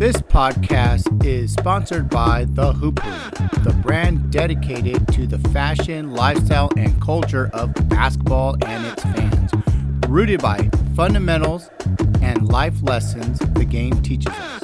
This 0.00 0.16
podcast 0.16 1.26
is 1.26 1.52
sponsored 1.52 2.08
by 2.08 2.46
The 2.46 2.72
Hoopery, 2.72 3.62
the 3.64 3.74
brand 3.82 4.32
dedicated 4.32 5.06
to 5.08 5.26
the 5.26 5.38
fashion, 5.50 6.12
lifestyle, 6.12 6.70
and 6.78 6.98
culture 7.02 7.50
of 7.52 7.74
basketball 7.90 8.56
and 8.64 8.86
its 8.86 9.02
fans. 9.02 9.52
Rooted 10.08 10.40
by 10.40 10.70
fundamentals 10.96 11.68
and 12.22 12.48
life 12.48 12.82
lessons 12.82 13.40
the 13.40 13.66
game 13.66 14.00
teaches 14.00 14.32
us. 14.32 14.62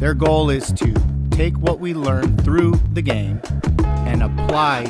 Their 0.00 0.14
goal 0.14 0.50
is 0.50 0.72
to 0.72 0.92
take 1.30 1.56
what 1.58 1.78
we 1.78 1.94
learn 1.94 2.36
through 2.38 2.80
the 2.94 3.02
game 3.02 3.40
and 3.84 4.24
apply 4.24 4.86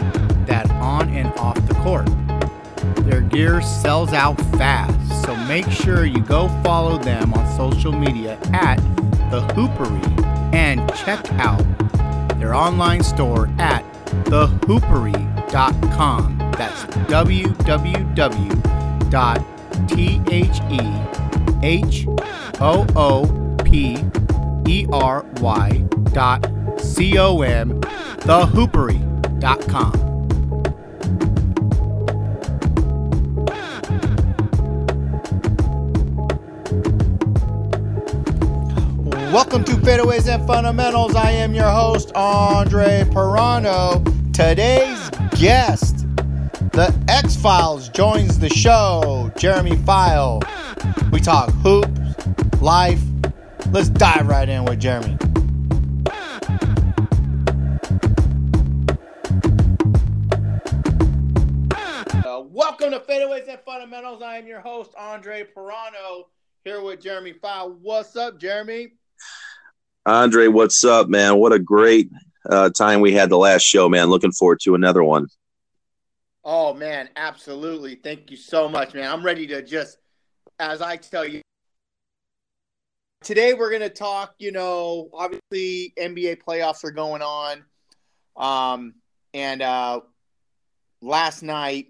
that 0.46 0.70
on 0.80 1.10
and 1.10 1.30
off 1.38 1.56
the 1.68 1.74
court. 1.74 2.08
Their 3.04 3.20
gear 3.20 3.60
sells 3.60 4.14
out 4.14 4.40
fast, 4.56 5.26
so 5.26 5.36
make 5.44 5.70
sure 5.70 6.06
you 6.06 6.22
go 6.22 6.48
follow 6.62 6.96
them 6.96 7.34
on 7.34 7.46
social 7.58 7.92
media 7.92 8.38
at 8.54 8.80
The 9.30 9.40
Hoopery 9.54 10.04
and 10.54 10.80
check 10.94 11.30
out 11.34 11.62
their 12.38 12.54
online 12.54 13.02
store 13.02 13.48
at 13.58 13.84
thehoopery.com. 14.24 16.38
That's 16.56 16.84
www.thehoopery 17.10 19.10
dot. 19.10 19.44
Welcome 39.32 39.62
to 39.64 39.72
Fadeaways 39.72 40.26
and 40.26 40.46
Fundamentals. 40.46 41.14
I 41.14 41.32
am 41.32 41.52
your 41.52 41.68
host, 41.68 42.12
Andre 42.14 43.04
Pirano. 43.10 44.02
Today's 44.32 45.10
guest, 45.38 46.06
the 46.72 46.98
X 47.08 47.36
Files, 47.36 47.90
joins 47.90 48.38
the 48.38 48.48
show, 48.48 49.30
Jeremy 49.36 49.76
File. 49.76 50.40
We 51.12 51.20
talk 51.20 51.50
hoops, 51.50 51.90
life. 52.62 53.02
Let's 53.70 53.90
dive 53.90 54.28
right 54.28 54.48
in 54.48 54.64
with 54.64 54.80
Jeremy. 54.80 55.18
Uh, 62.24 62.40
welcome 62.46 62.92
to 62.92 63.00
Fadeaways 63.06 63.46
and 63.46 63.60
Fundamentals. 63.60 64.22
I 64.22 64.38
am 64.38 64.46
your 64.46 64.60
host, 64.60 64.94
Andre 64.96 65.44
Pirano, 65.54 66.24
here 66.64 66.80
with 66.80 67.02
Jeremy 67.02 67.34
File. 67.34 67.76
What's 67.82 68.16
up, 68.16 68.40
Jeremy? 68.40 68.92
Andre, 70.08 70.48
what's 70.48 70.86
up, 70.86 71.10
man? 71.10 71.36
What 71.36 71.52
a 71.52 71.58
great 71.58 72.10
uh, 72.48 72.70
time 72.70 73.02
we 73.02 73.12
had 73.12 73.28
the 73.28 73.36
last 73.36 73.60
show, 73.60 73.90
man. 73.90 74.08
Looking 74.08 74.32
forward 74.32 74.58
to 74.60 74.74
another 74.74 75.04
one. 75.04 75.26
Oh 76.42 76.72
man, 76.72 77.10
absolutely. 77.14 77.96
Thank 77.96 78.30
you 78.30 78.38
so 78.38 78.70
much, 78.70 78.94
man. 78.94 79.12
I'm 79.12 79.22
ready 79.22 79.46
to 79.48 79.60
just 79.60 79.98
as 80.58 80.80
I 80.80 80.96
tell 80.96 81.26
you 81.26 81.42
today 83.22 83.52
we're 83.52 83.68
going 83.68 83.82
to 83.82 83.90
talk, 83.90 84.34
you 84.38 84.50
know, 84.50 85.10
obviously 85.12 85.92
NBA 85.98 86.38
playoffs 86.42 86.84
are 86.84 86.90
going 86.90 87.20
on. 87.20 87.64
Um 88.34 88.94
and 89.34 89.60
uh 89.60 90.00
last 91.02 91.42
night 91.42 91.88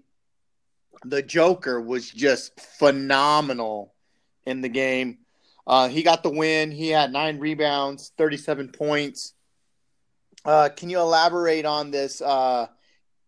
the 1.05 1.21
Joker 1.21 1.79
was 1.79 2.09
just 2.09 2.59
phenomenal 2.59 3.93
in 4.45 4.59
the 4.59 4.67
game. 4.67 5.19
Uh, 5.67 5.87
he 5.87 6.03
got 6.03 6.23
the 6.23 6.29
win. 6.29 6.71
He 6.71 6.89
had 6.89 7.11
nine 7.11 7.39
rebounds, 7.39 8.11
37 8.17 8.69
points. 8.69 9.33
Uh, 10.45 10.69
can 10.75 10.89
you 10.89 10.99
elaborate 10.99 11.65
on 11.65 11.91
this? 11.91 12.21
Uh, 12.21 12.67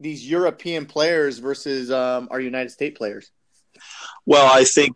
these 0.02 0.28
European 0.28 0.86
players 0.86 1.38
versus 1.38 1.92
um, 1.92 2.28
our 2.31 2.40
United 2.40 2.72
States 2.72 2.97
players? 2.97 3.31
Well, 4.25 4.52
I 4.52 4.64
think 4.64 4.96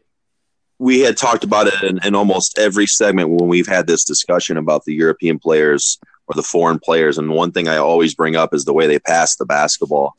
we 0.79 1.00
had 1.00 1.18
talked 1.18 1.44
about 1.44 1.68
it 1.68 1.81
in, 1.84 2.00
in, 2.03 2.16
almost 2.16 2.57
every 2.59 2.88
segment 2.88 3.29
when 3.29 3.47
we've 3.47 3.67
had 3.67 3.88
this 3.88 4.03
discussion 4.03 4.57
about 4.57 4.84
the 4.85 4.94
European 4.94 5.40
players 5.40 6.00
or 6.28 6.35
the 6.35 6.44
foreign 6.44 6.79
players. 6.79 7.17
And 7.17 7.29
one 7.29 7.52
thing 7.52 7.67
I 7.67 7.78
always 7.78 8.13
bring 8.13 8.35
up 8.35 8.53
is 8.53 8.66
the 8.66 8.73
way 8.73 8.88
they 8.88 9.00
pass 9.00 9.35
the 9.35 9.46
basketball. 9.46 10.16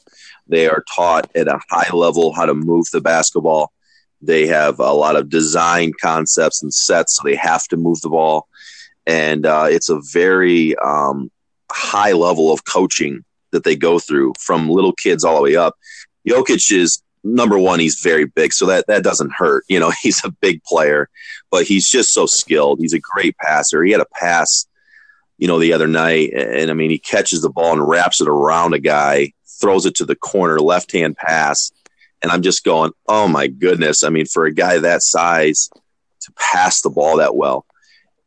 They 0.47 0.67
are 0.69 0.85
taught 0.95 1.31
at 1.35 1.49
a 1.49 1.61
high 1.69 1.91
level 1.93 2.33
how 2.33 2.47
to 2.47 2.55
move 2.55 2.87
the 2.93 3.01
basketball. 3.01 3.73
They 4.27 4.47
have 4.47 4.79
a 4.79 4.93
lot 4.93 5.17
of 5.17 5.29
design 5.29 5.93
concepts 6.01 6.63
and 6.63 6.73
sets, 6.73 7.17
so 7.17 7.23
they 7.25 7.37
have 7.37 7.67
to 7.69 7.77
move 7.77 8.01
the 8.01 8.11
ball. 8.11 8.49
And 9.07 9.47
uh, 9.47 9.67
it's 9.71 9.89
a 9.89 10.01
very 10.13 10.77
um, 10.77 11.31
high 11.71 12.13
level 12.13 12.53
of 12.53 12.65
coaching 12.65 13.25
that 13.53 13.65
they 13.65 13.77
go 13.77 13.99
through 13.99 14.35
from 14.41 14.69
little 14.69 14.93
kids 14.93 15.25
all 15.25 15.37
the 15.37 15.43
way 15.43 15.57
up. 15.57 15.77
Jokic 16.29 16.73
is 16.73 17.03
number 17.23 17.59
one, 17.59 17.81
he's 17.81 18.01
very 18.01 18.25
big, 18.25 18.53
so 18.53 18.67
that, 18.67 18.87
that 18.87 19.03
doesn't 19.03 19.33
hurt. 19.33 19.65
You 19.69 19.81
know, 19.81 19.93
he's 20.03 20.25
a 20.25 20.31
big 20.31 20.63
player, 20.65 21.09
but 21.51 21.65
he's 21.65 21.89
just 21.89 22.11
so 22.11 22.27
skilled. 22.27 22.81
He's 22.81 22.95
a 22.95 23.01
great 23.01 23.37
passer. 23.39 23.83
He 23.83 23.93
had 23.93 24.01
a 24.01 24.07
pass, 24.07 24.67
you 25.39 25.49
know, 25.49 25.59
the 25.59 25.73
other 25.73 25.89
night, 25.89 26.33
and 26.33 26.71
I 26.71 26.75
mean, 26.75 26.91
he 26.91 26.99
catches 26.99 27.43
the 27.43 27.51
ball 27.51 27.73
and 27.73 27.87
wraps 27.87 28.21
it 28.21 28.29
around 28.29 28.75
a 28.75 28.79
guy, 28.79 29.33
throws 29.61 29.87
it 29.87 29.95
to 29.97 30.05
the 30.05 30.17
corner, 30.17 30.59
left 30.59 30.93
hand 30.93 31.17
pass. 31.17 31.71
And 32.27 32.33
I'm 32.33 32.43
just 32.43 32.65
going, 32.65 32.91
oh 33.07 33.29
my 33.29 33.47
goodness. 33.47 34.03
I 34.03 34.09
mean, 34.09 34.27
for 34.27 34.47
a 34.47 34.53
guy 34.53 34.81
that 34.81 35.05
size 35.05 35.71
to 36.23 36.33
pass 36.37 36.83
the 36.83 36.91
ball 36.91 37.19
that 37.19 37.37
well. 37.37 37.65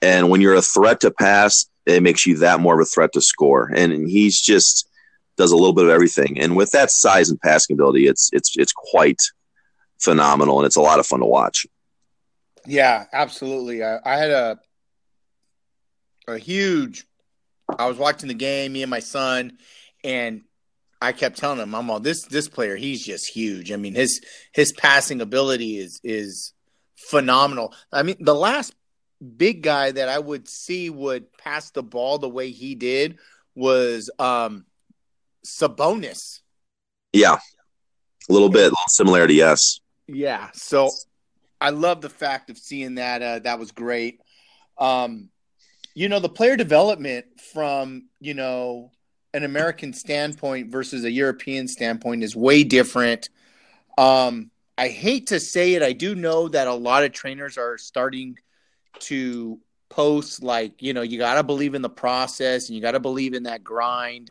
And 0.01 0.29
when 0.29 0.39
you're 0.39 0.53
a 0.53 0.61
threat 0.61 1.01
to 1.01 1.11
pass, 1.11 1.65
it 1.85 2.01
makes 2.01 2.25
you 2.25 2.38
that 2.38 2.61
more 2.61 2.75
of 2.75 2.79
a 2.79 2.89
threat 2.89 3.11
to 3.11 3.21
score. 3.21 3.69
And 3.75 4.09
he's 4.09 4.39
just 4.39 4.88
does 5.35 5.51
a 5.51 5.57
little 5.57 5.73
bit 5.73 5.83
of 5.83 5.89
everything. 5.89 6.39
And 6.39 6.55
with 6.55 6.71
that 6.71 6.91
size 6.91 7.29
and 7.29 7.41
passing 7.41 7.73
ability, 7.73 8.07
it's 8.07 8.29
it's 8.31 8.55
it's 8.55 8.71
quite 8.71 9.19
phenomenal 9.99 10.59
and 10.59 10.65
it's 10.65 10.77
a 10.77 10.81
lot 10.81 10.99
of 10.99 11.05
fun 11.05 11.19
to 11.19 11.25
watch. 11.25 11.67
Yeah, 12.65 13.03
absolutely. 13.11 13.83
I, 13.83 13.99
I 14.05 14.15
had 14.15 14.31
a 14.31 14.59
a 16.25 16.38
huge 16.38 17.05
I 17.77 17.88
was 17.88 17.97
watching 17.97 18.29
the 18.29 18.33
game, 18.33 18.71
me 18.71 18.81
and 18.81 18.89
my 18.89 19.01
son, 19.01 19.57
and 20.05 20.43
I 21.01 21.13
kept 21.13 21.37
telling 21.37 21.59
him, 21.59 21.73
"I'm 21.73 21.89
all 21.89 21.99
this 21.99 22.25
this 22.25 22.47
player. 22.49 22.75
He's 22.75 23.05
just 23.05 23.29
huge. 23.29 23.71
I 23.71 23.77
mean, 23.77 23.95
his 23.95 24.21
his 24.53 24.73
passing 24.73 25.21
ability 25.21 25.77
is 25.77 25.99
is 26.03 26.53
phenomenal. 26.95 27.73
I 27.91 28.03
mean, 28.03 28.17
the 28.19 28.35
last 28.35 28.75
big 29.38 29.63
guy 29.63 29.91
that 29.91 30.09
I 30.09 30.19
would 30.19 30.47
see 30.47 30.89
would 30.89 31.31
pass 31.38 31.71
the 31.71 31.83
ball 31.83 32.17
the 32.17 32.29
way 32.29 32.51
he 32.51 32.75
did 32.75 33.17
was 33.55 34.09
um 34.19 34.65
Sabonis. 35.45 36.41
Yeah, 37.13 37.38
a 38.29 38.33
little 38.33 38.49
bit, 38.49 38.61
a 38.61 38.65
little 38.65 38.77
similarity. 38.88 39.35
Yes. 39.35 39.79
Yeah. 40.07 40.49
So 40.53 40.89
I 41.61 41.71
love 41.71 42.01
the 42.01 42.09
fact 42.09 42.49
of 42.49 42.57
seeing 42.57 42.95
that. 42.95 43.21
Uh, 43.21 43.39
that 43.39 43.59
was 43.59 43.71
great. 43.71 44.19
Um, 44.77 45.29
you 45.95 46.09
know, 46.09 46.19
the 46.19 46.29
player 46.29 46.55
development 46.55 47.25
from 47.53 48.09
you 48.19 48.33
know 48.33 48.91
an 49.34 49.44
American 49.44 49.94
standpoint 49.94 50.72
versus 50.72 51.03
a 51.03 51.12
European 51.12 51.67
standpoint 51.67 52.23
is 52.23 52.35
way 52.35 52.63
different. 52.63 53.29
Um, 53.97 54.51
I 54.78 54.88
hate 54.88 55.28
to 55.28 55.40
say 55.40 55.73
it, 55.73 55.84
I 55.84 55.94
do 55.94 56.16
know 56.16 56.47
that 56.47 56.67
a 56.67 56.73
lot 56.73 57.03
of 57.03 57.12
trainers 57.12 57.57
are 57.57 57.78
starting 57.78 58.38
to 59.00 59.59
post 59.89 60.41
like, 60.41 60.81
you 60.81 60.94
know, 60.94 61.01
you 61.01 61.18
got 61.18 61.35
to 61.35 61.44
believe 61.44 61.75
in 61.75 61.81
the 61.81 61.89
process 61.89 62.68
and 62.68 62.75
you 62.75 62.81
got 62.81 62.91
to 62.91 63.00
believe 63.00 63.34
in 63.34 63.44
that 63.44 63.63
grind 63.63 64.29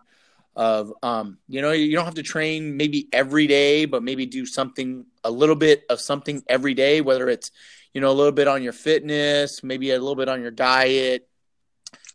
of 0.57 0.93
um, 1.05 1.39
you 1.47 1.63
know, 1.63 1.71
you 1.71 1.95
don't 1.95 2.05
have 2.05 2.15
to 2.15 2.23
train 2.23 2.77
maybe 2.77 3.09
every 3.13 3.47
day, 3.47 3.85
but 3.85 4.03
maybe 4.03 4.27
do 4.27 4.45
something 4.45 5.07
a 5.23 5.31
little 5.31 5.55
bit 5.55 5.85
of 5.89 6.01
something 6.01 6.43
every 6.49 6.75
day, 6.75 7.01
whether 7.01 7.29
it's 7.29 7.53
you 7.95 8.01
know, 8.01 8.11
a 8.11 8.13
little 8.13 8.33
bit 8.33 8.49
on 8.49 8.63
your 8.63 8.73
fitness, 8.73 9.63
maybe 9.63 9.91
a 9.91 9.99
little 9.99 10.15
bit 10.15 10.29
on 10.29 10.41
your 10.41 10.51
diet, 10.51 11.29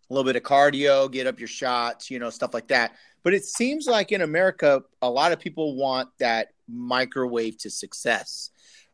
a 0.10 0.14
little 0.14 0.26
bit 0.26 0.36
of 0.36 0.44
cardio, 0.44 1.12
get 1.12 1.28
up 1.28 1.40
your 1.40 1.48
shots, 1.48 2.12
you 2.12 2.20
know, 2.20 2.30
stuff 2.30 2.54
like 2.54 2.68
that. 2.68 2.94
But 3.24 3.34
it 3.34 3.46
seems 3.46 3.88
like 3.88 4.12
in 4.12 4.22
America, 4.22 4.84
a 5.02 5.10
lot 5.10 5.32
of 5.32 5.40
people 5.40 5.76
want 5.76 6.10
that 6.20 6.50
microwave 6.68 7.58
to 7.60 7.70
success, 7.70 8.50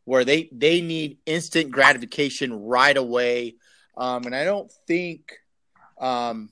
where 0.05 0.23
they 0.23 0.49
they 0.51 0.81
need 0.81 1.17
instant 1.25 1.71
gratification 1.71 2.53
right 2.53 2.95
away. 2.95 3.55
Um, 3.97 4.25
and 4.25 4.35
I 4.35 4.45
don't 4.45 4.71
think 4.87 5.33
um, 5.99 6.49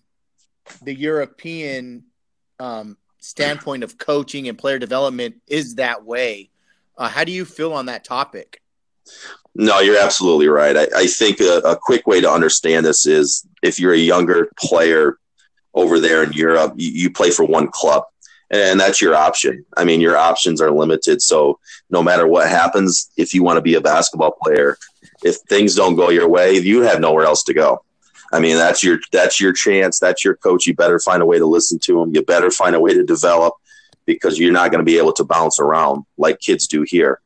the 0.81 0.93
European 0.93 2.03
um, 2.59 2.97
standpoint 3.19 3.83
of 3.83 3.97
coaching 3.97 4.47
and 4.47 4.57
player 4.57 4.79
development 4.79 5.35
is 5.47 5.75
that 5.75 6.03
way. 6.03 6.49
Uh, 6.97 7.07
how 7.07 7.23
do 7.23 7.31
you 7.31 7.45
feel 7.45 7.73
on 7.73 7.85
that 7.85 8.03
topic? 8.03 8.61
No, 9.55 9.79
you're 9.79 9.97
absolutely 9.97 10.47
right. 10.47 10.75
I, 10.75 10.87
I 10.95 11.07
think 11.07 11.39
a, 11.39 11.59
a, 11.59 11.75
quick 11.75 12.05
way 12.05 12.21
to 12.21 12.29
understand 12.29 12.85
this 12.85 13.07
is 13.07 13.46
if 13.61 13.79
you're 13.79 13.93
a 13.93 13.97
younger 13.97 14.51
player 14.57 15.17
over 15.73 15.99
there 15.99 16.23
in 16.23 16.33
Europe, 16.33 16.73
you, 16.75 16.89
you, 16.89 17.11
play 17.11 17.29
for 17.29 17.45
one 17.45 17.67
club, 17.67 18.03
and 18.49 18.79
that's 18.79 19.01
your 19.01 19.15
option. 19.15 19.65
I 19.75 19.85
mean, 19.85 20.01
your 20.01 20.17
options 20.17 20.61
are 20.61 20.71
limited. 20.71 21.21
So 21.21 21.59
no 21.89 22.01
matter 22.01 22.27
what 22.27 22.49
happens, 22.49 23.11
if 23.17 23.33
you 23.33 23.43
want 23.43 23.57
to 23.57 23.61
be 23.61 23.75
a 23.75 23.81
basketball 23.81 24.35
player, 24.41 24.77
if 25.23 25.35
things 25.49 25.75
don't 25.75 25.95
go 25.95 26.09
your 26.09 26.27
way, 26.27 26.53
you 26.53 26.81
have 26.81 26.99
nowhere 26.99 27.25
else 27.25 27.43
to 27.43 27.53
go. 27.53 27.83
I 28.33 28.39
mean, 28.39 28.57
that's 28.57 28.83
your 28.83 28.99
that's 29.11 29.39
your 29.39 29.53
chance. 29.53 29.99
That's 29.99 30.25
your 30.25 30.35
coach. 30.35 30.65
You 30.65 30.75
better 30.75 30.99
find 30.99 31.21
a 31.21 31.25
way 31.25 31.37
to 31.37 31.45
listen 31.45 31.79
to 31.83 32.01
him. 32.01 32.13
You 32.13 32.23
better 32.23 32.51
find 32.51 32.75
a 32.75 32.79
way 32.79 32.93
to 32.93 33.03
develop 33.03 33.53
because 34.05 34.39
you're 34.39 34.51
not 34.51 34.71
going 34.71 34.79
to 34.79 34.85
be 34.85 34.97
able 34.97 35.13
to 35.13 35.23
bounce 35.23 35.59
around 35.59 36.05
like 36.17 36.39
kids 36.39 36.67
do 36.67 36.83
here. 36.87 37.21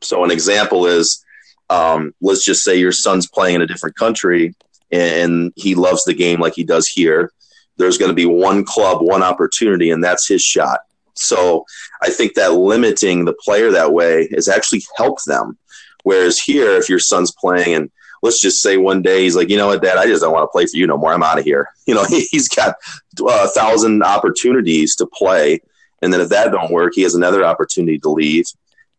So 0.00 0.24
an 0.24 0.30
example 0.30 0.86
is, 0.86 1.24
um, 1.70 2.14
let's 2.20 2.44
just 2.44 2.62
say 2.62 2.76
your 2.76 2.92
son's 2.92 3.28
playing 3.28 3.56
in 3.56 3.62
a 3.62 3.66
different 3.66 3.96
country 3.96 4.54
and 4.94 5.52
he 5.56 5.74
loves 5.74 6.04
the 6.04 6.14
game 6.14 6.40
like 6.40 6.54
he 6.54 6.62
does 6.62 6.86
here. 6.86 7.32
There's 7.76 7.98
going 7.98 8.10
to 8.10 8.14
be 8.14 8.26
one 8.26 8.64
club, 8.64 9.02
one 9.02 9.24
opportunity, 9.24 9.90
and 9.90 10.02
that's 10.04 10.28
his 10.28 10.40
shot. 10.40 10.80
So 11.14 11.64
I 12.00 12.10
think 12.10 12.34
that 12.34 12.52
limiting 12.52 13.24
the 13.24 13.34
player 13.44 13.72
that 13.72 13.92
way 13.92 14.28
has 14.32 14.48
actually 14.48 14.82
helped 14.96 15.26
them. 15.26 15.58
Whereas 16.04 16.38
here, 16.38 16.70
if 16.76 16.88
your 16.88 17.00
son's 17.00 17.32
playing 17.32 17.74
and 17.74 17.90
let's 18.22 18.40
just 18.40 18.60
say 18.60 18.76
one 18.76 19.02
day 19.02 19.22
he's 19.22 19.34
like, 19.34 19.48
you 19.48 19.56
know 19.56 19.66
what, 19.66 19.82
Dad, 19.82 19.98
I 19.98 20.06
just 20.06 20.22
don't 20.22 20.32
want 20.32 20.44
to 20.44 20.52
play 20.52 20.66
for 20.66 20.76
you 20.76 20.86
no 20.86 20.96
more. 20.96 21.12
I'm 21.12 21.22
out 21.22 21.38
of 21.38 21.44
here. 21.44 21.68
You 21.86 21.94
know, 21.94 22.04
he's 22.04 22.48
got 22.48 22.76
uh, 23.20 23.44
a 23.44 23.48
thousand 23.48 24.02
opportunities 24.02 24.96
to 24.96 25.06
play, 25.06 25.60
and 26.00 26.10
then 26.10 26.22
if 26.22 26.30
that 26.30 26.50
don't 26.50 26.72
work, 26.72 26.92
he 26.94 27.02
has 27.02 27.14
another 27.14 27.44
opportunity 27.44 27.98
to 27.98 28.08
leave, 28.08 28.46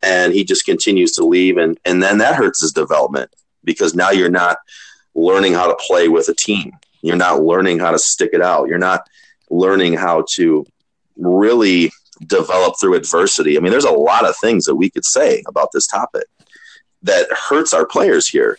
and 0.03 0.33
he 0.33 0.43
just 0.43 0.65
continues 0.65 1.13
to 1.13 1.25
leave, 1.25 1.57
and 1.57 1.79
and 1.83 2.03
then 2.03 2.19
that 2.19 2.35
hurts 2.35 2.61
his 2.61 2.71
development 2.71 3.31
because 3.63 3.95
now 3.95 4.11
you're 4.11 4.29
not 4.29 4.57
learning 5.15 5.53
how 5.53 5.67
to 5.67 5.77
play 5.87 6.07
with 6.07 6.29
a 6.29 6.35
team. 6.35 6.73
You're 7.01 7.15
not 7.15 7.43
learning 7.43 7.79
how 7.79 7.91
to 7.91 7.99
stick 7.99 8.31
it 8.33 8.41
out. 8.41 8.67
You're 8.67 8.77
not 8.77 9.07
learning 9.49 9.93
how 9.93 10.25
to 10.33 10.65
really 11.17 11.91
develop 12.27 12.75
through 12.79 12.95
adversity. 12.95 13.57
I 13.57 13.61
mean, 13.61 13.71
there's 13.71 13.85
a 13.85 13.91
lot 13.91 14.25
of 14.25 14.35
things 14.37 14.65
that 14.65 14.75
we 14.75 14.89
could 14.89 15.05
say 15.05 15.43
about 15.47 15.69
this 15.71 15.87
topic 15.87 16.25
that 17.03 17.27
hurts 17.31 17.73
our 17.73 17.85
players 17.85 18.27
here. 18.27 18.57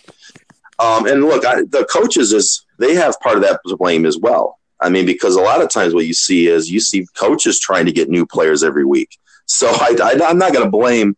Um, 0.78 1.06
and 1.06 1.24
look, 1.24 1.44
I, 1.44 1.62
the 1.62 1.86
coaches 1.90 2.32
is 2.32 2.64
they 2.78 2.94
have 2.94 3.18
part 3.20 3.36
of 3.36 3.42
that 3.42 3.60
blame 3.78 4.06
as 4.06 4.18
well. 4.18 4.58
I 4.80 4.90
mean, 4.90 5.06
because 5.06 5.36
a 5.36 5.40
lot 5.40 5.62
of 5.62 5.70
times 5.70 5.94
what 5.94 6.06
you 6.06 6.14
see 6.14 6.48
is 6.48 6.70
you 6.70 6.80
see 6.80 7.06
coaches 7.16 7.58
trying 7.58 7.86
to 7.86 7.92
get 7.92 8.10
new 8.10 8.26
players 8.26 8.62
every 8.62 8.84
week. 8.84 9.18
So 9.46 9.68
I, 9.68 9.96
am 10.28 10.38
not 10.38 10.52
going 10.52 10.64
to 10.64 10.70
blame 10.70 11.16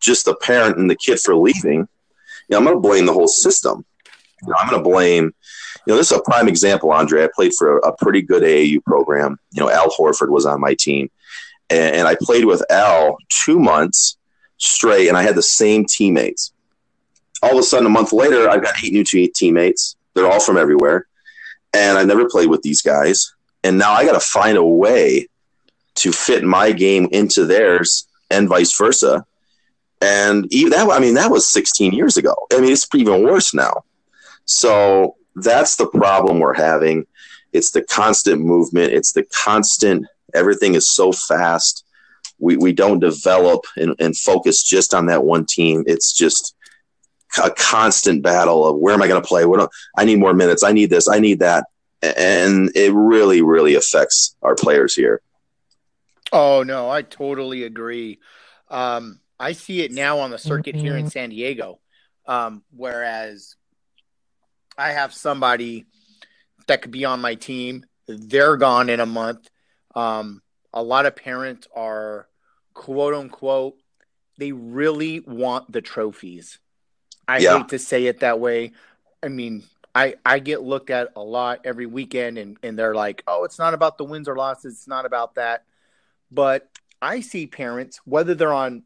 just 0.00 0.24
the 0.24 0.36
parent 0.36 0.78
and 0.78 0.88
the 0.88 0.96
kid 0.96 1.18
for 1.18 1.34
leaving. 1.34 1.80
You 1.80 1.86
know, 2.50 2.58
I'm 2.58 2.64
going 2.64 2.76
to 2.76 2.80
blame 2.80 3.06
the 3.06 3.12
whole 3.12 3.28
system. 3.28 3.84
You 4.42 4.48
know, 4.48 4.56
I'm 4.58 4.68
going 4.68 4.82
to 4.82 4.88
blame. 4.88 5.34
You 5.86 5.92
know, 5.92 5.96
this 5.96 6.10
is 6.10 6.18
a 6.18 6.22
prime 6.22 6.48
example, 6.48 6.92
Andre. 6.92 7.24
I 7.24 7.28
played 7.34 7.52
for 7.58 7.78
a, 7.78 7.88
a 7.88 7.96
pretty 7.96 8.22
good 8.22 8.42
AAU 8.42 8.84
program. 8.84 9.38
You 9.52 9.62
know, 9.62 9.70
Al 9.70 9.90
Horford 9.90 10.28
was 10.28 10.46
on 10.46 10.60
my 10.60 10.74
team, 10.74 11.10
and, 11.68 11.96
and 11.96 12.08
I 12.08 12.16
played 12.20 12.44
with 12.44 12.62
Al 12.70 13.16
two 13.44 13.58
months 13.58 14.16
straight, 14.58 15.08
and 15.08 15.16
I 15.16 15.22
had 15.22 15.34
the 15.34 15.42
same 15.42 15.86
teammates 15.86 16.52
all 17.42 17.52
of 17.52 17.58
a 17.58 17.62
sudden, 17.62 17.86
a 17.86 17.90
month 17.90 18.12
later, 18.12 18.48
I've 18.48 18.62
got 18.62 18.82
eight 18.84 18.92
new 18.92 19.04
teammates. 19.04 19.96
They're 20.14 20.30
all 20.30 20.40
from 20.40 20.56
everywhere, 20.56 21.06
and 21.72 21.96
I 21.96 22.04
never 22.04 22.28
played 22.28 22.48
with 22.48 22.62
these 22.62 22.82
guys. 22.82 23.32
And 23.64 23.78
now 23.78 23.92
I 23.92 24.04
got 24.04 24.12
to 24.12 24.20
find 24.20 24.56
a 24.56 24.64
way 24.64 25.28
to 25.96 26.12
fit 26.12 26.44
my 26.44 26.72
game 26.72 27.08
into 27.12 27.46
theirs, 27.46 28.06
and 28.30 28.48
vice 28.48 28.76
versa. 28.76 29.24
And 30.00 30.52
even 30.52 30.70
that, 30.70 30.88
I 30.88 30.98
mean, 30.98 31.14
that 31.14 31.30
was 31.30 31.50
16 31.52 31.92
years 31.92 32.16
ago. 32.16 32.34
I 32.52 32.60
mean, 32.60 32.72
it's 32.72 32.86
even 32.94 33.22
worse 33.22 33.52
now. 33.52 33.84
So 34.50 35.14
that's 35.36 35.76
the 35.76 35.86
problem 35.86 36.40
we're 36.40 36.54
having. 36.54 37.06
It's 37.52 37.70
the 37.70 37.82
constant 37.82 38.40
movement. 38.40 38.92
It's 38.92 39.12
the 39.12 39.24
constant. 39.44 40.06
Everything 40.34 40.74
is 40.74 40.92
so 40.92 41.12
fast. 41.12 41.84
We 42.38 42.56
we 42.56 42.72
don't 42.72 42.98
develop 42.98 43.64
and, 43.76 43.94
and 44.00 44.16
focus 44.16 44.64
just 44.64 44.92
on 44.92 45.06
that 45.06 45.24
one 45.24 45.46
team. 45.48 45.84
It's 45.86 46.12
just 46.12 46.54
a 47.42 47.50
constant 47.50 48.22
battle 48.24 48.66
of 48.66 48.76
where 48.76 48.92
am 48.92 49.02
I 49.02 49.08
going 49.08 49.22
to 49.22 49.28
play? 49.28 49.44
What 49.44 49.70
I 49.96 50.04
need 50.04 50.18
more 50.18 50.34
minutes. 50.34 50.64
I 50.64 50.72
need 50.72 50.90
this. 50.90 51.08
I 51.08 51.20
need 51.20 51.38
that, 51.40 51.66
and 52.02 52.72
it 52.74 52.92
really, 52.92 53.42
really 53.42 53.76
affects 53.76 54.34
our 54.42 54.56
players 54.56 54.94
here. 54.94 55.20
Oh 56.32 56.64
no, 56.64 56.90
I 56.90 57.02
totally 57.02 57.62
agree. 57.62 58.18
Um, 58.68 59.20
I 59.38 59.52
see 59.52 59.82
it 59.82 59.92
now 59.92 60.18
on 60.18 60.30
the 60.30 60.38
circuit 60.38 60.74
mm-hmm. 60.74 60.84
here 60.84 60.96
in 60.96 61.02
mm-hmm. 61.02 61.10
San 61.10 61.30
Diego, 61.30 61.78
um, 62.26 62.62
whereas 62.74 63.54
I 64.80 64.92
have 64.92 65.12
somebody 65.12 65.86
that 66.66 66.82
could 66.82 66.90
be 66.90 67.04
on 67.04 67.20
my 67.20 67.34
team. 67.34 67.84
They're 68.08 68.56
gone 68.56 68.88
in 68.88 69.00
a 69.00 69.06
month. 69.06 69.48
Um, 69.94 70.42
a 70.72 70.82
lot 70.82 71.06
of 71.06 71.16
parents 71.16 71.68
are 71.74 72.28
quote 72.74 73.14
unquote. 73.14 73.76
They 74.38 74.52
really 74.52 75.20
want 75.20 75.70
the 75.70 75.82
trophies 75.82 76.58
I 77.30 77.38
yeah. 77.38 77.58
hate 77.58 77.68
to 77.68 77.78
say 77.78 78.06
it 78.06 78.20
that 78.20 78.40
way. 78.40 78.72
I 79.22 79.28
mean, 79.28 79.62
I 79.94 80.16
I 80.26 80.40
get 80.40 80.62
looked 80.62 80.90
at 80.90 81.12
a 81.14 81.22
lot 81.22 81.60
every 81.64 81.86
weekend, 81.86 82.38
and 82.38 82.56
and 82.60 82.76
they're 82.76 82.94
like, 82.94 83.22
"Oh, 83.28 83.44
it's 83.44 83.58
not 83.58 83.72
about 83.72 83.98
the 83.98 84.04
wins 84.04 84.26
or 84.28 84.34
losses. 84.34 84.74
It's 84.74 84.88
not 84.88 85.06
about 85.06 85.36
that." 85.36 85.64
But 86.32 86.68
I 87.00 87.20
see 87.20 87.46
parents, 87.46 88.00
whether 88.04 88.34
they're 88.34 88.52
on 88.52 88.82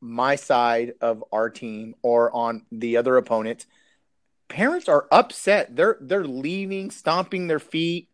my 0.00 0.34
side 0.34 0.94
of 1.00 1.22
our 1.30 1.48
team 1.48 1.94
or 2.02 2.34
on 2.34 2.66
the 2.72 2.96
other 2.96 3.16
opponent, 3.16 3.66
parents 4.48 4.88
are 4.88 5.06
upset. 5.10 5.74
They're 5.74 5.98
they're 6.00 6.26
leaving, 6.26 6.90
stomping 6.90 7.46
their 7.46 7.58
feet. 7.58 8.08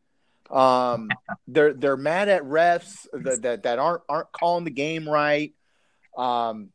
Um, 0.51 1.09
they're 1.47 1.73
they're 1.73 1.97
mad 1.97 2.29
at 2.29 2.43
refs 2.43 3.07
that, 3.13 3.43
that 3.43 3.63
that 3.65 3.79
aren't 3.79 4.03
aren't 4.09 4.33
calling 4.33 4.65
the 4.65 4.71
game 4.71 5.09
right. 5.09 5.55
Um, 6.17 6.71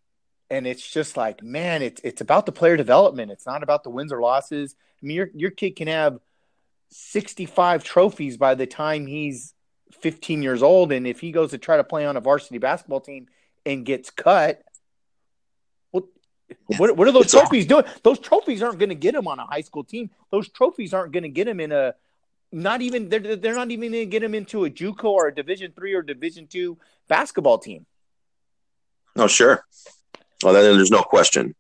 and 0.50 0.66
it's 0.66 0.90
just 0.90 1.18
like, 1.18 1.44
man, 1.44 1.82
it's 1.82 2.02
it's 2.04 2.22
about 2.22 2.46
the 2.46 2.52
player 2.52 2.78
development. 2.78 3.32
It's 3.32 3.46
not 3.46 3.64
about 3.64 3.84
the 3.84 3.90
wins 3.90 4.12
or 4.12 4.22
losses. 4.22 4.76
I 5.02 5.06
mean, 5.06 5.18
your 5.18 5.30
your 5.34 5.52
kid 5.52 5.76
can 5.76 5.88
have 5.88 6.20
65 6.90 7.84
trophies 7.84 8.38
by 8.38 8.56
the 8.56 8.66
time 8.66 9.08
he's 9.08 9.54
15 10.02 10.42
years 10.42 10.64
old, 10.64 10.92
and 10.92 11.06
if 11.06 11.20
he 11.20 11.32
goes 11.32 11.52
to 11.52 11.58
try 11.58 11.78
to 11.78 11.84
play 11.84 12.06
on 12.06 12.18
a 12.18 12.22
varsity 12.22 12.60
basketball 12.60 13.02
team 13.02 13.28
and 13.66 13.86
gets 13.86 14.10
cut, 14.10 14.62
what 16.78 16.96
what, 16.96 17.08
are 17.08 17.12
those 17.14 17.32
trophies 17.32 17.66
doing? 17.66 17.86
Those 18.04 18.20
trophies 18.20 18.62
aren't 18.62 18.80
going 18.80 18.90
to 18.90 18.96
get 18.96 19.16
him 19.16 19.28
on 19.28 19.40
a 19.40 19.46
high 19.46 19.62
school 19.62 19.84
team. 19.84 20.10
Those 20.32 20.50
trophies 20.50 20.94
aren't 20.94 21.14
going 21.14 21.24
to 21.24 21.30
get 21.30 21.48
him 21.48 21.60
in 21.60 21.72
a 21.72 21.96
not 22.52 22.82
even 22.82 23.10
they're 23.10 23.36
they're 23.36 23.56
not 23.56 23.72
even 23.72 23.92
going 23.92 24.04
to 24.04 24.06
get 24.06 24.24
him 24.24 24.34
into 24.34 24.66
a 24.66 24.70
JUCO 24.70 25.06
or 25.06 25.28
a 25.28 25.36
Division 25.36 25.74
three 25.76 25.94
or 25.94 26.02
Division 26.02 26.48
two 26.48 26.78
basketball 27.08 27.58
team. 27.58 27.86
Oh, 29.16 29.28
sure. 29.28 29.66
Well, 30.44 30.54
then 30.54 30.76
there's 30.76 30.92
no 30.92 31.02
question. 31.02 31.56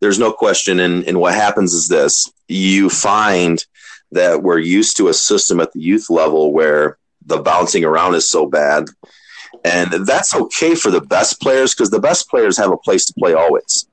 There's 0.00 0.18
no 0.18 0.32
question. 0.32 0.80
And, 0.80 1.04
and 1.04 1.20
what 1.20 1.34
happens 1.34 1.74
is 1.74 1.88
this 1.88 2.32
you 2.48 2.88
find 2.88 3.64
that 4.12 4.42
we're 4.42 4.58
used 4.58 4.96
to 4.96 5.08
a 5.08 5.14
system 5.14 5.60
at 5.60 5.72
the 5.72 5.80
youth 5.80 6.08
level 6.08 6.52
where 6.52 6.98
the 7.26 7.38
bouncing 7.38 7.84
around 7.84 8.14
is 8.14 8.30
so 8.30 8.46
bad. 8.46 8.86
And 9.64 10.06
that's 10.06 10.34
okay 10.34 10.74
for 10.74 10.90
the 10.90 11.00
best 11.00 11.40
players 11.40 11.74
because 11.74 11.90
the 11.90 12.00
best 12.00 12.28
players 12.28 12.56
have 12.58 12.70
a 12.70 12.76
place 12.76 13.04
to 13.06 13.14
play 13.18 13.34
always. 13.34 13.86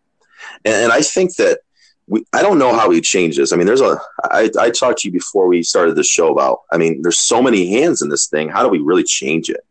And, 0.65 0.75
and 0.75 0.91
I 0.91 1.01
think 1.01 1.35
that 1.35 1.59
we, 2.07 2.25
I 2.33 2.41
don't 2.41 2.59
know 2.59 2.73
how 2.75 2.89
we 2.89 3.01
change 3.01 3.37
this. 3.37 3.53
I 3.53 3.55
mean, 3.55 3.67
there's 3.67 3.81
a, 3.81 3.99
I, 4.23 4.49
I 4.59 4.69
talked 4.69 4.99
to 4.99 5.07
you 5.07 5.11
before 5.11 5.47
we 5.47 5.63
started 5.63 5.95
the 5.95 6.03
show 6.03 6.31
about, 6.31 6.59
I 6.71 6.77
mean, 6.77 7.01
there's 7.01 7.25
so 7.25 7.41
many 7.41 7.69
hands 7.69 8.01
in 8.01 8.09
this 8.09 8.27
thing. 8.27 8.49
How 8.49 8.63
do 8.63 8.69
we 8.69 8.79
really 8.79 9.03
change 9.03 9.49
it? 9.49 9.61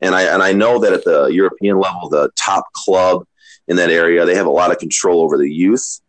And 0.00 0.14
I, 0.14 0.22
and 0.22 0.42
I 0.42 0.52
know 0.52 0.78
that 0.80 0.92
at 0.92 1.04
the 1.04 1.26
European 1.26 1.78
level, 1.78 2.08
the 2.08 2.30
top 2.36 2.64
club 2.72 3.24
in 3.68 3.76
that 3.76 3.90
area. 3.90 4.24
They 4.24 4.34
have 4.34 4.46
a 4.46 4.50
lot 4.50 4.70
of 4.70 4.78
control 4.78 5.22
over 5.22 5.36
the 5.36 5.50
youth. 5.50 6.00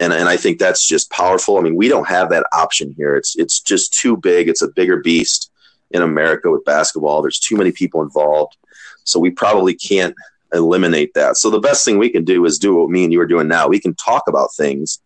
And, 0.00 0.12
and 0.12 0.28
I 0.28 0.36
think 0.36 0.58
that's 0.58 0.86
just 0.86 1.10
powerful. 1.10 1.56
I 1.56 1.62
mean, 1.62 1.76
we 1.76 1.88
don't 1.88 2.08
have 2.08 2.30
that 2.30 2.46
option 2.52 2.92
here. 2.96 3.16
It's 3.16 3.36
it's 3.38 3.60
just 3.60 3.94
too 3.94 4.16
big. 4.16 4.48
It's 4.48 4.62
a 4.62 4.68
bigger 4.68 4.98
beast 4.98 5.50
in 5.92 6.02
America 6.02 6.50
with 6.50 6.64
basketball. 6.64 7.22
There's 7.22 7.38
too 7.38 7.56
many 7.56 7.70
people 7.70 8.02
involved, 8.02 8.56
so 9.04 9.20
we 9.20 9.30
probably 9.30 9.74
can't 9.74 10.14
eliminate 10.54 11.14
that. 11.14 11.36
So 11.36 11.50
the 11.50 11.60
best 11.60 11.84
thing 11.84 11.98
we 11.98 12.10
can 12.10 12.24
do 12.24 12.44
is 12.44 12.58
do 12.58 12.76
what 12.76 12.90
me 12.90 13.04
and 13.04 13.12
you 13.12 13.20
are 13.20 13.26
doing 13.26 13.48
now. 13.48 13.68
We 13.68 13.80
can 13.80 13.94
talk 13.94 14.24
about 14.28 14.54
things. 14.56 15.00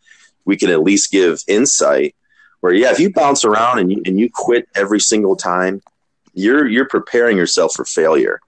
We 0.44 0.56
can 0.56 0.70
at 0.70 0.82
least 0.82 1.10
give 1.10 1.42
insight. 1.48 2.14
Where 2.60 2.72
yeah, 2.72 2.90
if 2.90 3.00
you 3.00 3.12
bounce 3.12 3.44
around 3.44 3.78
and 3.78 3.92
you, 3.92 4.02
and 4.04 4.18
you 4.18 4.28
quit 4.32 4.68
every 4.74 5.00
single 5.00 5.36
time, 5.36 5.80
you're 6.34 6.66
you're 6.66 6.88
preparing 6.88 7.36
yourself 7.36 7.72
for 7.74 7.84
failure. 7.84 8.40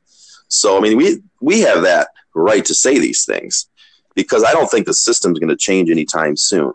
So 0.48 0.76
I 0.76 0.80
mean, 0.80 0.96
we 0.96 1.22
we 1.40 1.60
have 1.60 1.82
that 1.82 2.08
right 2.34 2.64
to 2.64 2.74
say 2.74 2.98
these 2.98 3.24
things 3.24 3.68
because 4.14 4.44
I 4.44 4.52
don't 4.52 4.70
think 4.70 4.86
the 4.86 4.94
system's 4.94 5.38
going 5.38 5.50
to 5.50 5.56
change 5.56 5.90
anytime 5.90 6.36
soon. 6.36 6.72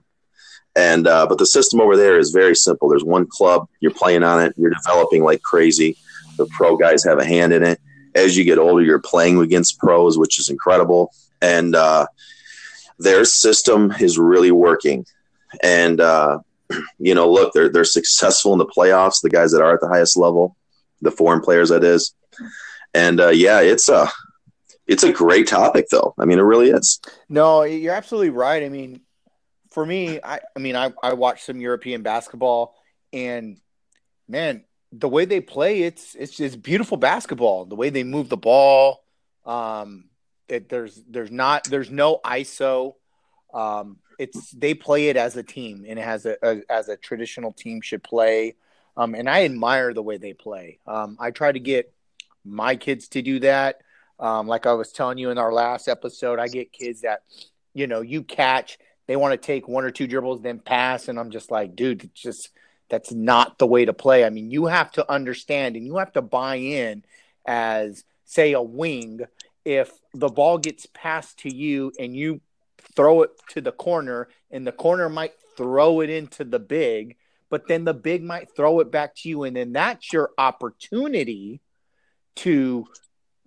And 0.75 1.07
uh, 1.07 1.25
but 1.27 1.37
the 1.37 1.45
system 1.45 1.79
over 1.79 1.95
there 1.95 2.17
is 2.17 2.31
very 2.31 2.55
simple. 2.55 2.89
There's 2.89 3.03
one 3.03 3.27
club. 3.27 3.67
You're 3.79 3.91
playing 3.91 4.23
on 4.23 4.43
it. 4.43 4.53
You're 4.57 4.71
developing 4.71 5.23
like 5.23 5.41
crazy. 5.41 5.97
The 6.37 6.47
pro 6.47 6.75
guys 6.75 7.03
have 7.05 7.19
a 7.19 7.25
hand 7.25 7.53
in 7.53 7.63
it. 7.63 7.79
As 8.15 8.37
you 8.37 8.43
get 8.43 8.57
older, 8.57 8.81
you're 8.81 8.99
playing 8.99 9.39
against 9.39 9.77
pros, 9.77 10.17
which 10.17 10.39
is 10.39 10.49
incredible. 10.49 11.13
And 11.41 11.75
uh, 11.75 12.07
their 12.97 13.25
system 13.25 13.93
is 13.99 14.17
really 14.17 14.51
working. 14.51 15.05
And 15.61 16.01
uh, 16.01 16.39
you 16.97 17.13
know, 17.13 17.31
look, 17.31 17.53
they're 17.53 17.69
they're 17.69 17.83
successful 17.83 18.53
in 18.53 18.59
the 18.59 18.65
playoffs. 18.65 19.21
The 19.21 19.29
guys 19.29 19.51
that 19.51 19.61
are 19.61 19.73
at 19.73 19.81
the 19.81 19.87
highest 19.87 20.17
level, 20.17 20.55
the 21.01 21.11
foreign 21.11 21.41
players, 21.41 21.69
that 21.69 21.83
is. 21.83 22.13
And 22.93 23.19
uh, 23.19 23.29
yeah, 23.29 23.61
it's 23.61 23.89
a 23.89 24.09
it's 24.87 25.03
a 25.03 25.11
great 25.11 25.47
topic, 25.47 25.87
though. 25.89 26.13
I 26.17 26.25
mean, 26.25 26.39
it 26.39 26.43
really 26.43 26.69
is. 26.69 26.99
No, 27.27 27.63
you're 27.63 27.93
absolutely 27.93 28.29
right. 28.29 28.63
I 28.63 28.69
mean, 28.69 29.01
for 29.71 29.85
me, 29.85 30.19
I, 30.23 30.39
I 30.55 30.59
mean, 30.59 30.75
I, 30.75 30.93
I 31.01 31.13
watched 31.13 31.45
some 31.45 31.59
European 31.59 32.01
basketball, 32.01 32.75
and 33.11 33.57
man, 34.27 34.63
the 34.91 35.09
way 35.09 35.25
they 35.25 35.41
play, 35.41 35.83
it's 35.83 36.15
it's 36.15 36.35
just 36.35 36.61
beautiful 36.61 36.97
basketball. 36.97 37.65
The 37.65 37.75
way 37.75 37.89
they 37.89 38.03
move 38.03 38.29
the 38.29 38.37
ball, 38.37 39.03
um, 39.45 40.05
it, 40.47 40.69
there's 40.69 41.01
there's 41.09 41.31
not 41.31 41.65
there's 41.65 41.91
no 41.91 42.19
ISO. 42.23 42.95
Um, 43.53 43.97
it's 44.17 44.51
they 44.51 44.73
play 44.73 45.09
it 45.09 45.17
as 45.17 45.35
a 45.35 45.43
team 45.43 45.85
and 45.87 45.99
it 45.99 46.05
has 46.05 46.25
a, 46.25 46.37
a 46.41 46.61
as 46.69 46.89
a 46.89 46.97
traditional 46.97 47.51
team 47.51 47.81
should 47.81 48.03
play. 48.03 48.55
Um, 48.97 49.13
and 49.13 49.29
I 49.29 49.43
admire 49.43 49.93
the 49.93 50.03
way 50.03 50.17
they 50.17 50.33
play. 50.33 50.79
Um, 50.87 51.17
I 51.19 51.31
try 51.31 51.51
to 51.51 51.59
get 51.59 51.93
my 52.45 52.75
kids 52.75 53.07
to 53.09 53.21
do 53.21 53.39
that. 53.39 53.81
Um, 54.19 54.47
like 54.47 54.65
I 54.65 54.73
was 54.73 54.91
telling 54.91 55.17
you 55.17 55.31
in 55.31 55.37
our 55.37 55.51
last 55.51 55.87
episode, 55.87 56.39
I 56.39 56.47
get 56.47 56.71
kids 56.71 57.01
that, 57.01 57.23
you 57.73 57.87
know, 57.87 58.01
you 58.01 58.23
catch, 58.23 58.77
they 59.07 59.17
want 59.17 59.33
to 59.33 59.37
take 59.37 59.67
one 59.67 59.83
or 59.83 59.91
two 59.91 60.07
dribbles, 60.07 60.41
then 60.41 60.59
pass. 60.59 61.09
And 61.09 61.19
I'm 61.19 61.31
just 61.31 61.51
like, 61.51 61.75
dude, 61.75 62.09
just 62.13 62.49
that's 62.89 63.11
not 63.11 63.57
the 63.57 63.67
way 63.67 63.85
to 63.85 63.93
play. 63.93 64.25
I 64.25 64.29
mean, 64.29 64.51
you 64.51 64.65
have 64.65 64.91
to 64.93 65.11
understand 65.11 65.75
and 65.75 65.85
you 65.85 65.97
have 65.97 66.13
to 66.13 66.21
buy 66.21 66.55
in 66.55 67.03
as, 67.45 68.03
say, 68.25 68.53
a 68.53 68.61
wing. 68.61 69.21
If 69.63 69.91
the 70.13 70.29
ball 70.29 70.57
gets 70.57 70.85
passed 70.93 71.39
to 71.39 71.53
you 71.53 71.91
and 71.99 72.15
you 72.15 72.41
throw 72.95 73.23
it 73.23 73.31
to 73.49 73.61
the 73.61 73.71
corner, 73.71 74.29
and 74.51 74.65
the 74.65 74.71
corner 74.71 75.09
might 75.09 75.33
throw 75.57 76.01
it 76.01 76.09
into 76.09 76.43
the 76.43 76.59
big, 76.59 77.17
but 77.49 77.67
then 77.67 77.83
the 77.83 77.93
big 77.93 78.23
might 78.23 78.55
throw 78.55 78.79
it 78.79 78.91
back 78.91 79.15
to 79.15 79.29
you, 79.29 79.43
and 79.43 79.55
then 79.55 79.73
that's 79.73 80.13
your 80.13 80.31
opportunity 80.37 81.61
to 82.35 82.85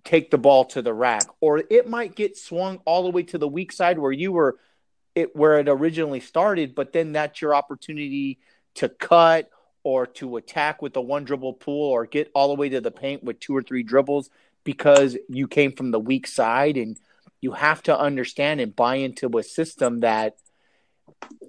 take 0.03 0.31
the 0.31 0.37
ball 0.37 0.65
to 0.65 0.81
the 0.81 0.93
rack, 0.93 1.25
or 1.39 1.63
it 1.69 1.87
might 1.87 2.15
get 2.15 2.37
swung 2.37 2.79
all 2.85 3.03
the 3.03 3.11
way 3.11 3.23
to 3.23 3.37
the 3.37 3.47
weak 3.47 3.71
side 3.71 3.99
where 3.99 4.11
you 4.11 4.31
were 4.31 4.57
it 5.15 5.35
where 5.35 5.59
it 5.59 5.67
originally 5.67 6.19
started, 6.19 6.75
but 6.75 6.93
then 6.93 7.11
that's 7.11 7.41
your 7.41 7.53
opportunity 7.53 8.39
to 8.79 8.89
cut 8.89 9.49
or 9.83 10.05
to 10.05 10.37
attack 10.37 10.81
with 10.81 10.95
a 10.95 11.01
one 11.01 11.23
dribble 11.23 11.53
pull 11.53 11.89
or 11.89 12.05
get 12.05 12.31
all 12.33 12.47
the 12.47 12.55
way 12.55 12.69
to 12.69 12.81
the 12.81 12.91
paint 12.91 13.23
with 13.23 13.39
two 13.39 13.55
or 13.55 13.61
three 13.61 13.83
dribbles 13.83 14.29
because 14.63 15.17
you 15.29 15.47
came 15.47 15.71
from 15.71 15.91
the 15.91 15.99
weak 15.99 16.27
side. 16.27 16.77
And 16.77 16.97
you 17.41 17.51
have 17.51 17.83
to 17.83 17.97
understand 17.97 18.61
and 18.61 18.75
buy 18.75 18.95
into 18.95 19.37
a 19.37 19.43
system 19.43 20.01
that 20.01 20.37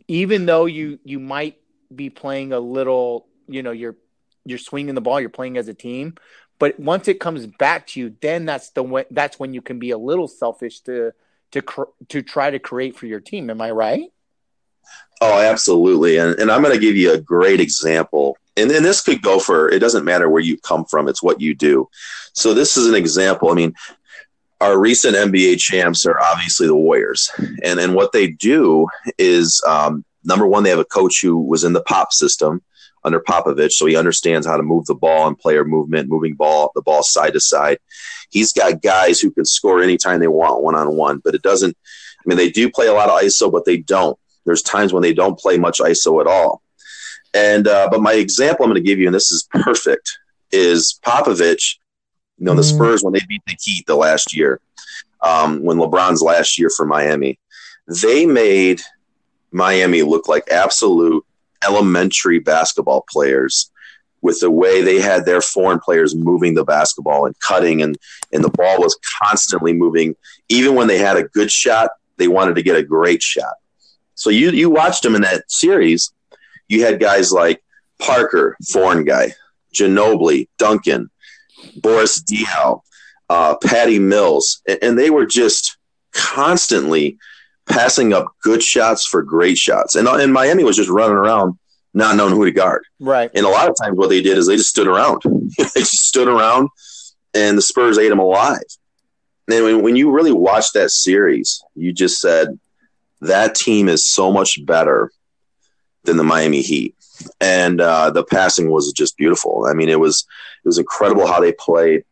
even 0.09 0.47
though 0.47 0.67
you 0.67 0.99
you 1.05 1.19
might 1.19 1.57
be 1.95 2.11
playing 2.11 2.53
a 2.53 2.61
little 2.61 3.27
you 3.49 3.63
know 3.63 3.73
you're 3.73 3.97
you're 4.45 4.59
swinging 4.59 4.95
the 4.95 5.01
ball 5.01 5.21
you're 5.21 5.29
playing 5.29 5.57
as 5.57 5.69
a 5.69 5.75
team 5.75 6.15
but 6.59 6.79
once 6.79 7.09
it 7.09 7.21
comes 7.21 7.47
back 7.47 7.87
to 7.87 8.01
you 8.01 8.17
then 8.21 8.45
that's 8.45 8.71
the 8.71 9.07
that's 9.11 9.39
when 9.39 9.53
you 9.53 9.63
can 9.63 9.79
be 9.79 9.91
a 9.91 9.99
little 9.99 10.29
selfish 10.29 10.81
to 10.81 11.13
to 11.53 11.63
to 12.09 12.23
try 12.23 12.51
to 12.51 12.59
create 12.59 12.97
for 12.97 13.07
your 13.07 13.21
team. 13.21 13.51
Am 13.51 13.61
i 13.61 13.71
right 13.71 14.11
oh 15.21 15.41
absolutely 15.41 16.17
and, 16.17 16.39
and 16.39 16.51
i'm 16.51 16.63
going 16.63 16.75
to 16.75 16.81
give 16.81 16.97
you 16.97 17.13
a 17.13 17.21
great 17.21 17.61
example 17.61 18.37
and, 18.57 18.71
and 18.71 18.85
this 18.85 19.03
could 19.03 19.23
go 19.23 19.39
for 19.39 19.69
it 19.69 19.79
doesn't 19.79 20.05
matter 20.05 20.29
where 20.29 20.43
you 20.43 20.57
come 20.59 20.85
from 20.85 21.09
it's 21.09 21.23
what 21.23 21.41
you 21.41 21.55
do 21.55 21.89
so 22.35 22.55
this 22.55 22.77
is 22.77 22.87
an 22.87 22.95
example 22.95 23.51
i 23.51 23.55
mean 23.55 23.75
our 24.61 24.79
recent 24.79 25.17
NBA 25.17 25.59
champs 25.59 26.05
are 26.07 26.21
obviously 26.21 26.67
the 26.67 26.77
Warriors, 26.77 27.31
and 27.63 27.81
and 27.81 27.95
what 27.95 28.13
they 28.13 28.29
do 28.29 28.87
is 29.19 29.63
um, 29.67 30.05
number 30.25 30.47
one, 30.47 30.63
they 30.63 30.71
have 30.71 30.79
a 30.79 30.85
coach 30.85 31.21
who 31.23 31.39
was 31.39 31.65
in 31.65 31.73
the 31.73 31.83
Pop 31.83 32.13
system 32.13 32.63
under 33.03 33.21
Popovich, 33.21 33.73
so 33.73 33.87
he 33.87 33.97
understands 33.97 34.47
how 34.47 34.57
to 34.57 34.63
move 34.63 34.85
the 34.85 34.95
ball 34.95 35.27
and 35.27 35.39
player 35.39 35.65
movement, 35.65 36.11
moving 36.11 36.35
ball 36.35 36.71
the 36.75 36.83
ball 36.83 37.03
side 37.03 37.33
to 37.33 37.41
side. 37.41 37.79
He's 38.31 38.53
got 38.53 38.83
guys 38.83 39.19
who 39.19 39.31
can 39.31 39.45
score 39.45 39.83
anytime 39.83 40.21
they 40.21 40.29
want 40.29 40.63
one 40.63 40.75
on 40.75 40.95
one, 40.95 41.19
but 41.25 41.35
it 41.35 41.43
doesn't. 41.43 41.77
I 42.19 42.23
mean, 42.27 42.37
they 42.37 42.51
do 42.51 42.71
play 42.71 42.87
a 42.87 42.93
lot 42.93 43.09
of 43.09 43.21
ISO, 43.21 43.51
but 43.51 43.65
they 43.65 43.79
don't. 43.79 44.19
There's 44.45 44.63
times 44.63 44.93
when 44.93 45.03
they 45.03 45.13
don't 45.13 45.39
play 45.39 45.59
much 45.59 45.79
ISO 45.81 46.21
at 46.21 46.27
all. 46.27 46.63
And 47.35 47.69
uh, 47.69 47.89
but 47.91 48.01
my 48.01 48.15
example 48.15 48.65
I'm 48.65 48.71
going 48.71 48.83
to 48.83 48.87
give 48.87 48.99
you, 48.99 49.07
and 49.07 49.15
this 49.15 49.31
is 49.31 49.49
perfect, 49.53 50.19
is 50.51 50.99
Popovich 51.05 51.77
you 52.41 52.47
know, 52.47 52.55
the 52.55 52.63
mm. 52.63 52.75
Spurs 52.75 53.03
when 53.03 53.13
they 53.13 53.21
beat 53.29 53.43
the 53.47 53.57
Heat 53.61 53.87
the 53.87 53.95
last 53.95 54.35
year, 54.35 54.61
um, 55.21 55.63
when 55.63 55.77
LeBron's 55.77 56.23
last 56.23 56.59
year 56.59 56.71
for 56.75 56.87
Miami, 56.87 57.39
they 57.87 58.25
made 58.25 58.81
Miami 59.53 60.03
look 60.03 60.27
like 60.27 60.51
absolute 60.51 61.25
elementary 61.63 62.39
basketball 62.39 63.05
players 63.11 63.71
with 64.23 64.41
the 64.41 64.51
way 64.51 64.81
they 64.81 65.01
had 65.01 65.27
their 65.27 65.43
foreign 65.43 65.79
players 65.79 66.15
moving 66.15 66.55
the 66.55 66.65
basketball 66.65 67.27
and 67.27 67.39
cutting 67.41 67.83
and 67.83 67.99
and 68.33 68.43
the 68.43 68.51
ball 68.51 68.79
was 68.79 68.99
constantly 69.21 69.75
moving 69.75 70.15
even 70.49 70.75
when 70.75 70.87
they 70.87 70.97
had 70.97 71.19
a 71.19 71.25
good 71.25 71.51
shot 71.51 71.91
they 72.17 72.29
wanted 72.29 72.55
to 72.55 72.63
get 72.63 72.77
a 72.77 72.83
great 72.83 73.23
shot 73.23 73.55
so 74.21 74.31
you 74.31 74.51
you 74.51 74.71
watched 74.71 75.03
them 75.03 75.15
in 75.15 75.23
that 75.23 75.51
series 75.51 76.13
you 76.69 76.85
had 76.85 77.01
guys 77.01 77.33
like 77.33 77.63
Parker 77.99 78.57
foreign 78.73 79.05
guy 79.05 79.35
Ginobili 79.75 80.49
Duncan 80.59 81.11
Boris 81.77 82.23
Diaw, 82.23 82.81
uh, 83.29 83.57
Patty 83.63 83.99
Mills, 83.99 84.63
and, 84.67 84.79
and 84.83 84.99
they 84.99 85.11
were 85.11 85.27
just 85.27 85.77
constantly 86.13 87.19
passing 87.69 88.13
up 88.13 88.27
good 88.43 88.63
shots 88.63 89.07
for 89.07 89.23
great 89.23 89.57
shots. 89.57 89.95
And, 89.95 90.09
and 90.09 90.33
Miami 90.33 90.65
was 90.65 90.77
just 90.77 90.91
running 90.91 91.17
around 91.17 91.59
not 91.95 92.17
knowing 92.17 92.35
who 92.35 92.45
to 92.45 92.51
guard. 92.51 92.83
Right. 92.99 93.31
And 93.35 93.45
a 93.45 93.49
lot 93.49 93.69
of 93.69 93.77
times 93.81 93.97
what 93.97 94.09
they 94.09 94.23
did 94.23 94.39
is 94.39 94.47
they 94.47 94.57
just 94.57 94.71
stood 94.71 94.87
around. 94.87 95.23
they 95.59 95.81
just 95.81 96.07
stood 96.07 96.29
around 96.29 96.69
and 97.35 97.59
the 97.59 97.63
Spurs 97.63 97.99
ate 97.99 98.09
them 98.09 98.19
alive. 98.19 98.63
And 99.49 99.65
when, 99.65 99.83
when 99.83 99.97
you 99.97 100.13
really 100.13 100.33
watched 100.33 100.75
that 100.75 100.91
series, 100.91 101.63
you 101.75 101.93
just 101.93 102.21
said 102.21 102.59
that 103.21 103.55
team 103.55 103.89
is 103.89 104.13
so 104.13 104.33
much 104.33 104.59
better 104.65 105.11
than 106.05 106.17
the 106.17 106.25
Miami 106.25 106.63
Heat. 106.63 106.95
And 107.41 107.81
uh, 107.81 108.11
the 108.11 108.25
passing 108.25 108.71
was 108.71 108.93
just 108.93 109.17
beautiful. 109.17 109.67
I 109.69 109.75
mean, 109.75 109.89
it 109.89 110.01
was 110.01 110.27
it 110.65 110.69
was 110.69 110.79
incredible 110.79 111.27
how 111.27 111.41
they 111.41 111.53
played. 111.53 112.05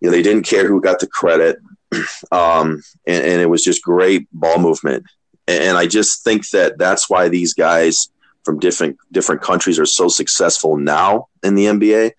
You 0.00 0.08
know, 0.08 0.10
they 0.10 0.22
didn't 0.22 0.46
care 0.46 0.66
who 0.66 0.80
got 0.80 0.98
the 0.98 1.06
credit, 1.06 1.58
um, 2.32 2.82
and, 3.06 3.24
and, 3.24 3.40
it 3.40 3.48
was 3.48 3.62
just 3.62 3.82
great 3.82 4.28
ball 4.32 4.58
movement. 4.58 5.06
And, 5.46 5.62
and 5.62 5.78
I 5.78 5.86
just 5.86 6.22
think 6.22 6.48
that 6.50 6.76
that's 6.76 7.08
why 7.08 7.28
these 7.28 7.54
guys 7.54 8.08
from 8.44 8.58
different 8.58 8.96
different 9.12 9.42
countries 9.42 9.78
are 9.78 9.86
so 9.86 10.08
successful 10.08 10.76
now 10.76 11.28
in 11.42 11.54
the 11.54 11.66
NBA. 11.66 12.12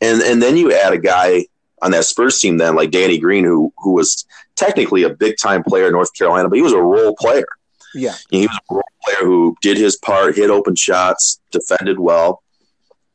And 0.00 0.22
and 0.22 0.42
then 0.42 0.56
you 0.56 0.72
add 0.72 0.92
a 0.92 0.98
guy 0.98 1.46
on 1.82 1.92
that 1.92 2.04
Spurs 2.04 2.40
team 2.40 2.58
then 2.58 2.74
like 2.74 2.90
Danny 2.90 3.18
Green 3.18 3.44
who 3.44 3.72
who 3.78 3.92
was 3.92 4.26
technically 4.58 5.04
a 5.04 5.10
big 5.10 5.36
time 5.40 5.62
player 5.62 5.86
in 5.86 5.92
North 5.92 6.12
Carolina, 6.14 6.48
but 6.48 6.56
he 6.56 6.62
was 6.62 6.72
a 6.72 6.80
role 6.80 7.14
player. 7.16 7.46
Yeah. 7.94 8.14
He 8.30 8.46
was 8.46 8.58
a 8.70 8.74
role 8.74 8.82
player 9.04 9.26
who 9.26 9.56
did 9.62 9.76
his 9.76 9.96
part, 9.96 10.36
hit 10.36 10.50
open 10.50 10.74
shots, 10.74 11.40
defended 11.50 11.98
well. 11.98 12.42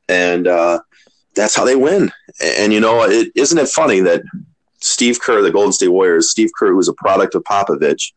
And 0.09 0.47
uh, 0.47 0.79
that's 1.35 1.55
how 1.55 1.65
they 1.65 1.75
win. 1.75 2.11
And 2.41 2.73
you 2.73 2.79
know, 2.79 3.03
it 3.03 3.31
isn't 3.35 3.57
it 3.57 3.67
funny 3.67 3.99
that 4.01 4.23
Steve 4.81 5.19
Kerr, 5.21 5.41
the 5.41 5.51
Golden 5.51 5.73
State 5.73 5.89
Warriors, 5.89 6.31
Steve 6.31 6.49
Kerr, 6.57 6.69
who 6.69 6.77
was 6.77 6.89
a 6.89 6.93
product 6.93 7.35
of 7.35 7.43
Popovich, 7.43 8.13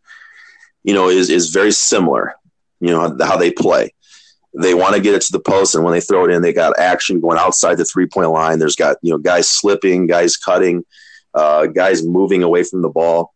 you 0.82 0.94
know, 0.94 1.08
is 1.08 1.30
is 1.30 1.50
very 1.50 1.72
similar. 1.72 2.34
You 2.80 2.88
know 2.88 3.16
how 3.20 3.36
they 3.36 3.50
play. 3.50 3.92
They 4.58 4.74
want 4.74 4.94
to 4.94 5.02
get 5.02 5.14
it 5.14 5.22
to 5.22 5.32
the 5.32 5.40
post, 5.40 5.74
and 5.74 5.84
when 5.84 5.92
they 5.92 6.00
throw 6.00 6.24
it 6.24 6.30
in, 6.30 6.42
they 6.42 6.52
got 6.52 6.78
action 6.78 7.20
going 7.20 7.38
outside 7.38 7.76
the 7.76 7.84
three 7.84 8.06
point 8.06 8.30
line. 8.30 8.58
There's 8.58 8.76
got 8.76 8.96
you 9.02 9.12
know 9.12 9.18
guys 9.18 9.48
slipping, 9.48 10.06
guys 10.06 10.36
cutting, 10.36 10.84
uh, 11.36 11.66
guys 11.66 12.02
moving 12.02 12.42
away 12.42 12.64
from 12.64 12.82
the 12.82 12.88
ball, 12.88 13.34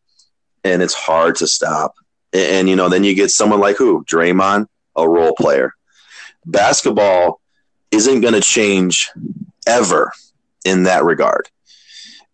and 0.64 0.82
it's 0.82 0.94
hard 0.94 1.36
to 1.36 1.46
stop. 1.46 1.94
And, 2.32 2.42
and 2.42 2.68
you 2.68 2.74
know, 2.74 2.88
then 2.88 3.04
you 3.04 3.14
get 3.14 3.30
someone 3.30 3.60
like 3.60 3.76
who 3.76 4.04
Draymond, 4.04 4.66
a 4.96 5.08
role 5.08 5.34
player. 5.38 5.74
Basketball 6.46 7.40
isn't 7.90 8.22
going 8.22 8.34
to 8.34 8.40
change 8.40 9.10
ever 9.66 10.10
in 10.64 10.84
that 10.84 11.04
regard. 11.04 11.48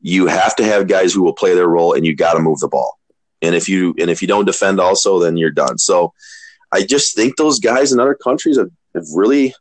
You 0.01 0.29
have 0.29 0.55
to 0.57 0.65
have 0.65 0.87
guys 0.87 1.13
who 1.13 1.23
will 1.23 1.35
play 1.35 1.55
their 1.55 1.69
role, 1.69 1.93
and 1.93 2.07
you 2.07 2.15
got 2.15 2.35
to 2.35 2.41
move 2.41 2.61
the 2.61 2.69
ball. 2.69 2.99
And 3.43 3.55
if 3.55 3.69
you 3.69 3.95
and 3.99 4.09
if 4.09 4.23
you 4.23 4.29
don't 4.29 4.45
defend, 4.45 4.81
also, 4.81 5.19
then 5.19 5.37
you're 5.37 5.51
done. 5.51 5.79
So, 5.79 6.15
I 6.73 6.85
just 6.85 7.15
think 7.15 7.37
those 7.37 7.59
guys 7.59 7.93
in 7.93 8.01
other 8.01 8.15
countries 8.15 8.57
have, 8.57 8.71
have 8.95 9.05
really 9.15 9.55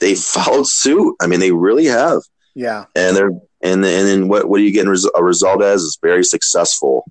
they 0.00 0.14
followed 0.16 0.66
suit. 0.66 1.16
I 1.20 1.26
mean, 1.26 1.40
they 1.40 1.52
really 1.52 1.86
have. 1.86 2.20
Yeah. 2.54 2.84
And 2.94 3.16
they're 3.16 3.32
and 3.60 3.84
and 3.84 4.08
then 4.08 4.28
what 4.28 4.48
what 4.48 4.60
are 4.60 4.64
you 4.64 4.72
getting 4.72 4.94
a 5.14 5.22
result 5.22 5.62
as 5.62 5.82
is 5.82 5.98
very 6.00 6.24
successful 6.24 7.10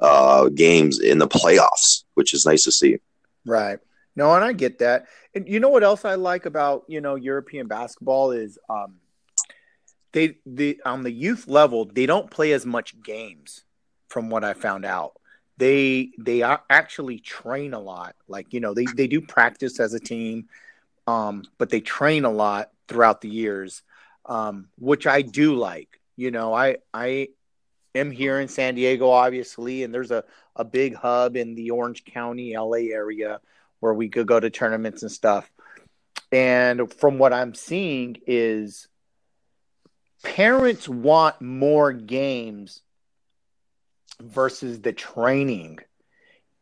uh, 0.00 0.48
games 0.48 0.98
in 0.98 1.18
the 1.18 1.28
playoffs, 1.28 2.04
which 2.14 2.32
is 2.32 2.46
nice 2.46 2.62
to 2.64 2.72
see. 2.72 2.98
Right. 3.44 3.78
No, 4.16 4.34
and 4.34 4.44
I 4.44 4.52
get 4.52 4.78
that. 4.78 5.06
And 5.34 5.48
you 5.48 5.60
know 5.60 5.68
what 5.68 5.84
else 5.84 6.04
I 6.04 6.14
like 6.14 6.46
about 6.46 6.84
you 6.88 7.00
know 7.00 7.14
European 7.14 7.68
basketball 7.68 8.32
is 8.32 8.58
um, 8.68 8.96
they 10.12 10.38
the 10.44 10.80
on 10.84 11.02
the 11.02 11.12
youth 11.12 11.46
level 11.48 11.84
they 11.84 12.06
don't 12.06 12.30
play 12.30 12.52
as 12.52 12.66
much 12.66 13.00
games 13.02 13.64
from 14.08 14.30
what 14.30 14.44
I 14.44 14.54
found 14.54 14.84
out. 14.84 15.12
They 15.56 16.10
they 16.18 16.42
actually 16.42 17.18
train 17.18 17.74
a 17.74 17.78
lot. 17.78 18.16
Like 18.28 18.52
you 18.52 18.60
know 18.60 18.74
they 18.74 18.86
they 18.86 19.06
do 19.06 19.20
practice 19.20 19.78
as 19.78 19.94
a 19.94 20.00
team, 20.00 20.48
um, 21.06 21.44
but 21.58 21.70
they 21.70 21.80
train 21.80 22.24
a 22.24 22.30
lot 22.30 22.70
throughout 22.88 23.20
the 23.20 23.28
years, 23.28 23.82
um, 24.30 24.68
which 24.78 25.06
I 25.06 25.20
do 25.20 25.56
like. 25.56 26.00
You 26.16 26.30
know 26.30 26.54
I 26.54 26.78
I 26.94 27.28
am 27.94 28.10
here 28.10 28.40
in 28.40 28.48
San 28.48 28.76
Diego 28.76 29.10
obviously, 29.10 29.82
and 29.82 29.92
there's 29.92 30.10
a 30.10 30.24
a 30.56 30.64
big 30.64 30.94
hub 30.94 31.36
in 31.36 31.54
the 31.54 31.72
Orange 31.72 32.04
County 32.04 32.56
LA 32.56 32.92
area 32.92 33.40
where 33.80 33.94
we 33.94 34.08
could 34.08 34.26
go 34.26 34.38
to 34.38 34.50
tournaments 34.50 35.02
and 35.02 35.12
stuff. 35.12 35.50
And 36.32 36.92
from 36.92 37.18
what 37.18 37.32
I'm 37.32 37.54
seeing 37.54 38.18
is 38.26 38.88
parents 40.22 40.88
want 40.88 41.40
more 41.40 41.92
games 41.92 42.82
versus 44.20 44.80
the 44.80 44.92
training. 44.92 45.78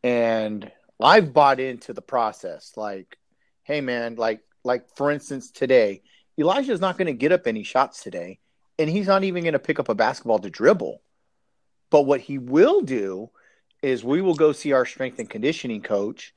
And 0.02 0.70
I've 1.00 1.32
bought 1.32 1.60
into 1.60 1.92
the 1.92 2.02
process. 2.02 2.72
Like, 2.76 3.18
hey 3.64 3.80
man, 3.80 4.14
like 4.16 4.40
like 4.64 4.96
for 4.96 5.10
instance 5.10 5.50
today, 5.50 6.02
Elijah's 6.38 6.80
not 6.80 6.96
going 6.96 7.06
to 7.06 7.12
get 7.12 7.32
up 7.32 7.46
any 7.46 7.64
shots 7.64 8.02
today, 8.02 8.38
and 8.78 8.88
he's 8.88 9.06
not 9.06 9.24
even 9.24 9.42
going 9.42 9.54
to 9.54 9.58
pick 9.58 9.80
up 9.80 9.88
a 9.88 9.94
basketball 9.94 10.38
to 10.38 10.50
dribble. 10.50 11.02
But 11.90 12.02
what 12.02 12.20
he 12.20 12.38
will 12.38 12.82
do 12.82 13.30
is 13.82 14.04
we 14.04 14.20
will 14.20 14.34
go 14.34 14.52
see 14.52 14.72
our 14.72 14.86
strength 14.86 15.18
and 15.18 15.28
conditioning 15.28 15.82
coach, 15.82 16.34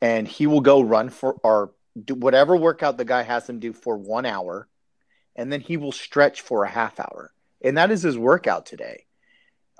and 0.00 0.28
he 0.28 0.46
will 0.46 0.60
go 0.60 0.80
run 0.80 1.08
for 1.08 1.36
our 1.44 1.70
do 2.04 2.14
whatever 2.14 2.56
workout 2.56 2.96
the 2.96 3.04
guy 3.04 3.22
has 3.22 3.48
him 3.48 3.58
do 3.58 3.72
for 3.72 3.96
one 3.96 4.26
hour, 4.26 4.68
and 5.34 5.52
then 5.52 5.60
he 5.60 5.76
will 5.76 5.92
stretch 5.92 6.42
for 6.42 6.64
a 6.64 6.68
half 6.68 7.00
hour, 7.00 7.32
and 7.62 7.76
that 7.76 7.90
is 7.90 8.02
his 8.02 8.18
workout 8.18 8.66
today. 8.66 9.06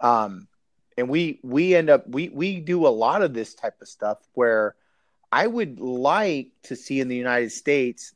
Um, 0.00 0.48
and 0.96 1.08
we 1.08 1.40
we 1.42 1.74
end 1.74 1.90
up 1.90 2.08
we 2.08 2.28
we 2.28 2.60
do 2.60 2.86
a 2.86 2.88
lot 2.88 3.22
of 3.22 3.34
this 3.34 3.54
type 3.54 3.80
of 3.80 3.88
stuff 3.88 4.18
where 4.34 4.74
I 5.30 5.46
would 5.46 5.78
like 5.78 6.50
to 6.64 6.76
see 6.76 7.00
in 7.00 7.08
the 7.08 7.16
United 7.16 7.52
States 7.52 8.14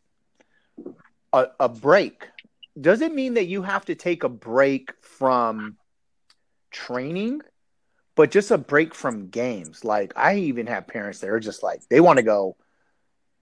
a, 1.32 1.48
a 1.60 1.68
break. 1.68 2.28
Does 2.80 3.00
it 3.00 3.14
mean 3.14 3.34
that 3.34 3.46
you 3.46 3.62
have 3.62 3.84
to 3.86 3.94
take 3.94 4.24
a 4.24 4.28
break 4.28 4.92
from 5.02 5.76
training, 6.70 7.42
but 8.14 8.30
just 8.30 8.50
a 8.50 8.58
break 8.58 8.94
from 8.94 9.28
games? 9.28 9.84
Like 9.84 10.12
I 10.16 10.36
even 10.36 10.66
have 10.68 10.86
parents 10.86 11.20
that 11.20 11.30
are 11.30 11.40
just 11.40 11.62
like 11.62 11.82
they 11.88 12.00
want 12.00 12.18
to 12.18 12.22
go 12.22 12.56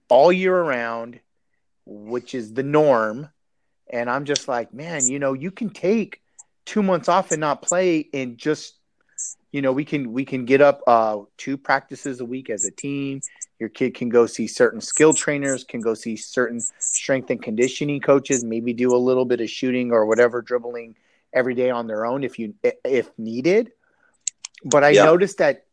all 0.09 0.31
year 0.31 0.55
around, 0.55 1.19
which 1.85 2.35
is 2.35 2.53
the 2.53 2.63
norm. 2.63 3.29
And 3.89 4.09
I'm 4.09 4.25
just 4.25 4.47
like, 4.47 4.73
man, 4.73 5.07
you 5.07 5.19
know, 5.19 5.33
you 5.33 5.51
can 5.51 5.69
take 5.69 6.21
two 6.65 6.83
months 6.83 7.09
off 7.09 7.31
and 7.31 7.41
not 7.41 7.61
play 7.61 8.07
and 8.13 8.37
just 8.37 8.75
you 9.51 9.61
know 9.61 9.71
we 9.71 9.83
can 9.85 10.13
we 10.13 10.25
can 10.25 10.45
get 10.45 10.61
up 10.61 10.81
uh, 10.87 11.17
two 11.37 11.57
practices 11.57 12.21
a 12.21 12.25
week 12.25 12.49
as 12.49 12.65
a 12.65 12.71
team 12.71 13.21
your 13.61 13.69
kid 13.69 13.93
can 13.93 14.09
go 14.09 14.25
see 14.25 14.47
certain 14.47 14.81
skill 14.81 15.13
trainers 15.13 15.63
can 15.63 15.81
go 15.81 15.93
see 15.93 16.15
certain 16.15 16.59
strength 16.79 17.29
and 17.29 17.43
conditioning 17.43 18.01
coaches 18.01 18.43
maybe 18.43 18.73
do 18.73 18.95
a 18.95 18.97
little 18.97 19.23
bit 19.23 19.39
of 19.39 19.51
shooting 19.51 19.91
or 19.91 20.07
whatever 20.07 20.41
dribbling 20.41 20.95
every 21.31 21.53
day 21.53 21.69
on 21.69 21.85
their 21.85 22.03
own 22.03 22.23
if 22.23 22.39
you 22.39 22.55
if 22.83 23.11
needed. 23.19 23.71
But 24.65 24.83
i 24.83 24.89
yeah. 24.89 25.05
noticed 25.05 25.37
that 25.37 25.65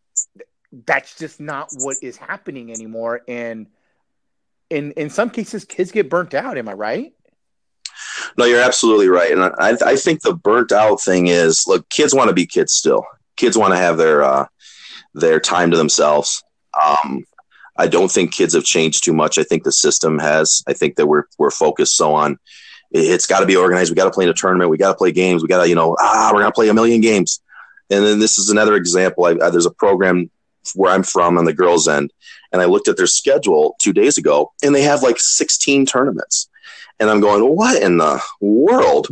that's 0.85 1.17
just 1.17 1.41
not 1.41 1.71
what 1.79 1.97
is 2.03 2.19
happening 2.19 2.71
anymore. 2.71 3.23
And 3.27 3.69
in 4.69 4.93
in 4.93 5.09
some 5.09 5.31
cases 5.31 5.65
kids 5.65 5.91
get 5.91 6.11
burnt 6.11 6.35
out. 6.35 6.59
Am 6.59 6.69
i 6.69 6.75
right? 6.75 7.15
No 8.37 8.45
you're 8.45 8.61
absolutely 8.61 9.09
right. 9.09 9.33
And 9.33 9.43
i 9.43 9.79
i 9.93 9.97
think 9.97 10.21
the 10.21 10.35
burnt 10.35 10.73
out 10.73 11.01
thing 11.01 11.29
is 11.29 11.65
look 11.67 11.89
kids 11.89 12.15
want 12.15 12.29
to 12.29 12.35
be 12.35 12.45
kids 12.45 12.75
still. 12.75 13.07
Kids 13.37 13.57
want 13.57 13.73
to 13.73 13.79
have 13.79 13.97
their 13.97 14.23
uh, 14.23 14.47
their 15.15 15.41
time 15.41 15.71
to 15.71 15.79
themselves. 15.79 16.45
Um, 16.85 17.25
I 17.79 17.87
don't 17.87 18.11
think 18.11 18.35
kids 18.35 18.55
have 18.55 18.65
changed 18.65 19.05
too 19.05 19.13
much. 19.13 19.39
I 19.39 19.45
think 19.45 19.63
the 19.63 19.71
system 19.71 20.19
has. 20.19 20.63
I 20.67 20.73
think 20.73 20.97
that 20.97 21.07
we're 21.07 21.25
we're 21.39 21.51
focused 21.51 21.97
so 21.97 22.15
on 22.15 22.39
it's 22.91 23.27
got 23.27 23.41
to 23.41 23.47
be 23.47 23.57
organized. 23.57 23.91
We 23.91 23.97
got 23.97 24.05
to 24.05 24.11
play 24.11 24.25
in 24.25 24.31
a 24.31 24.35
tournament. 24.35 24.71
We 24.71 24.79
got 24.79 24.93
to 24.93 24.97
play 24.97 25.13
games. 25.13 25.43
We 25.43 25.49
got 25.49 25.63
to 25.63 25.69
you 25.69 25.75
know 25.75 25.97
ah 25.99 26.31
we're 26.33 26.41
gonna 26.41 26.53
play 26.53 26.69
a 26.69 26.75
million 26.75 27.01
games. 27.01 27.41
And 27.91 28.05
then 28.05 28.19
this 28.19 28.39
is 28.39 28.51
another 28.51 28.77
example. 28.77 29.25
I, 29.25 29.31
I, 29.31 29.51
there's 29.51 29.67
a 29.67 29.71
program 29.71 30.31
where 30.75 30.93
I'm 30.93 31.03
from 31.03 31.39
on 31.39 31.45
the 31.45 31.55
girls' 31.55 31.89
end, 31.89 32.13
and 32.53 32.61
I 32.61 32.67
looked 32.67 32.89
at 32.89 32.97
their 32.97 33.07
schedule 33.07 33.77
two 33.83 33.93
days 33.93 34.19
ago, 34.19 34.53
and 34.63 34.75
they 34.75 34.83
have 34.83 35.03
like 35.03 35.17
16 35.19 35.87
tournaments. 35.87 36.51
And 37.01 37.09
I'm 37.09 37.21
going, 37.21 37.43
what 37.57 37.81
in 37.81 37.97
the 37.97 38.21
world? 38.41 39.09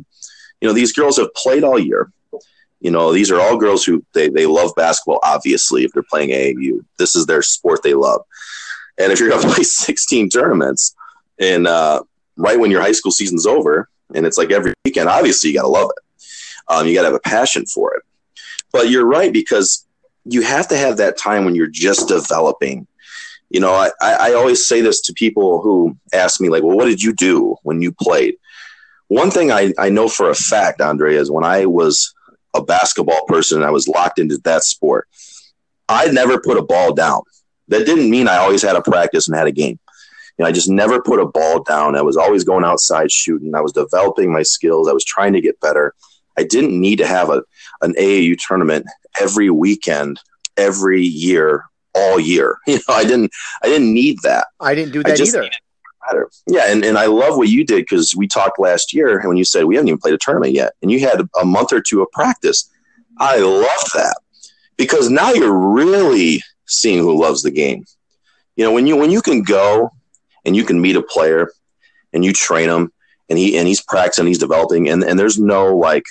You 0.61 0.69
know, 0.69 0.75
these 0.75 0.93
girls 0.93 1.17
have 1.17 1.33
played 1.35 1.65
all 1.65 1.79
year. 1.79 2.11
You 2.81 2.91
know, 2.91 3.13
these 3.13 3.31
are 3.31 3.41
all 3.41 3.57
girls 3.57 3.85
who 3.85 4.05
they, 4.13 4.29
they 4.29 4.45
love 4.45 4.73
basketball, 4.77 5.21
obviously, 5.23 5.85
if 5.85 5.93
they're 5.93 6.03
playing 6.03 6.31
AAU. 6.31 6.85
This 6.99 7.17
is 7.17 7.25
their 7.25 7.43
sport 7.43 7.83
they 7.83 7.95
love. 7.95 8.23
And 8.99 9.13
if 9.13 9.21
you're 9.21 9.29
going 9.29 9.43
to 9.49 9.49
play 9.49 9.65
16 9.65 10.31
tournaments 10.31 10.95
and 11.39 11.67
uh, 11.67 12.03
right 12.37 12.59
when 12.59 12.71
your 12.71 12.81
high 12.81 12.93
school 12.93 13.13
season's 13.13 13.47
over, 13.47 13.89
and 14.15 14.25
it's 14.25 14.39
like 14.39 14.51
every 14.51 14.73
weekend, 14.85 15.09
obviously 15.09 15.51
you 15.51 15.57
got 15.57 15.63
to 15.63 15.69
love 15.69 15.91
it. 15.97 16.25
Um, 16.69 16.87
you 16.87 16.95
got 16.95 17.03
to 17.03 17.09
have 17.09 17.15
a 17.15 17.21
passion 17.21 17.67
for 17.67 17.95
it. 17.95 18.03
But 18.73 18.89
you're 18.91 19.07
right 19.07 19.33
because 19.33 19.87
you 20.25 20.43
have 20.43 20.69
to 20.69 20.77
have 20.77 20.97
that 20.97 21.17
time 21.17 21.45
when 21.45 21.55
you're 21.55 21.67
just 21.67 22.09
developing. 22.09 22.87
You 23.49 23.61
know, 23.61 23.73
I, 23.73 23.91
I 24.01 24.33
always 24.35 24.67
say 24.67 24.81
this 24.81 25.01
to 25.03 25.13
people 25.13 25.63
who 25.63 25.97
ask 26.13 26.41
me, 26.41 26.49
like, 26.49 26.65
well, 26.65 26.77
what 26.77 26.87
did 26.87 27.01
you 27.01 27.13
do 27.13 27.57
when 27.63 27.81
you 27.81 27.93
played? 27.93 28.37
One 29.09 29.31
thing 29.31 29.53
I, 29.53 29.73
I 29.79 29.89
know 29.89 30.09
for 30.09 30.31
a 30.31 30.35
fact, 30.35 30.81
Andre, 30.81 31.15
is 31.15 31.31
when 31.31 31.45
I 31.45 31.67
was 31.67 32.13
a 32.55 32.63
basketball 32.63 33.25
person 33.27 33.59
and 33.59 33.67
I 33.67 33.71
was 33.71 33.87
locked 33.87 34.19
into 34.19 34.39
that 34.39 34.65
sport. 34.65 35.09
I 35.89 36.09
never 36.09 36.41
put 36.41 36.59
a 36.59 36.63
ball 36.63 36.93
down. 36.93 37.23
That 37.69 37.87
didn't 37.87 38.11
mean 38.11 38.29
I 38.29 38.37
always 38.37 38.63
had 38.63 38.77
a 38.77 38.83
practice 38.83 39.29
and 39.29 39.37
had 39.37 39.47
a 39.47 39.53
game. 39.53 39.79
You 40.39 40.43
know, 40.43 40.47
I 40.47 40.53
just 40.53 40.69
never 40.69 41.01
put 41.01 41.21
a 41.21 41.27
ball 41.27 41.63
down. 41.63 41.97
I 41.97 42.03
was 42.03 42.17
always 42.17 42.45
going 42.45 42.65
outside 42.65 43.11
shooting. 43.11 43.55
I 43.55 43.61
was 43.61 43.73
developing 43.73 44.33
my 44.33 44.43
skills. 44.43 44.89
I 44.89 44.93
was 44.93 45.05
trying 45.05 45.33
to 45.33 45.41
get 45.41 45.61
better. 45.61 45.95
I 46.39 46.45
didn't 46.45 46.79
need 46.79 46.97
to 46.97 47.07
have 47.07 47.31
a 47.31 47.43
an 47.83 47.95
AAU 47.95 48.37
tournament 48.47 48.87
every 49.19 49.51
weekend, 49.51 50.21
every 50.57 51.03
year, 51.03 51.65
all 51.95 52.21
year. 52.21 52.59
You 52.67 52.77
know, 52.77 52.95
I 52.95 53.05
didn't 53.05 53.33
I 53.63 53.69
didn't 53.69 53.93
need 53.93 54.19
that. 54.23 54.49
I 54.61 54.75
didn't 54.75 54.93
do 54.93 55.03
that 55.03 55.19
either. 55.21 55.49
Yeah, 56.47 56.71
and, 56.71 56.85
and 56.85 56.97
I 56.97 57.07
love 57.07 57.37
what 57.37 57.49
you 57.49 57.65
did 57.65 57.79
because 57.79 58.15
we 58.17 58.29
talked 58.29 58.61
last 58.61 58.93
year 58.93 59.19
and 59.19 59.29
when 59.29 59.37
you 59.37 59.45
said 59.45 59.65
we 59.65 59.75
haven't 59.75 59.89
even 59.89 59.99
played 59.99 60.15
a 60.15 60.19
tournament 60.19 60.53
yet, 60.53 60.75
and 60.83 60.91
you 60.91 61.01
had 61.01 61.21
a 61.41 61.45
month 61.45 61.73
or 61.73 61.81
two 61.81 62.03
of 62.03 62.11
practice. 62.13 62.71
I 63.19 63.39
love 63.39 63.91
that 63.95 64.19
because 64.77 65.11
now 65.11 65.33
you're 65.33 65.57
really 65.57 66.43
seeing 66.67 66.99
who 66.99 67.21
loves 67.21 67.43
the 67.43 67.51
game. 67.51 67.85
You 68.57 68.65
know, 68.65 68.73
when 68.73 68.87
you 68.87 68.97
when 68.97 69.11
you 69.11 69.23
can 69.23 69.43
go 69.43 69.91
and 70.45 70.57
you 70.57 70.65
can 70.65 70.81
meet 70.81 70.97
a 70.97 71.03
player 71.03 71.51
and 72.13 72.25
you 72.25 72.33
train 72.33 72.69
him 72.69 72.93
and 73.29 73.39
he 73.39 73.59
and 73.59 73.69
he's 73.69 73.83
practicing, 73.83 74.27
he's 74.27 74.39
developing, 74.39 74.89
and, 74.89 75.03
and 75.03 75.19
there's 75.19 75.39
no 75.39 75.77
like 75.77 76.05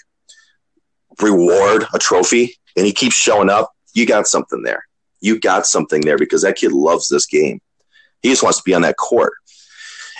reward, 1.21 1.85
a 1.93 1.99
trophy, 1.99 2.55
and 2.75 2.85
he 2.85 2.91
keeps 2.91 3.15
showing 3.15 3.49
up, 3.49 3.71
you 3.93 4.05
got 4.05 4.27
something 4.27 4.63
there. 4.63 4.85
You 5.21 5.39
got 5.39 5.65
something 5.65 6.01
there 6.01 6.17
because 6.17 6.43
that 6.43 6.57
kid 6.57 6.71
loves 6.71 7.07
this 7.07 7.25
game. 7.25 7.61
He 8.21 8.29
just 8.29 8.43
wants 8.43 8.57
to 8.57 8.63
be 8.65 8.73
on 8.73 8.81
that 8.83 8.97
court. 8.97 9.33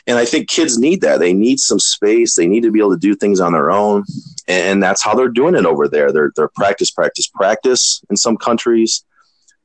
And 0.07 0.17
I 0.17 0.25
think 0.25 0.49
kids 0.49 0.77
need 0.77 1.01
that. 1.01 1.19
They 1.19 1.33
need 1.33 1.59
some 1.59 1.79
space. 1.79 2.35
They 2.35 2.47
need 2.47 2.61
to 2.61 2.71
be 2.71 2.79
able 2.79 2.91
to 2.93 2.99
do 2.99 3.15
things 3.15 3.39
on 3.39 3.53
their 3.53 3.71
own. 3.71 4.03
And 4.47 4.81
that's 4.81 5.03
how 5.03 5.15
they're 5.15 5.29
doing 5.29 5.55
it 5.55 5.65
over 5.65 5.87
there. 5.87 6.11
They're, 6.11 6.31
they're 6.35 6.47
practice, 6.49 6.91
practice, 6.91 7.27
practice 7.27 8.03
in 8.09 8.15
some 8.15 8.37
countries. 8.37 9.03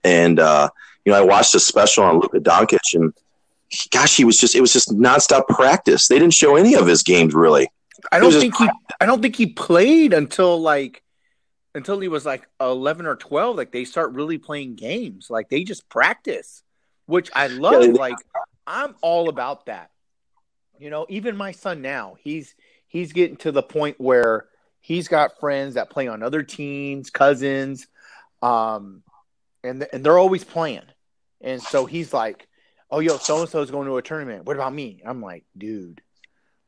And, 0.04 0.38
uh, 0.38 0.70
you 1.04 1.12
know, 1.12 1.18
I 1.18 1.22
watched 1.22 1.54
a 1.54 1.60
special 1.60 2.04
on 2.04 2.20
Luka 2.20 2.40
Doncic 2.40 2.94
and 2.94 3.12
gosh, 3.90 4.16
he 4.16 4.24
was 4.24 4.36
just, 4.36 4.54
it 4.54 4.60
was 4.60 4.72
just 4.72 4.90
nonstop 4.90 5.46
practice. 5.48 6.08
They 6.08 6.18
didn't 6.18 6.34
show 6.34 6.56
any 6.56 6.74
of 6.74 6.86
his 6.86 7.02
games 7.02 7.34
really. 7.34 7.68
I 8.10 8.18
don't 8.18 8.32
think 8.32 8.56
he, 8.56 8.68
I 9.00 9.06
don't 9.06 9.20
think 9.20 9.36
he 9.36 9.46
played 9.46 10.12
until 10.12 10.60
like, 10.60 11.02
until 11.74 12.00
he 12.00 12.08
was 12.08 12.26
like 12.26 12.48
11 12.60 13.06
or 13.06 13.16
12. 13.16 13.56
Like 13.56 13.72
they 13.72 13.84
start 13.84 14.12
really 14.12 14.38
playing 14.38 14.76
games. 14.76 15.28
Like 15.30 15.48
they 15.48 15.64
just 15.64 15.88
practice, 15.88 16.62
which 17.06 17.30
I 17.34 17.48
love. 17.48 17.84
Yeah, 17.84 17.92
like 17.92 18.16
I'm 18.66 18.94
all 19.02 19.28
about 19.28 19.66
that. 19.66 19.90
You 20.78 20.90
know, 20.90 21.06
even 21.08 21.36
my 21.36 21.52
son 21.52 21.82
now, 21.82 22.16
he's 22.20 22.54
he's 22.88 23.12
getting 23.12 23.36
to 23.38 23.52
the 23.52 23.62
point 23.62 24.00
where 24.00 24.46
he's 24.80 25.08
got 25.08 25.38
friends 25.38 25.74
that 25.74 25.90
play 25.90 26.08
on 26.08 26.22
other 26.22 26.42
teams, 26.42 27.10
cousins, 27.10 27.86
um, 28.42 29.02
and 29.64 29.86
and 29.92 30.04
they're 30.04 30.18
always 30.18 30.44
playing. 30.44 30.82
And 31.40 31.62
so 31.62 31.86
he's 31.86 32.12
like, 32.12 32.48
"Oh, 32.90 33.00
yo, 33.00 33.16
so 33.16 33.40
and 33.40 33.48
so 33.48 33.62
is 33.62 33.70
going 33.70 33.86
to 33.86 33.96
a 33.96 34.02
tournament. 34.02 34.44
What 34.44 34.56
about 34.56 34.74
me?" 34.74 35.02
I'm 35.04 35.22
like, 35.22 35.44
"Dude, 35.56 36.02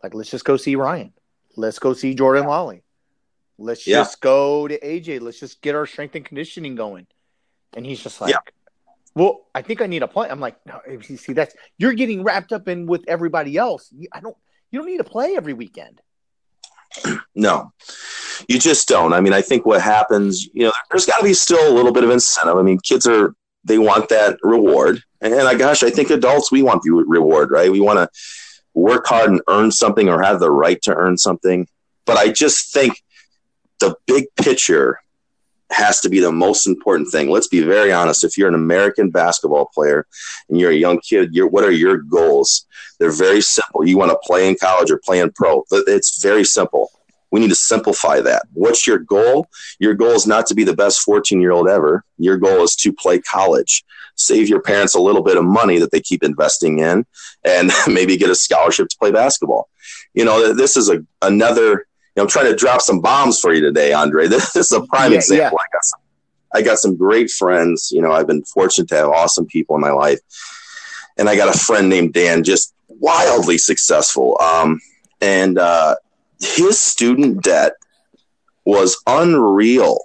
like 0.02 0.14
let's 0.14 0.30
just 0.30 0.44
go 0.44 0.56
see 0.56 0.76
Ryan. 0.76 1.12
Let's 1.56 1.78
go 1.78 1.92
see 1.92 2.14
Jordan 2.14 2.46
Lawley. 2.46 2.82
Let's 3.58 3.86
yeah. 3.86 3.98
just 3.98 4.20
go 4.20 4.66
to 4.66 4.78
AJ. 4.78 5.20
Let's 5.20 5.38
just 5.38 5.60
get 5.60 5.74
our 5.74 5.86
strength 5.86 6.14
and 6.14 6.24
conditioning 6.24 6.74
going." 6.74 7.06
And 7.74 7.86
he's 7.86 8.02
just 8.02 8.20
like, 8.20 8.30
yeah 8.30 8.40
well, 9.14 9.46
I 9.54 9.62
think 9.62 9.80
I 9.82 9.86
need 9.86 10.02
a 10.02 10.08
play. 10.08 10.28
I'm 10.28 10.40
like, 10.40 10.56
no, 10.66 10.80
you 10.88 11.16
see, 11.16 11.32
that's 11.32 11.54
you're 11.78 11.92
getting 11.92 12.24
wrapped 12.24 12.52
up 12.52 12.68
in 12.68 12.86
with 12.86 13.04
everybody 13.08 13.56
else. 13.56 13.92
I 14.12 14.20
don't, 14.20 14.36
you 14.70 14.78
don't 14.78 14.88
need 14.88 14.98
to 14.98 15.04
play 15.04 15.36
every 15.36 15.52
weekend. 15.52 16.00
No, 17.34 17.72
you 18.48 18.58
just 18.58 18.88
don't. 18.88 19.12
I 19.12 19.20
mean, 19.20 19.32
I 19.32 19.42
think 19.42 19.66
what 19.66 19.80
happens, 19.80 20.48
you 20.52 20.64
know, 20.64 20.72
there's 20.90 21.06
got 21.06 21.18
to 21.18 21.24
be 21.24 21.34
still 21.34 21.72
a 21.72 21.74
little 21.74 21.92
bit 21.92 22.04
of 22.04 22.10
incentive. 22.10 22.56
I 22.56 22.62
mean, 22.62 22.78
kids 22.80 23.06
are 23.06 23.34
they 23.64 23.78
want 23.78 24.08
that 24.08 24.38
reward, 24.42 25.02
and 25.20 25.34
I 25.34 25.54
gosh, 25.54 25.82
I 25.82 25.90
think 25.90 26.10
adults 26.10 26.50
we 26.50 26.62
want 26.62 26.82
the 26.82 26.90
reward, 26.90 27.50
right? 27.50 27.70
We 27.70 27.80
want 27.80 27.98
to 27.98 28.08
work 28.74 29.06
hard 29.06 29.30
and 29.30 29.40
earn 29.48 29.70
something 29.70 30.08
or 30.08 30.22
have 30.22 30.40
the 30.40 30.50
right 30.50 30.80
to 30.82 30.94
earn 30.94 31.16
something. 31.18 31.68
But 32.04 32.16
I 32.16 32.32
just 32.32 32.72
think 32.72 33.00
the 33.80 33.94
big 34.06 34.24
picture 34.36 34.98
has 35.70 36.00
to 36.00 36.08
be 36.08 36.20
the 36.20 36.32
most 36.32 36.66
important 36.66 37.10
thing. 37.10 37.30
Let's 37.30 37.48
be 37.48 37.62
very 37.62 37.92
honest. 37.92 38.24
If 38.24 38.36
you're 38.36 38.48
an 38.48 38.54
American 38.54 39.10
basketball 39.10 39.70
player 39.72 40.06
and 40.48 40.58
you're 40.60 40.70
a 40.70 40.74
young 40.74 41.00
kid, 41.00 41.30
what 41.34 41.64
are 41.64 41.70
your 41.70 41.98
goals? 41.98 42.66
They're 42.98 43.10
very 43.12 43.40
simple. 43.40 43.86
You 43.86 43.96
want 43.96 44.10
to 44.10 44.18
play 44.24 44.48
in 44.48 44.56
college 44.60 44.90
or 44.90 45.00
play 45.02 45.20
in 45.20 45.32
pro. 45.32 45.64
It's 45.70 46.22
very 46.22 46.44
simple. 46.44 46.81
We 47.32 47.40
need 47.40 47.48
to 47.48 47.56
simplify 47.56 48.20
that. 48.20 48.42
What's 48.52 48.86
your 48.86 48.98
goal? 48.98 49.48
Your 49.80 49.94
goal 49.94 50.12
is 50.12 50.26
not 50.26 50.46
to 50.46 50.54
be 50.54 50.64
the 50.64 50.76
best 50.76 51.00
14 51.00 51.40
year 51.40 51.50
old 51.50 51.68
ever. 51.68 52.04
Your 52.18 52.36
goal 52.36 52.62
is 52.62 52.76
to 52.76 52.92
play 52.92 53.18
college. 53.20 53.84
Save 54.14 54.48
your 54.48 54.60
parents 54.60 54.94
a 54.94 55.00
little 55.00 55.22
bit 55.22 55.38
of 55.38 55.44
money 55.44 55.78
that 55.78 55.90
they 55.90 56.00
keep 56.00 56.22
investing 56.22 56.78
in 56.78 57.06
and 57.44 57.72
maybe 57.88 58.16
get 58.16 58.30
a 58.30 58.34
scholarship 58.34 58.88
to 58.88 58.96
play 58.98 59.10
basketball. 59.10 59.68
You 60.14 60.24
know, 60.24 60.52
this 60.52 60.76
is 60.76 60.90
a, 60.90 61.04
another 61.22 61.86
you 62.14 62.20
know, 62.20 62.24
I'm 62.24 62.28
trying 62.28 62.50
to 62.50 62.56
drop 62.56 62.82
some 62.82 63.00
bombs 63.00 63.40
for 63.40 63.54
you 63.54 63.62
today, 63.62 63.94
Andre. 63.94 64.28
This, 64.32 64.54
is 64.54 64.72
a 64.72 64.82
prime 64.82 65.12
yeah, 65.12 65.18
example. 65.18 65.58
Yeah. 65.58 65.64
I 65.64 65.72
got 65.72 65.84
some, 65.84 66.00
I 66.54 66.62
got 66.62 66.78
some 66.78 66.96
great 66.96 67.30
friends. 67.30 67.90
You 67.90 68.02
know, 68.02 68.12
I've 68.12 68.26
been 68.26 68.44
fortunate 68.44 68.88
to 68.88 68.96
have 68.96 69.08
awesome 69.08 69.46
people 69.46 69.74
in 69.76 69.80
my 69.80 69.92
life, 69.92 70.20
and 71.16 71.30
I 71.30 71.36
got 71.36 71.54
a 71.54 71.58
friend 71.58 71.88
named 71.88 72.12
Dan, 72.12 72.44
just 72.44 72.74
wildly 72.88 73.56
successful. 73.56 74.38
Um, 74.42 74.80
and 75.22 75.58
uh, 75.58 75.96
his 76.42 76.80
student 76.80 77.42
debt 77.42 77.72
was 78.64 79.00
unreal. 79.06 79.98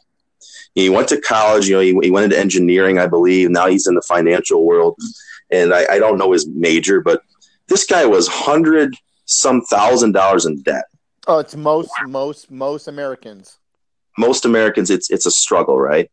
He 0.76 0.90
went 0.90 1.10
to 1.10 1.20
college. 1.20 1.68
You 1.68 1.76
know, 1.76 1.82
he, 1.82 1.98
he 2.04 2.12
went 2.12 2.26
into 2.26 2.40
engineering, 2.40 3.00
I 3.00 3.08
believe. 3.08 3.50
Now 3.50 3.68
he's 3.68 3.88
in 3.88 3.96
the 3.96 4.02
financial 4.02 4.66
world, 4.66 4.98
and 5.52 5.74
I, 5.74 5.86
I 5.94 6.00
don't 6.00 6.18
know 6.18 6.32
his 6.32 6.48
major, 6.48 7.02
but 7.02 7.22
this 7.68 7.86
guy 7.86 8.06
was 8.06 8.28
hundred 8.28 8.96
some 9.26 9.62
thousand 9.62 10.14
dollars 10.14 10.46
in 10.46 10.62
debt 10.62 10.86
Oh, 11.28 11.40
it's 11.40 11.58
most 11.58 11.92
most 12.08 12.50
most 12.50 12.88
Americans. 12.88 13.58
Most 14.18 14.46
Americans, 14.46 14.90
it's 14.90 15.12
it's 15.12 15.26
a 15.26 15.32
struggle, 15.32 15.78
right? 15.78 16.10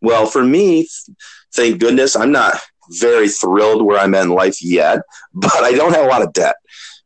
Well, 0.00 0.26
for 0.26 0.44
me, 0.44 0.88
thank 1.52 1.80
goodness, 1.80 2.14
I'm 2.14 2.30
not 2.30 2.60
very 3.00 3.28
thrilled 3.28 3.84
where 3.84 3.98
I'm 3.98 4.14
at 4.14 4.24
in 4.24 4.30
life 4.30 4.62
yet, 4.62 5.00
but 5.34 5.56
I 5.56 5.72
don't 5.72 5.92
have 5.92 6.06
a 6.06 6.08
lot 6.08 6.22
of 6.22 6.32
debt 6.32 6.54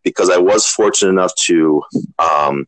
because 0.09 0.31
I 0.31 0.38
was 0.38 0.66
fortunate 0.66 1.11
enough 1.11 1.33
to 1.47 1.83
um, 2.18 2.66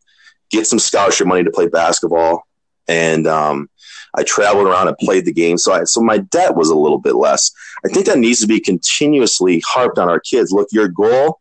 get 0.51 0.67
some 0.67 0.79
scholarship 0.79 1.27
money 1.27 1.45
to 1.45 1.51
play 1.51 1.69
basketball, 1.69 2.47
and 2.89 3.27
um, 3.27 3.69
I 4.15 4.23
traveled 4.25 4.67
around 4.67 4.89
and 4.89 4.99
played 4.99 5.25
the 5.25 5.33
game, 5.33 5.59
so 5.59 5.73
I, 5.73 5.85
so 5.85 6.01
my 6.01 6.19
debt 6.19 6.57
was 6.57 6.71
a 6.71 6.77
little 6.77 6.99
bit 6.99 7.15
less. 7.15 7.51
I 7.85 7.89
think 7.89 8.07
that 8.07 8.19
needs 8.19 8.41
to 8.41 8.47
be 8.47 8.61
continuously 8.61 9.63
harped 9.67 9.99
on 9.99 10.09
our 10.09 10.21
kids. 10.21 10.51
Look, 10.51 10.69
your 10.73 10.89
goal 10.89 11.41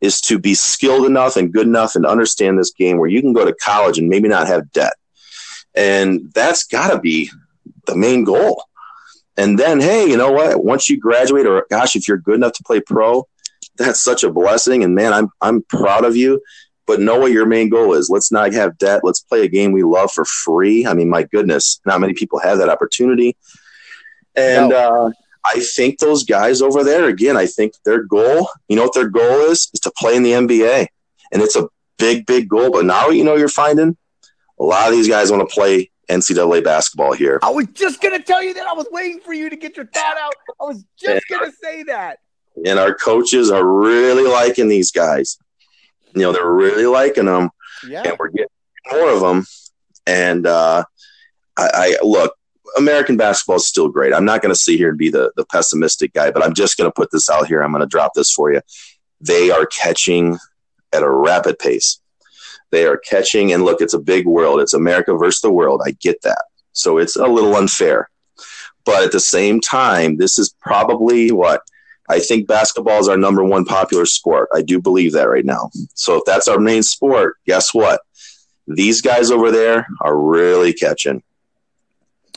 is 0.00 0.20
to 0.20 0.38
be 0.38 0.54
skilled 0.54 1.06
enough 1.06 1.36
and 1.36 1.52
good 1.52 1.66
enough 1.66 1.94
and 1.94 2.06
understand 2.06 2.58
this 2.58 2.72
game 2.72 2.98
where 2.98 3.08
you 3.08 3.20
can 3.20 3.32
go 3.32 3.44
to 3.44 3.54
college 3.54 3.98
and 3.98 4.08
maybe 4.08 4.28
not 4.28 4.46
have 4.46 4.70
debt. 4.72 4.92
And 5.74 6.30
that's 6.34 6.64
got 6.64 6.92
to 6.92 6.98
be 6.98 7.30
the 7.86 7.96
main 7.96 8.24
goal. 8.24 8.64
And 9.36 9.58
then, 9.58 9.80
hey, 9.80 10.06
you 10.06 10.16
know 10.16 10.30
what? 10.30 10.62
Once 10.62 10.88
you 10.88 11.00
graduate, 11.00 11.46
or 11.46 11.66
gosh, 11.70 11.96
if 11.96 12.06
you're 12.06 12.18
good 12.18 12.36
enough 12.36 12.52
to 12.52 12.62
play 12.64 12.80
pro, 12.80 13.26
that's 13.76 14.02
such 14.02 14.24
a 14.24 14.30
blessing. 14.30 14.84
And 14.84 14.94
man, 14.94 15.12
I'm 15.12 15.30
I'm 15.40 15.62
proud 15.62 16.04
of 16.04 16.16
you. 16.16 16.40
But 16.86 17.00
know 17.00 17.18
what 17.18 17.32
your 17.32 17.46
main 17.46 17.70
goal 17.70 17.94
is. 17.94 18.10
Let's 18.10 18.30
not 18.30 18.52
have 18.52 18.76
debt. 18.76 19.00
Let's 19.04 19.20
play 19.20 19.42
a 19.42 19.48
game 19.48 19.72
we 19.72 19.82
love 19.82 20.12
for 20.12 20.26
free. 20.26 20.86
I 20.86 20.92
mean, 20.92 21.08
my 21.08 21.22
goodness, 21.22 21.80
not 21.86 21.98
many 21.98 22.12
people 22.12 22.38
have 22.40 22.58
that 22.58 22.68
opportunity. 22.68 23.38
And 24.36 24.68
no. 24.68 25.06
uh, 25.06 25.10
I 25.46 25.60
think 25.60 25.98
those 25.98 26.24
guys 26.24 26.60
over 26.60 26.84
there, 26.84 27.06
again, 27.06 27.38
I 27.38 27.46
think 27.46 27.72
their 27.86 28.02
goal, 28.02 28.48
you 28.68 28.76
know 28.76 28.82
what 28.82 28.94
their 28.94 29.08
goal 29.08 29.50
is, 29.50 29.70
is 29.72 29.80
to 29.80 29.92
play 29.96 30.14
in 30.14 30.22
the 30.22 30.32
NBA. 30.32 30.88
And 31.32 31.42
it's 31.42 31.56
a 31.56 31.68
big, 31.98 32.26
big 32.26 32.48
goal. 32.48 32.70
But 32.70 32.84
now, 32.84 33.08
you 33.08 33.24
know, 33.24 33.36
you're 33.36 33.48
finding 33.48 33.96
a 34.58 34.64
lot 34.64 34.88
of 34.88 34.94
these 34.94 35.08
guys 35.08 35.30
want 35.30 35.48
to 35.48 35.52
play 35.52 35.90
NCAA 36.10 36.62
basketball 36.64 37.12
here. 37.12 37.38
I 37.42 37.50
was 37.50 37.66
just 37.68 38.00
going 38.00 38.16
to 38.16 38.22
tell 38.22 38.42
you 38.42 38.54
that. 38.54 38.66
I 38.66 38.72
was 38.72 38.86
waiting 38.90 39.20
for 39.20 39.32
you 39.32 39.50
to 39.50 39.56
get 39.56 39.76
your 39.76 39.86
thought 39.86 40.16
out. 40.18 40.34
I 40.60 40.64
was 40.64 40.84
just 40.98 41.26
going 41.28 41.50
to 41.50 41.56
say 41.62 41.82
that. 41.84 42.18
And 42.64 42.78
our 42.78 42.94
coaches 42.94 43.50
are 43.50 43.66
really 43.66 44.30
liking 44.30 44.68
these 44.68 44.92
guys. 44.92 45.38
You 46.14 46.22
know, 46.22 46.32
they're 46.32 46.52
really 46.52 46.86
liking 46.86 47.26
them. 47.26 47.50
Yeah. 47.86 48.02
And 48.04 48.16
we're 48.18 48.28
getting 48.28 48.46
more 48.90 49.10
of 49.10 49.20
them. 49.20 49.44
And 50.06 50.46
uh, 50.46 50.84
I, 51.56 51.96
I 52.00 52.04
look, 52.04 52.34
American 52.76 53.16
basketball 53.16 53.56
is 53.56 53.68
still 53.68 53.88
great. 53.88 54.12
I'm 54.12 54.24
not 54.24 54.42
going 54.42 54.54
to 54.54 54.58
sit 54.60 54.76
here 54.76 54.88
and 54.88 54.98
be 54.98 55.10
the, 55.10 55.32
the 55.36 55.44
pessimistic 55.46 56.12
guy, 56.12 56.30
but 56.30 56.44
I'm 56.44 56.54
just 56.54 56.76
going 56.76 56.88
to 56.88 56.94
put 56.94 57.10
this 57.10 57.28
out 57.28 57.46
here. 57.46 57.62
I'm 57.62 57.72
going 57.72 57.80
to 57.80 57.86
drop 57.86 58.12
this 58.14 58.32
for 58.32 58.52
you. 58.52 58.60
They 59.20 59.50
are 59.50 59.66
catching 59.66 60.38
at 60.92 61.02
a 61.02 61.10
rapid 61.10 61.58
pace. 61.58 62.00
They 62.70 62.86
are 62.86 62.96
catching, 62.96 63.52
and 63.52 63.64
look, 63.64 63.80
it's 63.80 63.94
a 63.94 64.00
big 64.00 64.26
world. 64.26 64.60
It's 64.60 64.74
America 64.74 65.14
versus 65.14 65.40
the 65.40 65.52
world. 65.52 65.82
I 65.86 65.92
get 66.00 66.22
that. 66.22 66.44
So 66.72 66.98
it's 66.98 67.16
a 67.16 67.26
little 67.26 67.54
unfair. 67.54 68.10
But 68.84 69.04
at 69.04 69.12
the 69.12 69.20
same 69.20 69.60
time, 69.60 70.16
this 70.16 70.38
is 70.38 70.54
probably 70.60 71.30
what 71.30 71.62
I 72.08 72.20
think 72.20 72.46
basketball 72.46 73.00
is 73.00 73.08
our 73.08 73.16
number 73.16 73.42
one 73.42 73.64
popular 73.64 74.06
sport. 74.06 74.48
I 74.54 74.62
do 74.62 74.80
believe 74.80 75.12
that 75.12 75.28
right 75.28 75.44
now. 75.44 75.70
So 75.94 76.16
if 76.16 76.24
that's 76.24 76.48
our 76.48 76.58
main 76.58 76.82
sport, 76.82 77.36
guess 77.46 77.72
what? 77.72 78.00
These 78.66 79.00
guys 79.00 79.30
over 79.30 79.50
there 79.50 79.86
are 80.00 80.16
really 80.16 80.72
catching. 80.72 81.22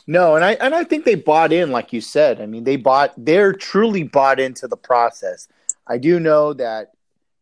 No, 0.06 0.36
and 0.36 0.44
I 0.44 0.52
and 0.52 0.74
I 0.74 0.84
think 0.84 1.04
they 1.04 1.16
bought 1.16 1.52
in, 1.52 1.70
like 1.70 1.92
you 1.92 2.00
said. 2.00 2.40
I 2.40 2.46
mean, 2.46 2.64
they 2.64 2.76
bought 2.76 3.12
they're 3.18 3.52
truly 3.52 4.04
bought 4.04 4.40
into 4.40 4.66
the 4.66 4.76
process. 4.76 5.48
I 5.86 5.98
do 5.98 6.18
know 6.18 6.54
that 6.54 6.92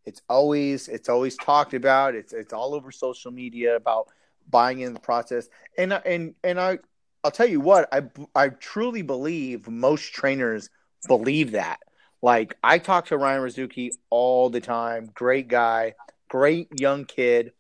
it's 0.04 0.20
always 0.28 0.88
it's 0.88 1.08
always 1.08 1.36
talked 1.36 1.74
about. 1.74 2.16
It's 2.16 2.32
it's 2.32 2.52
all 2.52 2.74
over 2.74 2.90
social 2.90 3.30
media 3.30 3.76
about 3.76 4.08
buying 4.50 4.80
in 4.80 4.94
the 4.94 5.00
process. 5.00 5.48
And 5.78 5.92
and 5.92 6.34
and 6.42 6.60
I 6.60 6.78
I'll 7.22 7.30
tell 7.30 7.48
you 7.48 7.60
what, 7.60 7.88
I 7.92 8.02
I 8.34 8.48
truly 8.48 9.02
believe 9.02 9.68
most 9.68 10.12
trainers 10.12 10.70
believe 11.06 11.52
that. 11.52 11.78
Like 12.22 12.57
I 12.62 12.79
talk 12.79 13.07
to 13.07 13.18
Ryan 13.18 13.42
Rizuki 13.42 13.90
all 14.11 14.50
the 14.50 14.61
time. 14.61 15.11
Great 15.14 15.48
guy, 15.48 15.94
great 16.29 16.68
young 16.81 17.05
kid, 17.05 17.52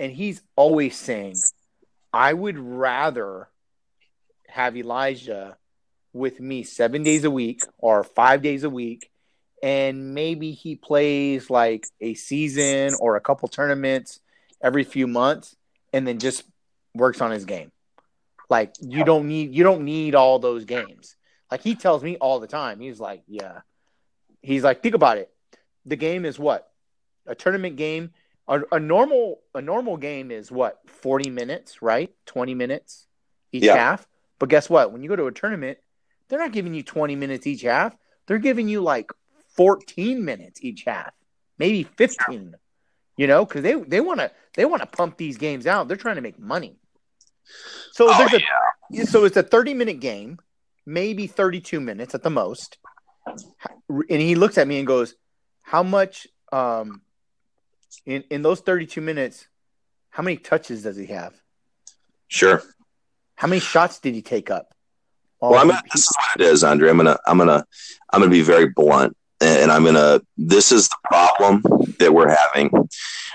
and 0.00 0.12
he's 0.12 0.42
always 0.56 0.96
saying, 0.96 1.36
"I 2.12 2.32
would 2.32 2.58
rather 2.58 3.48
have 4.48 4.76
Elijah 4.76 5.56
with 6.12 6.40
me 6.40 6.62
seven 6.64 7.02
days 7.02 7.24
a 7.24 7.30
week 7.30 7.62
or 7.78 8.02
five 8.02 8.42
days 8.42 8.64
a 8.64 8.70
week, 8.70 9.10
and 9.62 10.14
maybe 10.14 10.52
he 10.52 10.74
plays 10.74 11.50
like 11.50 11.86
a 12.00 12.14
season 12.14 12.94
or 13.00 13.16
a 13.16 13.20
couple 13.20 13.48
tournaments 13.48 14.20
every 14.62 14.84
few 14.84 15.06
months, 15.06 15.56
and 15.92 16.06
then 16.06 16.18
just 16.18 16.42
works 16.94 17.20
on 17.20 17.30
his 17.30 17.44
game. 17.44 17.70
Like 18.50 18.74
you 18.80 19.04
don't 19.04 19.28
need 19.28 19.54
you 19.54 19.62
don't 19.62 19.84
need 19.84 20.14
all 20.14 20.38
those 20.38 20.64
games. 20.64 21.16
Like 21.50 21.62
he 21.62 21.74
tells 21.74 22.02
me 22.02 22.16
all 22.16 22.40
the 22.40 22.46
time. 22.46 22.80
He's 22.80 23.00
like, 23.00 23.22
yeah. 23.26 23.60
He's 24.42 24.62
like, 24.62 24.82
think 24.82 24.94
about 24.94 25.18
it. 25.18 25.30
The 25.86 25.96
game 25.96 26.24
is 26.24 26.38
what? 26.38 26.70
A 27.26 27.34
tournament 27.34 27.76
game. 27.76 28.10
A, 28.46 28.60
a 28.72 28.80
normal 28.80 29.40
a 29.54 29.60
normal 29.60 29.96
game 29.96 30.30
is 30.30 30.50
what? 30.50 30.78
40 30.86 31.30
minutes, 31.30 31.82
right? 31.82 32.10
20 32.26 32.54
minutes 32.54 33.06
each 33.52 33.64
yeah. 33.64 33.76
half. 33.76 34.06
But 34.38 34.48
guess 34.48 34.70
what? 34.70 34.92
When 34.92 35.02
you 35.02 35.08
go 35.08 35.16
to 35.16 35.26
a 35.26 35.32
tournament, 35.32 35.78
they're 36.28 36.38
not 36.38 36.52
giving 36.52 36.74
you 36.74 36.82
20 36.82 37.16
minutes 37.16 37.46
each 37.46 37.62
half. 37.62 37.96
They're 38.26 38.38
giving 38.38 38.68
you 38.68 38.80
like 38.80 39.10
14 39.56 40.24
minutes 40.24 40.60
each 40.62 40.84
half, 40.84 41.12
maybe 41.58 41.82
15. 41.82 42.54
You 43.16 43.26
know, 43.26 43.44
because 43.44 43.62
they 43.62 43.74
they 43.74 44.00
want 44.00 44.20
to 44.20 44.30
they 44.54 44.64
want 44.64 44.82
to 44.82 44.86
pump 44.86 45.16
these 45.16 45.38
games 45.38 45.66
out. 45.66 45.88
They're 45.88 45.96
trying 45.96 46.16
to 46.16 46.22
make 46.22 46.38
money. 46.38 46.76
So 47.92 48.06
oh, 48.08 48.18
there's 48.18 48.34
a 48.34 48.40
yeah. 48.90 49.04
so 49.04 49.24
it's 49.24 49.36
a 49.36 49.42
30 49.42 49.74
minute 49.74 49.98
game, 49.98 50.38
maybe 50.88 51.26
32 51.26 51.80
minutes 51.80 52.14
at 52.14 52.22
the 52.22 52.30
most. 52.30 52.78
And 53.88 54.20
he 54.20 54.34
looks 54.34 54.56
at 54.56 54.66
me 54.66 54.78
and 54.78 54.86
goes, 54.86 55.14
"How 55.62 55.82
much 55.82 56.26
um 56.50 57.02
in 58.06 58.24
in 58.30 58.42
those 58.42 58.60
32 58.60 59.00
minutes? 59.00 59.46
How 60.10 60.22
many 60.22 60.38
touches 60.38 60.82
does 60.82 60.96
he 60.96 61.06
have?" 61.06 61.34
Sure. 62.28 62.62
How 63.36 63.48
many 63.48 63.60
shots 63.60 64.00
did 64.00 64.14
he 64.14 64.22
take 64.22 64.50
up? 64.50 64.74
well, 65.40 65.54
I'm 65.54 65.68
gonna, 65.68 65.80
this 65.92 66.02
is 66.02 66.16
what 66.16 66.40
it 66.40 66.52
is, 66.52 66.64
Andre. 66.64 66.90
I'm 66.90 66.96
gonna, 66.96 67.18
I'm 67.26 67.38
gonna, 67.38 67.64
I'm 68.12 68.20
gonna 68.20 68.30
be 68.30 68.42
very 68.42 68.68
blunt, 68.68 69.16
and 69.40 69.70
I'm 69.70 69.84
gonna. 69.84 70.20
This 70.36 70.72
is 70.72 70.88
the 70.88 70.96
problem 71.04 71.62
that 71.98 72.12
we're 72.12 72.34
having. 72.34 72.70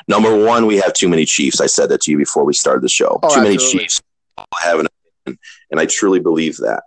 Number 0.07 0.35
one, 0.35 0.65
we 0.65 0.77
have 0.77 0.93
too 0.93 1.07
many 1.07 1.25
Chiefs. 1.25 1.61
I 1.61 1.67
said 1.67 1.89
that 1.89 2.01
to 2.01 2.11
you 2.11 2.17
before 2.17 2.43
we 2.43 2.53
started 2.53 2.81
the 2.81 2.89
show. 2.89 3.19
Oh, 3.23 3.29
too 3.29 3.39
absolutely. 3.39 3.57
many 3.57 3.71
Chiefs 3.71 4.01
have 4.61 4.79
an 4.79 4.87
and 5.25 5.79
I 5.79 5.85
truly 5.85 6.19
believe 6.19 6.57
that. 6.57 6.83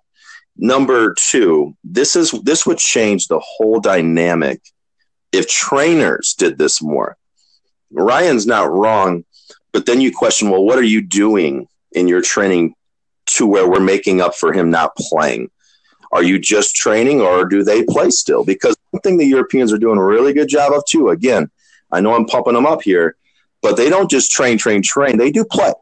Number 0.59 1.15
two, 1.31 1.77
this 1.85 2.17
is 2.17 2.31
this 2.43 2.67
would 2.67 2.79
change 2.79 3.29
the 3.29 3.41
whole 3.41 3.81
dynamic 3.81 4.61
if 5.33 5.49
trainers 5.49 6.35
did 6.37 6.57
this 6.57 6.83
more. 6.83 7.17
Ryan's 7.93 8.47
not 8.47 8.71
wrong, 8.71 9.25
but 9.73 9.87
then 9.87 10.01
you 10.01 10.13
question, 10.13 10.51
well, 10.51 10.65
what 10.65 10.79
are 10.79 10.83
you 10.83 11.03
doing 11.03 11.69
in 11.93 12.09
your 12.09 12.23
training 12.23 12.75
to 13.27 13.47
where 13.47 13.69
we're 13.69 13.81
making 13.81 14.21
up 14.21 14.35
for 14.35 14.53
him 14.53 14.71
not 14.71 14.97
playing? 14.97 15.51
Are 16.13 16.23
you 16.23 16.39
just 16.39 16.75
training 16.75 17.21
or 17.21 17.45
do 17.45 17.63
they 17.63 17.85
play 17.85 18.11
still? 18.11 18.45
Because 18.45 18.77
one 18.91 19.03
thing 19.03 19.19
the 19.19 19.27
Europeans 19.27 19.73
are 19.73 19.79
doing 19.79 19.99
a 19.99 20.05
really 20.05 20.33
good 20.33 20.49
job 20.49 20.73
of 20.73 20.83
too, 20.89 21.11
again, 21.11 21.51
I 21.93 22.01
know 22.01 22.15
I'm 22.15 22.25
pumping 22.25 22.55
them 22.55 22.67
up 22.67 22.83
here, 22.83 23.17
but 23.61 23.77
they 23.77 23.91
don't 23.91 24.11
just 24.11 24.31
train, 24.31 24.57
train, 24.59 24.83
train. 24.83 25.19
They 25.19 25.31
do 25.31 25.45
play. 25.45 25.73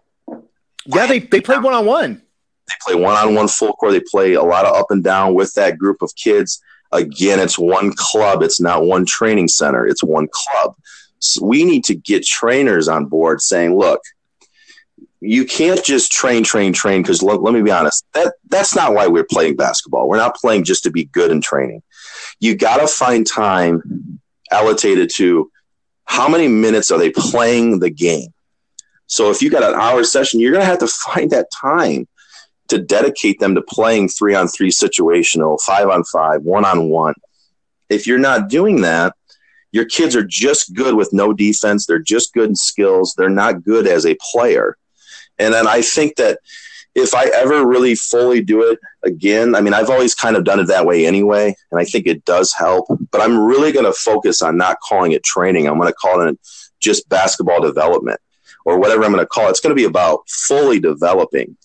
Yeah, 0.87 1.07
they, 1.07 1.21
they 1.21 1.41
play 1.41 1.59
one 1.59 1.75
on 1.75 1.87
one. 1.87 2.23
They 2.69 2.75
play 2.81 2.95
one 2.95 3.17
on 3.17 3.35
one 3.35 3.49
full 3.49 3.73
court. 3.75 3.93
They 3.93 4.01
play 4.01 4.35
a 4.35 4.43
lot 4.43 4.65
of 4.65 4.75
up 4.75 4.91
and 4.91 5.03
down 5.03 5.35
with 5.35 5.53
that 5.55 5.79
group 5.79 6.03
of 6.03 6.15
kids. 6.17 6.63
Again, 6.93 7.41
it's 7.41 7.59
one 7.59 7.93
club. 7.97 8.43
It's 8.43 8.61
not 8.61 8.85
one 8.85 9.05
training 9.05 9.49
center. 9.49 9.87
It's 9.87 10.03
one 10.03 10.29
club. 10.33 10.75
So 11.19 11.45
we 11.45 11.65
need 11.65 11.85
to 11.85 11.95
get 11.95 12.25
trainers 12.25 12.89
on 12.89 13.07
board 13.07 13.41
saying, 13.41 13.77
look, 13.77 14.01
you 15.21 15.45
can't 15.47 15.83
just 15.83 16.13
train, 16.13 16.45
train, 16.45 16.73
train. 16.73 17.03
Because 17.03 17.23
let, 17.23 17.43
let 17.43 17.55
me 17.55 17.63
be 17.63 17.71
honest, 17.71 18.05
that 18.13 18.35
that's 18.49 18.77
not 18.77 18.95
why 18.95 19.07
we're 19.07 19.25
playing 19.25 19.57
basketball. 19.57 20.09
We're 20.09 20.19
not 20.19 20.37
playing 20.37 20.65
just 20.65 20.83
to 20.85 20.91
be 20.91 21.07
good 21.07 21.31
in 21.31 21.41
training. 21.41 21.83
You 22.41 22.55
got 22.55 22.79
to 22.79 22.87
find 22.87 23.27
time 23.27 24.21
allocated 24.51 25.11
to 25.17 25.51
how 26.05 26.29
many 26.29 26.49
minutes 26.49 26.91
are 26.91 26.99
they 26.99 27.11
playing 27.11 27.81
the 27.81 27.91
game. 27.91 28.33
So 29.07 29.31
if 29.31 29.43
you 29.43 29.51
got 29.51 29.63
an 29.63 29.79
hour 29.79 30.05
session, 30.05 30.41
you're 30.41 30.53
going 30.53 30.63
to 30.63 30.71
have 30.71 30.79
to 30.81 30.87
find 30.87 31.31
that 31.31 31.49
time 31.51 32.07
to 32.69 32.79
dedicate 32.79 33.41
them 33.41 33.55
to 33.55 33.63
playing 33.63 34.09
three 34.09 34.35
on 34.35 34.49
three 34.49 34.71
situational, 34.71 35.61
five 35.61 35.89
on 35.89 36.05
five, 36.05 36.43
one 36.43 36.65
on 36.65 36.89
one. 36.89 37.15
If 37.89 38.07
you're 38.07 38.19
not 38.19 38.49
doing 38.49 38.81
that, 38.83 39.15
your 39.73 39.85
kids 39.85 40.15
are 40.15 40.25
just 40.25 40.73
good 40.73 40.95
with 40.95 41.13
no 41.13 41.33
defense. 41.33 41.87
They're 41.87 41.99
just 41.99 42.33
good 42.33 42.49
in 42.49 42.57
skills. 42.57 43.15
They're 43.17 43.29
not 43.29 43.65
good 43.65 43.87
as 43.87 44.07
a 44.07 44.17
player. 44.33 44.77
And 45.39 45.53
then 45.53 45.67
I 45.67 45.83
think 45.83 46.17
that 46.17 46.39
if 46.95 47.13
I 47.13 47.27
ever 47.27 47.67
really 47.67 47.97
fully 47.97 48.41
do 48.41 48.71
it 48.71 48.79
again, 49.03 49.55
I 49.55 49.61
mean, 49.61 49.75
I've 49.75 49.91
always 49.91 50.15
kind 50.15 50.37
of 50.37 50.45
done 50.45 50.61
it 50.61 50.69
that 50.69 50.87
way 50.87 51.07
anyway, 51.07 51.55
and 51.71 51.81
I 51.81 51.85
think 51.85 52.07
it 52.07 52.25
does 52.25 52.53
help. 52.53 52.87
But 53.11 53.21
I'm 53.21 53.39
really 53.39 53.73
going 53.73 53.85
to 53.85 53.93
focus 53.93 54.43
on 54.43 54.57
not 54.57 54.79
calling 54.89 55.13
it 55.13 55.25
training. 55.25 55.67
I'm 55.67 55.79
going 55.79 55.89
to 55.89 55.95
call 55.95 56.21
it 56.21 56.39
just 56.81 57.09
basketball 57.09 57.61
development 57.61 58.21
or 58.65 58.79
whatever 58.79 59.05
I'm 59.05 59.13
going 59.13 59.25
to 59.25 59.27
call 59.27 59.49
it. 59.49 59.51
It's 59.51 59.61
going 59.61 59.75
to 59.75 59.81
be 59.81 59.87
about 59.87 60.29
fully 60.29 60.79
developing. 60.79 61.57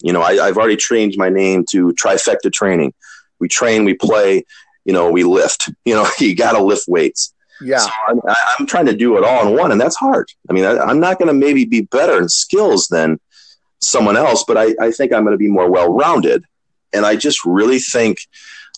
You 0.00 0.12
know, 0.12 0.22
I, 0.22 0.46
I've 0.46 0.56
already 0.56 0.76
changed 0.76 1.18
my 1.18 1.28
name 1.28 1.64
to 1.70 1.92
trifecta 1.92 2.52
training. 2.52 2.94
We 3.40 3.48
train, 3.48 3.84
we 3.84 3.94
play, 3.94 4.44
you 4.84 4.92
know, 4.92 5.10
we 5.10 5.24
lift. 5.24 5.70
You 5.84 5.94
know, 5.94 6.08
you 6.18 6.34
got 6.34 6.52
to 6.52 6.62
lift 6.62 6.86
weights. 6.88 7.32
Yeah. 7.60 7.78
So 7.78 7.90
I'm, 8.08 8.20
I'm, 8.58 8.66
trying 8.66 8.86
to 8.86 8.94
do 8.94 9.16
it 9.16 9.24
all 9.24 9.48
in 9.48 9.56
one, 9.56 9.72
and 9.72 9.80
that's 9.80 9.96
hard. 9.96 10.28
I 10.48 10.52
mean, 10.52 10.64
I, 10.64 10.90
am 10.90 11.00
not 11.00 11.18
going 11.18 11.28
to 11.28 11.34
maybe 11.34 11.64
be 11.64 11.80
better 11.80 12.18
in 12.18 12.28
skills 12.28 12.86
than 12.88 13.18
someone 13.80 14.16
else, 14.16 14.44
but 14.46 14.56
I, 14.56 14.74
I 14.80 14.90
think 14.90 15.12
I'm 15.12 15.24
going 15.24 15.32
to 15.32 15.38
be 15.38 15.48
more 15.48 15.70
well 15.70 15.92
rounded. 15.92 16.44
And 16.92 17.04
I 17.04 17.16
just 17.16 17.44
really 17.44 17.78
think, 17.78 18.18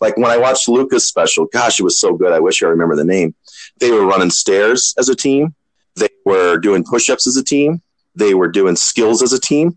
like 0.00 0.16
when 0.16 0.30
I 0.30 0.38
watched 0.38 0.68
Luka's 0.68 1.06
special, 1.06 1.46
gosh, 1.46 1.78
it 1.78 1.83
was 1.83 2.00
so 2.00 2.14
good. 2.14 2.33
I 2.33 2.40
wish 2.40 2.62
I 2.62 2.66
remember 2.66 2.96
the 2.96 3.04
name. 3.04 3.35
They 3.78 3.90
were 3.90 4.06
running 4.06 4.30
stairs 4.30 4.94
as 4.98 5.09
a 5.09 5.16
team. 5.16 5.54
They 5.96 6.09
were 6.24 6.56
doing 6.56 6.85
push-ups 6.85 7.26
as 7.26 7.37
a 7.37 7.44
team. 7.44 7.83
They 8.14 8.35
were 8.35 8.48
doing 8.48 8.76
skills 8.76 9.22
as 9.22 9.33
a 9.33 9.40
team. 9.40 9.76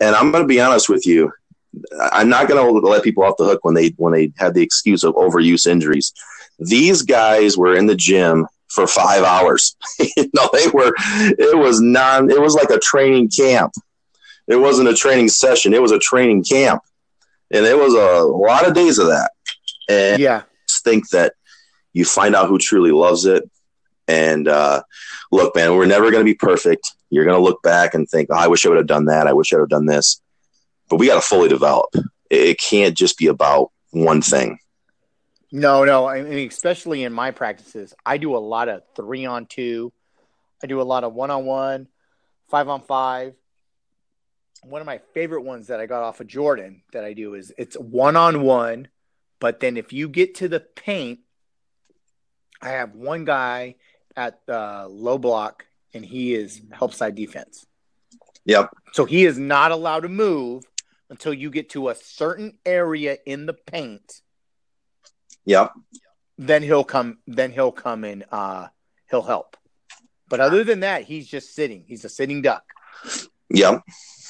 And 0.00 0.14
I'm 0.14 0.30
going 0.30 0.44
to 0.44 0.48
be 0.48 0.60
honest 0.60 0.88
with 0.88 1.06
you. 1.06 1.32
I'm 2.12 2.28
not 2.28 2.48
going 2.48 2.80
to 2.80 2.88
let 2.88 3.04
people 3.04 3.24
off 3.24 3.36
the 3.36 3.44
hook 3.44 3.60
when 3.62 3.74
they 3.74 3.88
when 3.96 4.12
they 4.12 4.32
had 4.36 4.54
the 4.54 4.62
excuse 4.62 5.04
of 5.04 5.14
overuse 5.14 5.66
injuries. 5.66 6.12
These 6.58 7.02
guys 7.02 7.56
were 7.56 7.76
in 7.76 7.86
the 7.86 7.94
gym 7.94 8.46
for 8.68 8.86
five 8.86 9.22
hours. 9.22 9.76
you 9.98 10.30
know, 10.34 10.48
they 10.52 10.68
were. 10.68 10.92
It 10.96 11.56
was 11.58 11.80
non. 11.80 12.30
It 12.30 12.40
was 12.40 12.54
like 12.54 12.70
a 12.70 12.78
training 12.78 13.30
camp. 13.30 13.72
It 14.46 14.56
wasn't 14.56 14.88
a 14.88 14.94
training 14.94 15.28
session. 15.28 15.74
It 15.74 15.82
was 15.82 15.92
a 15.92 15.98
training 15.98 16.44
camp, 16.44 16.82
and 17.50 17.66
it 17.66 17.76
was 17.76 17.94
a 17.94 18.24
lot 18.24 18.66
of 18.66 18.74
days 18.74 18.98
of 18.98 19.08
that. 19.08 19.32
And 19.88 20.20
yeah, 20.20 20.42
think 20.82 21.10
that 21.10 21.34
you 21.92 22.04
find 22.04 22.34
out 22.34 22.48
who 22.48 22.58
truly 22.58 22.92
loves 22.92 23.26
it. 23.26 23.48
And 24.08 24.48
uh, 24.48 24.82
look, 25.30 25.54
man, 25.54 25.76
we're 25.76 25.86
never 25.86 26.10
going 26.10 26.24
to 26.24 26.30
be 26.30 26.34
perfect. 26.34 26.94
You're 27.10 27.26
going 27.26 27.36
to 27.36 27.42
look 27.42 27.62
back 27.62 27.94
and 27.94 28.08
think, 28.08 28.30
oh, 28.32 28.36
I 28.36 28.48
wish 28.48 28.64
I 28.64 28.70
would 28.70 28.78
have 28.78 28.86
done 28.86 29.04
that. 29.04 29.26
I 29.26 29.34
wish 29.34 29.52
I 29.52 29.56
would 29.56 29.62
have 29.62 29.68
done 29.68 29.86
this. 29.86 30.20
But 30.88 30.96
we 30.96 31.06
got 31.06 31.16
to 31.16 31.20
fully 31.20 31.50
develop. 31.50 31.94
It 32.30 32.58
can't 32.58 32.96
just 32.96 33.18
be 33.18 33.26
about 33.26 33.70
one 33.90 34.22
thing. 34.22 34.58
No, 35.52 35.84
no. 35.84 36.06
I 36.06 36.22
mean, 36.22 36.48
especially 36.48 37.04
in 37.04 37.12
my 37.12 37.30
practices, 37.30 37.94
I 38.04 38.16
do 38.16 38.34
a 38.34 38.38
lot 38.38 38.68
of 38.68 38.82
three 38.96 39.26
on 39.26 39.46
two. 39.46 39.92
I 40.62 40.66
do 40.66 40.80
a 40.80 40.82
lot 40.82 41.04
of 41.04 41.14
one 41.14 41.30
on 41.30 41.44
one, 41.44 41.88
five 42.48 42.68
on 42.68 42.80
five. 42.82 43.34
One 44.64 44.80
of 44.80 44.86
my 44.86 44.98
favorite 45.14 45.42
ones 45.42 45.68
that 45.68 45.80
I 45.80 45.86
got 45.86 46.02
off 46.02 46.20
of 46.20 46.26
Jordan 46.26 46.82
that 46.92 47.04
I 47.04 47.12
do 47.12 47.34
is 47.34 47.52
it's 47.56 47.76
one 47.76 48.16
on 48.16 48.42
one, 48.42 48.88
but 49.38 49.60
then 49.60 49.76
if 49.76 49.92
you 49.92 50.08
get 50.08 50.36
to 50.36 50.48
the 50.48 50.60
paint, 50.60 51.20
I 52.60 52.70
have 52.70 52.94
one 52.94 53.24
guy 53.24 53.76
at 54.18 54.44
the 54.44 54.86
low 54.90 55.16
block 55.16 55.64
and 55.94 56.04
he 56.04 56.34
is 56.34 56.60
help 56.72 56.92
side 56.92 57.14
defense. 57.14 57.64
Yep. 58.44 58.70
So 58.92 59.06
he 59.06 59.24
is 59.24 59.38
not 59.38 59.72
allowed 59.72 60.00
to 60.00 60.08
move 60.08 60.64
until 61.08 61.32
you 61.32 61.50
get 61.50 61.70
to 61.70 61.88
a 61.88 61.94
certain 61.94 62.58
area 62.66 63.16
in 63.24 63.46
the 63.46 63.54
paint 63.54 64.20
Yep. 65.48 65.72
Then 66.36 66.62
he'll 66.62 66.84
come. 66.84 67.18
Then 67.26 67.50
he'll 67.50 67.72
come 67.72 68.04
and 68.04 68.24
uh, 68.30 68.68
he'll 69.10 69.22
help. 69.22 69.56
But 70.28 70.40
other 70.40 70.62
than 70.62 70.80
that, 70.80 71.04
he's 71.04 71.26
just 71.26 71.54
sitting. 71.54 71.84
He's 71.88 72.04
a 72.04 72.10
sitting 72.10 72.42
duck. 72.42 72.64
Yep. 73.48 73.80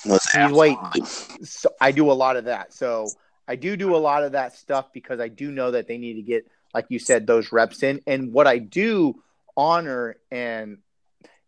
He's 0.04 0.52
waiting. 0.52 1.04
So 1.42 1.70
I 1.80 1.90
do 1.90 2.12
a 2.12 2.14
lot 2.14 2.36
of 2.36 2.44
that. 2.44 2.72
So 2.72 3.08
I 3.48 3.56
do 3.56 3.76
do 3.76 3.96
a 3.96 3.98
lot 3.98 4.22
of 4.22 4.32
that 4.32 4.54
stuff 4.54 4.92
because 4.92 5.18
I 5.18 5.26
do 5.26 5.50
know 5.50 5.72
that 5.72 5.88
they 5.88 5.98
need 5.98 6.14
to 6.14 6.22
get, 6.22 6.46
like 6.72 6.86
you 6.88 7.00
said, 7.00 7.26
those 7.26 7.50
reps 7.50 7.82
in. 7.82 8.00
And 8.06 8.32
what 8.32 8.46
I 8.46 8.58
do 8.58 9.20
honor 9.58 10.16
and 10.30 10.78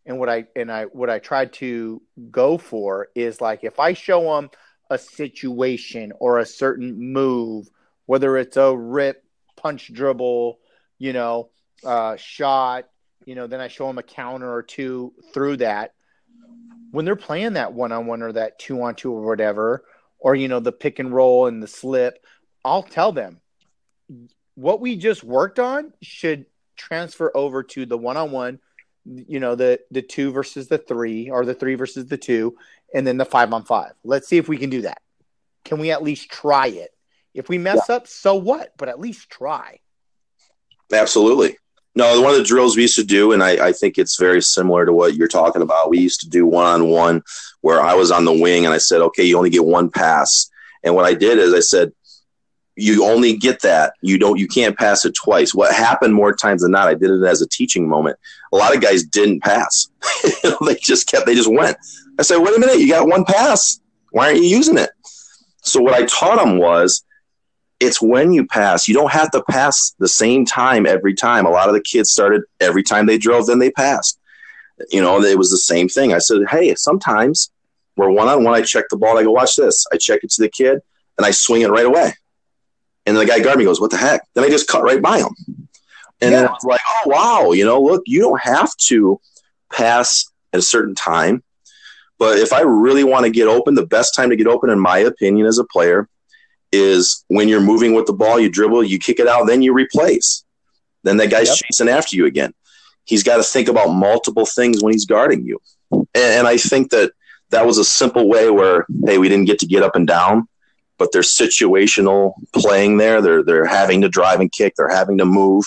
and 0.05 0.19
what 0.19 0.29
I 0.29 0.45
and 0.55 0.71
I 0.71 0.85
what 0.85 1.09
I 1.09 1.19
try 1.19 1.45
to 1.45 2.01
go 2.29 2.57
for 2.57 3.07
is 3.15 3.41
like 3.41 3.63
if 3.63 3.79
I 3.79 3.93
show 3.93 4.35
them 4.35 4.49
a 4.89 4.97
situation 4.97 6.11
or 6.19 6.39
a 6.39 6.45
certain 6.45 7.13
move, 7.13 7.69
whether 8.05 8.37
it's 8.37 8.57
a 8.57 8.75
rip 8.75 9.23
punch 9.55 9.91
dribble, 9.93 10.59
you 10.99 11.13
know, 11.13 11.49
uh, 11.85 12.17
shot, 12.17 12.89
you 13.25 13.35
know, 13.35 13.47
then 13.47 13.61
I 13.61 13.69
show 13.69 13.87
them 13.87 13.97
a 13.97 14.03
counter 14.03 14.51
or 14.51 14.63
two 14.63 15.13
through 15.33 15.57
that. 15.57 15.93
When 16.91 17.05
they're 17.05 17.15
playing 17.15 17.53
that 17.53 17.73
one 17.73 17.93
on 17.93 18.05
one 18.05 18.21
or 18.21 18.33
that 18.33 18.59
two 18.59 18.81
on 18.81 18.95
two 18.95 19.13
or 19.13 19.21
whatever, 19.21 19.85
or, 20.19 20.35
you 20.35 20.49
know, 20.49 20.59
the 20.59 20.73
pick 20.73 20.99
and 20.99 21.13
roll 21.13 21.47
and 21.47 21.63
the 21.63 21.67
slip, 21.67 22.23
I'll 22.65 22.83
tell 22.83 23.13
them 23.13 23.39
what 24.55 24.81
we 24.81 24.97
just 24.97 25.23
worked 25.23 25.57
on 25.57 25.93
should 26.01 26.45
transfer 26.75 27.31
over 27.35 27.63
to 27.63 27.85
the 27.85 27.97
one 27.97 28.17
on 28.17 28.31
one, 28.31 28.59
you 29.05 29.39
know, 29.39 29.55
the, 29.55 29.79
the 29.91 30.01
two 30.01 30.31
versus 30.31 30.67
the 30.67 30.77
three 30.77 31.29
or 31.29 31.45
the 31.45 31.53
three 31.53 31.75
versus 31.75 32.05
the 32.07 32.17
two, 32.17 32.55
and 32.93 33.05
then 33.05 33.17
the 33.17 33.25
five 33.25 33.51
on 33.53 33.63
five. 33.63 33.93
Let's 34.03 34.27
see 34.27 34.37
if 34.37 34.47
we 34.47 34.57
can 34.57 34.69
do 34.69 34.83
that. 34.83 35.01
Can 35.65 35.79
we 35.79 35.91
at 35.91 36.03
least 36.03 36.29
try 36.29 36.67
it? 36.67 36.91
If 37.33 37.49
we 37.49 37.57
mess 37.57 37.85
yeah. 37.87 37.95
up, 37.95 38.07
so 38.07 38.35
what? 38.35 38.73
But 38.77 38.89
at 38.89 38.99
least 38.99 39.29
try. 39.29 39.79
Absolutely. 40.91 41.57
No, 41.93 42.21
one 42.21 42.31
of 42.31 42.37
the 42.37 42.43
drills 42.43 42.75
we 42.75 42.83
used 42.83 42.95
to 42.95 43.03
do, 43.03 43.33
and 43.33 43.43
I, 43.43 43.67
I 43.67 43.71
think 43.73 43.97
it's 43.97 44.17
very 44.17 44.41
similar 44.41 44.85
to 44.85 44.93
what 44.93 45.15
you're 45.15 45.27
talking 45.27 45.61
about. 45.61 45.89
We 45.89 45.99
used 45.99 46.21
to 46.21 46.29
do 46.29 46.45
one 46.45 46.65
on 46.65 46.87
one 46.87 47.21
where 47.61 47.81
I 47.81 47.95
was 47.95 48.11
on 48.11 48.25
the 48.25 48.33
wing 48.33 48.65
and 48.65 48.73
I 48.73 48.77
said, 48.77 49.01
okay, 49.01 49.23
you 49.23 49.37
only 49.37 49.49
get 49.49 49.65
one 49.65 49.89
pass. 49.89 50.49
And 50.83 50.95
what 50.95 51.05
I 51.05 51.13
did 51.13 51.37
is 51.37 51.53
I 51.53 51.59
said, 51.59 51.91
you 52.81 53.05
only 53.05 53.37
get 53.37 53.61
that. 53.61 53.93
You 54.01 54.17
don't, 54.17 54.39
you 54.39 54.47
can't 54.47 54.77
pass 54.77 55.05
it 55.05 55.13
twice. 55.13 55.53
What 55.53 55.73
happened 55.73 56.13
more 56.13 56.33
times 56.33 56.61
than 56.63 56.71
not, 56.71 56.87
I 56.87 56.93
did 56.93 57.11
it 57.11 57.23
as 57.23 57.41
a 57.41 57.47
teaching 57.47 57.87
moment. 57.87 58.17
A 58.51 58.57
lot 58.57 58.75
of 58.75 58.81
guys 58.81 59.03
didn't 59.03 59.41
pass. 59.41 59.89
they 60.65 60.75
just 60.75 61.07
kept, 61.07 61.25
they 61.25 61.35
just 61.35 61.51
went. 61.51 61.77
I 62.19 62.23
said, 62.23 62.37
wait 62.37 62.55
a 62.55 62.59
minute, 62.59 62.79
you 62.79 62.89
got 62.89 63.07
one 63.07 63.23
pass. 63.25 63.79
Why 64.11 64.27
aren't 64.27 64.43
you 64.43 64.49
using 64.49 64.77
it? 64.77 64.89
So 65.63 65.81
what 65.81 65.93
I 65.93 66.05
taught 66.05 66.43
them 66.43 66.57
was 66.57 67.03
it's 67.79 68.01
when 68.01 68.33
you 68.33 68.45
pass. 68.45 68.87
You 68.87 68.93
don't 68.93 69.11
have 69.11 69.31
to 69.31 69.43
pass 69.49 69.95
the 69.99 70.07
same 70.07 70.45
time 70.45 70.85
every 70.85 71.13
time. 71.13 71.45
A 71.45 71.49
lot 71.49 71.67
of 71.67 71.73
the 71.73 71.81
kids 71.81 72.11
started 72.11 72.43
every 72.59 72.83
time 72.83 73.05
they 73.05 73.17
drove, 73.17 73.47
then 73.47 73.59
they 73.59 73.71
passed. 73.71 74.19
You 74.89 75.01
know, 75.01 75.21
it 75.21 75.37
was 75.37 75.51
the 75.51 75.57
same 75.57 75.87
thing. 75.87 76.13
I 76.13 76.19
said, 76.19 76.41
hey, 76.49 76.73
sometimes 76.75 77.51
we're 77.95 78.09
one 78.09 78.27
on 78.27 78.43
one. 78.43 78.53
I 78.53 78.61
check 78.61 78.85
the 78.89 78.97
ball. 78.97 79.17
I 79.17 79.23
go, 79.23 79.31
watch 79.31 79.55
this. 79.55 79.85
I 79.93 79.97
check 79.97 80.23
it 80.23 80.31
to 80.31 80.41
the 80.41 80.49
kid, 80.49 80.79
and 81.17 81.25
I 81.25 81.31
swing 81.31 81.61
it 81.61 81.69
right 81.69 81.85
away. 81.85 82.13
And 83.05 83.17
the 83.17 83.25
guy 83.25 83.39
guard 83.39 83.57
me 83.57 83.65
goes, 83.65 83.81
what 83.81 83.91
the 83.91 83.97
heck? 83.97 84.27
Then 84.33 84.43
I 84.43 84.49
just 84.49 84.67
cut 84.67 84.83
right 84.83 85.01
by 85.01 85.19
him. 85.19 85.35
And 86.21 86.31
yeah. 86.31 86.41
then 86.41 86.47
I 86.47 86.51
was 86.51 86.63
like, 86.63 86.81
oh, 86.87 87.03
wow, 87.07 87.51
you 87.51 87.65
know, 87.65 87.81
look, 87.81 88.03
you 88.05 88.19
don't 88.19 88.41
have 88.41 88.75
to 88.87 89.19
pass 89.71 90.31
at 90.53 90.59
a 90.59 90.63
certain 90.63 90.93
time. 90.93 91.43
But 92.19 92.37
if 92.37 92.53
I 92.53 92.61
really 92.61 93.03
want 93.03 93.25
to 93.25 93.31
get 93.31 93.47
open, 93.47 93.73
the 93.73 93.87
best 93.87 94.13
time 94.15 94.29
to 94.29 94.35
get 94.35 94.45
open, 94.45 94.69
in 94.69 94.79
my 94.79 94.99
opinion, 94.99 95.47
as 95.47 95.57
a 95.57 95.63
player, 95.63 96.07
is 96.71 97.25
when 97.27 97.49
you're 97.49 97.59
moving 97.59 97.95
with 97.95 98.05
the 98.05 98.13
ball, 98.13 98.39
you 98.39 98.49
dribble, 98.49 98.83
you 98.83 98.99
kick 98.99 99.19
it 99.19 99.27
out, 99.27 99.47
then 99.47 99.63
you 99.63 99.73
replace. 99.73 100.43
Then 101.03 101.17
that 101.17 101.31
guy's 101.31 101.47
yep. 101.47 101.57
chasing 101.57 101.89
after 101.89 102.15
you 102.15 102.27
again. 102.27 102.53
He's 103.05 103.23
got 103.23 103.37
to 103.37 103.43
think 103.43 103.67
about 103.67 103.87
multiple 103.87 104.45
things 104.45 104.83
when 104.83 104.93
he's 104.93 105.05
guarding 105.05 105.43
you. 105.43 105.59
And, 105.91 106.07
and 106.13 106.47
I 106.47 106.57
think 106.57 106.91
that 106.91 107.11
that 107.49 107.65
was 107.65 107.79
a 107.79 107.83
simple 107.83 108.29
way 108.29 108.51
where, 108.51 108.85
hey, 109.05 109.17
we 109.17 109.27
didn't 109.27 109.47
get 109.47 109.59
to 109.59 109.65
get 109.65 109.83
up 109.83 109.95
and 109.95 110.07
down, 110.07 110.47
but 111.01 111.11
they're 111.11 111.23
situational 111.23 112.33
playing 112.53 112.97
there. 112.97 113.23
They're 113.23 113.43
they're 113.43 113.65
having 113.65 114.01
to 114.01 114.07
drive 114.07 114.39
and 114.39 114.51
kick. 114.51 114.75
They're 114.77 114.87
having 114.87 115.17
to 115.17 115.25
move. 115.25 115.65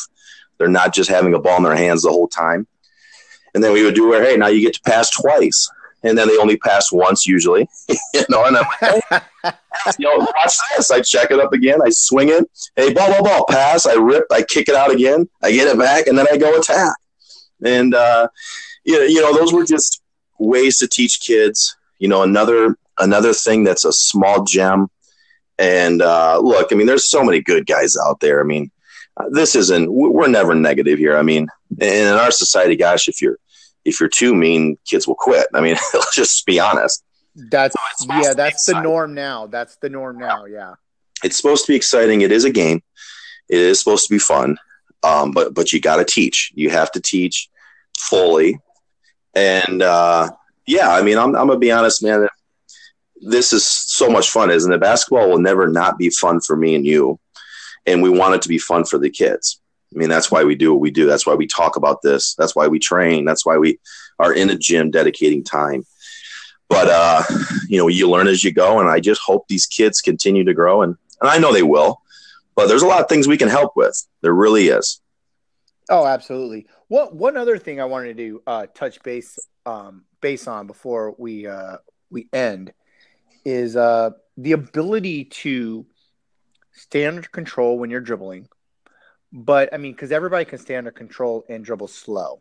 They're 0.59 0.69
not 0.69 0.95
just 0.95 1.11
having 1.11 1.35
a 1.35 1.41
ball 1.41 1.57
in 1.57 1.65
their 1.65 1.75
hands 1.75 2.03
the 2.03 2.11
whole 2.11 2.29
time. 2.29 2.69
And 3.53 3.65
then 3.65 3.73
we 3.73 3.83
would 3.83 3.97
do 3.97 4.09
where, 4.09 4.23
hey, 4.23 4.37
now 4.37 4.47
you 4.47 4.61
get 4.61 4.75
to 4.75 4.81
pass 4.83 5.11
twice. 5.11 5.69
and 6.05 6.17
then 6.17 6.29
they 6.29 6.39
only 6.39 6.57
pass 6.57 6.93
once 6.93 7.27
usually. 7.27 7.69
you 7.89 8.23
know, 8.29 8.45
and 8.45 8.57
I'm 8.57 8.65
like, 8.81 9.03
hey, 9.11 9.51
you 9.99 10.07
know, 10.07 10.19
watch 10.19 10.55
this. 10.77 10.93
I 10.93 11.01
check 11.01 11.33
it 11.33 11.41
up 11.41 11.53
again. 11.53 11.81
I 11.85 11.91
swing 11.91 12.29
it. 12.29 12.49
Hey, 12.77 12.93
ball, 12.93 13.11
ball, 13.11 13.25
ball, 13.25 13.47
pass. 13.51 13.87
I 13.87 13.95
rip. 13.95 14.27
I 14.31 14.43
kick 14.43 14.69
it 14.69 14.77
out 14.77 14.93
again. 14.93 15.29
I 15.43 15.51
get 15.51 15.67
it 15.67 15.77
back, 15.77 16.07
and 16.07 16.17
then 16.17 16.29
I 16.31 16.37
go 16.37 16.57
attack. 16.57 16.95
And 17.65 17.93
uh, 17.93 18.29
you 18.85 19.01
know, 19.01 19.05
you 19.05 19.21
know, 19.21 19.37
those 19.37 19.53
were 19.53 19.65
just 19.65 20.01
ways 20.39 20.77
to 20.79 20.87
teach 20.87 21.19
kids. 21.21 21.77
You 21.99 22.07
know, 22.07 22.23
another 22.23 22.77
another 23.01 23.33
thing 23.33 23.65
that's 23.65 23.85
a 23.85 23.93
small 23.93 24.45
gem. 24.45 24.91
And 25.59 26.03
uh, 26.03 26.41
look, 26.41 26.73
I 26.73 26.75
mean, 26.75 26.87
there's 26.87 27.11
so 27.11 27.23
many 27.23 27.41
good 27.41 27.67
guys 27.67 27.95
out 28.07 28.21
there. 28.21 28.41
I 28.41 28.45
mean, 28.45 28.71
uh, 29.17 29.27
this 29.31 29.55
isn't. 29.55 29.93
We're 29.93 30.29
never 30.29 30.55
negative 30.55 30.99
here. 30.99 31.17
I 31.17 31.23
mean, 31.23 31.49
in 31.81 32.07
our 32.09 32.31
society, 32.31 32.77
gosh, 32.77 33.09
if 33.09 33.23
you're 33.23 33.39
if 33.85 34.01
you're 34.01 34.09
too 34.09 34.35
mean, 34.35 34.79
kids 34.85 35.07
will 35.07 35.15
quit. 35.15 35.47
I 35.55 35.61
mean, 35.61 35.77
let's 35.95 36.15
just 36.15 36.45
be 36.47 36.59
honest. 36.59 37.05
That's 37.37 37.77
so 37.97 38.07
yeah, 38.09 38.35
that's 38.35 38.65
the 38.67 38.81
norm 38.81 39.15
now. 39.15 39.47
That's 39.47 39.77
the 39.77 39.89
norm 39.89 40.19
now. 40.19 40.45
Yeah. 40.45 40.75
It's 41.23 41.37
supposed 41.37 41.67
to 41.67 41.73
be 41.73 41.77
exciting. 41.77 42.21
It 42.21 42.31
is 42.31 42.45
a 42.45 42.51
game. 42.51 42.83
It 43.49 43.59
is 43.59 43.79
supposed 43.79 44.07
to 44.07 44.15
be 44.15 44.19
fun. 44.19 44.57
Um, 45.03 45.33
but 45.33 45.55
but 45.55 45.73
you 45.73 45.81
got 45.81 45.97
to 45.97 46.05
teach. 46.05 46.53
You 46.55 46.71
have 46.71 46.91
to 46.93 47.01
teach 47.01 47.49
fully. 47.99 48.59
And 49.35 49.83
uh, 49.83 50.31
yeah, 50.67 50.91
I 50.91 51.03
mean, 51.03 51.19
I'm 51.19 51.35
I'm 51.37 51.49
gonna 51.49 51.59
be 51.59 51.73
honest, 51.73 52.03
man. 52.03 52.29
This 53.21 53.53
is 53.53 53.67
so 53.95 54.09
much 54.09 54.31
fun, 54.31 54.51
isn't 54.51 54.73
it? 54.73 54.81
Basketball 54.81 55.29
will 55.29 55.39
never 55.39 55.69
not 55.69 55.99
be 55.99 56.11
fun 56.11 56.41
for 56.41 56.57
me 56.57 56.75
and 56.75 56.87
you, 56.87 57.19
and 57.87 58.03
we 58.03 58.11
want 58.11 58.35
it 58.35 58.43
to 58.43 58.49
be 58.49 58.59
fun 58.59 58.85
for 58.85 58.99
the 58.99 59.11
kids. 59.11 59.61
I 59.95 59.99
mean, 59.99 60.09
that's 60.09 60.31
why 60.31 60.45
we 60.45 60.55
do 60.57 60.73
what 60.73 60.81
we 60.81 60.91
do. 60.91 61.07
That's 61.07 61.27
why 61.27 61.35
we 61.35 61.47
talk 61.47 61.77
about 61.77 62.03
this. 62.03 62.35
That's 62.35 62.57
why 62.57 62.67
we 62.67 62.79
train. 62.79 63.25
That's 63.25 63.47
why 63.47 63.59
we 63.59 63.79
are 64.19 64.33
in 64.33 64.51
a 64.51 64.57
gym 64.57 64.91
dedicating 64.91 65.45
time. 65.45 65.85
But 66.69 66.89
uh, 66.89 67.23
you 67.69 67.79
know, 67.79 67.89
you 67.89 68.11
learn 68.11 68.27
as 68.27 68.43
you 68.43 68.53
go, 68.53 68.81
and 68.81 68.89
I 68.89 69.01
just 69.01 69.21
hope 69.25 69.47
these 69.49 69.67
kids 69.67 70.01
continue 70.01 70.45
to 70.45 70.55
grow, 70.55 70.83
and, 70.83 70.97
and 71.21 71.31
I 71.31 71.39
know 71.39 71.53
they 71.53 71.63
will. 71.63 72.01
But 72.57 72.67
there's 72.67 72.83
a 72.83 72.87
lot 72.87 73.01
of 73.01 73.09
things 73.09 73.29
we 73.29 73.37
can 73.37 73.49
help 73.49 73.73
with. 73.77 73.95
There 74.23 74.33
really 74.33 74.69
is. 74.69 75.01
Oh, 75.91 76.07
absolutely. 76.07 76.67
What 76.89 77.15
one 77.15 77.37
other 77.37 77.59
thing 77.59 77.81
I 77.81 77.85
wanted 77.85 78.17
to 78.17 78.43
uh, 78.47 78.67
touch 78.75 79.03
base 79.03 79.39
um, 79.67 80.05
base 80.21 80.49
on 80.49 80.67
before 80.67 81.15
we 81.19 81.47
uh, 81.47 81.77
we 82.11 82.29
end 82.33 82.73
is 83.45 83.77
uh, 83.77 84.11
the 84.37 84.53
ability 84.53 85.25
to 85.25 85.87
stay 86.73 87.07
under 87.07 87.23
control 87.23 87.79
when 87.79 87.91
you're 87.91 88.01
dribbling, 88.01 88.49
but 89.33 89.73
I 89.73 89.77
mean, 89.79 89.93
because 89.93 90.13
everybody 90.13 90.45
can 90.45 90.59
stay 90.59 90.77
under 90.77 90.91
control 90.91 91.45
and 91.49 91.65
dribble 91.65 91.89
slow. 91.89 92.41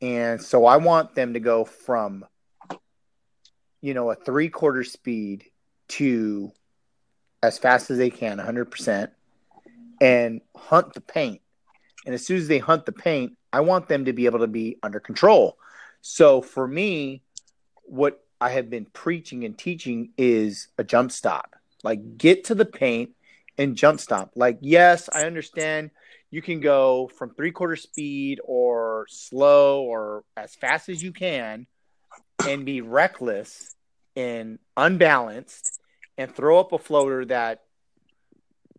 And 0.00 0.42
so 0.42 0.66
I 0.66 0.78
want 0.78 1.14
them 1.14 1.34
to 1.34 1.40
go 1.40 1.64
from, 1.64 2.24
you 3.80 3.94
know, 3.94 4.10
a 4.10 4.16
three 4.16 4.48
quarter 4.48 4.82
speed 4.82 5.44
to 5.88 6.50
as 7.42 7.58
fast 7.58 7.90
as 7.90 7.98
they 7.98 8.10
can, 8.10 8.38
100%, 8.38 9.10
and 10.00 10.40
hunt 10.56 10.94
the 10.94 11.00
paint. 11.00 11.40
And 12.04 12.14
as 12.14 12.26
soon 12.26 12.38
as 12.38 12.48
they 12.48 12.58
hunt 12.58 12.86
the 12.86 12.92
paint, 12.92 13.36
I 13.52 13.60
want 13.60 13.88
them 13.88 14.06
to 14.06 14.12
be 14.12 14.26
able 14.26 14.40
to 14.40 14.48
be 14.48 14.78
under 14.82 14.98
control. 14.98 15.56
So 16.00 16.40
for 16.40 16.66
me, 16.66 17.22
what 17.84 18.21
I 18.42 18.50
have 18.50 18.68
been 18.68 18.86
preaching 18.86 19.44
and 19.44 19.56
teaching 19.56 20.10
is 20.18 20.66
a 20.76 20.82
jump 20.82 21.12
stop. 21.12 21.54
Like 21.84 22.18
get 22.18 22.46
to 22.46 22.56
the 22.56 22.64
paint 22.64 23.10
and 23.56 23.76
jump 23.76 24.00
stop. 24.00 24.32
Like, 24.34 24.58
yes, 24.60 25.08
I 25.14 25.26
understand 25.26 25.92
you 26.32 26.42
can 26.42 26.58
go 26.58 27.08
from 27.16 27.34
three 27.34 27.52
quarter 27.52 27.76
speed 27.76 28.40
or 28.42 29.06
slow 29.08 29.82
or 29.82 30.24
as 30.36 30.56
fast 30.56 30.88
as 30.88 31.00
you 31.00 31.12
can 31.12 31.68
and 32.44 32.66
be 32.66 32.80
reckless 32.80 33.76
and 34.16 34.58
unbalanced 34.76 35.78
and 36.18 36.34
throw 36.34 36.58
up 36.58 36.72
a 36.72 36.78
floater 36.78 37.24
that 37.26 37.62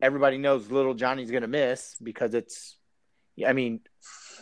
everybody 0.02 0.38
knows 0.38 0.70
little 0.70 0.94
Johnny's 0.94 1.32
going 1.32 1.44
to 1.44 1.48
miss 1.48 1.96
because 2.04 2.34
it's, 2.34 2.76
I 3.48 3.54
mean, 3.54 3.80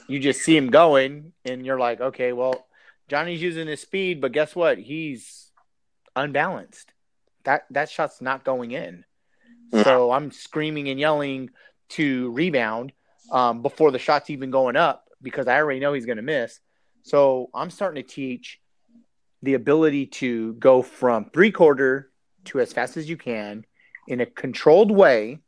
you 0.07 0.19
just 0.19 0.41
see 0.41 0.57
him 0.57 0.71
going 0.71 1.33
and 1.45 1.63
you're 1.63 1.79
like, 1.79 2.01
okay, 2.01 2.33
well, 2.33 2.65
Johnny's 3.11 3.41
using 3.41 3.67
his 3.67 3.81
speed, 3.81 4.21
but 4.21 4.31
guess 4.31 4.55
what? 4.55 4.77
He's 4.77 5.51
unbalanced. 6.15 6.93
That 7.43 7.65
that 7.71 7.89
shot's 7.89 8.21
not 8.21 8.45
going 8.45 8.71
in. 8.71 9.03
So 9.83 10.13
I'm 10.13 10.31
screaming 10.31 10.87
and 10.87 10.97
yelling 10.97 11.49
to 11.89 12.31
rebound 12.31 12.93
um, 13.29 13.63
before 13.63 13.91
the 13.91 13.99
shot's 13.99 14.29
even 14.29 14.49
going 14.49 14.77
up 14.77 15.09
because 15.21 15.49
I 15.49 15.57
already 15.57 15.81
know 15.81 15.91
he's 15.91 16.05
going 16.05 16.19
to 16.19 16.21
miss. 16.21 16.61
So 17.03 17.49
I'm 17.53 17.69
starting 17.69 18.01
to 18.01 18.09
teach 18.09 18.61
the 19.43 19.55
ability 19.55 20.05
to 20.05 20.53
go 20.53 20.81
from 20.81 21.29
three 21.31 21.51
quarter 21.51 22.11
to 22.45 22.61
as 22.61 22.71
fast 22.71 22.95
as 22.95 23.09
you 23.09 23.17
can 23.17 23.65
in 24.07 24.21
a 24.21 24.25
controlled 24.25 24.89
way, 24.89 25.39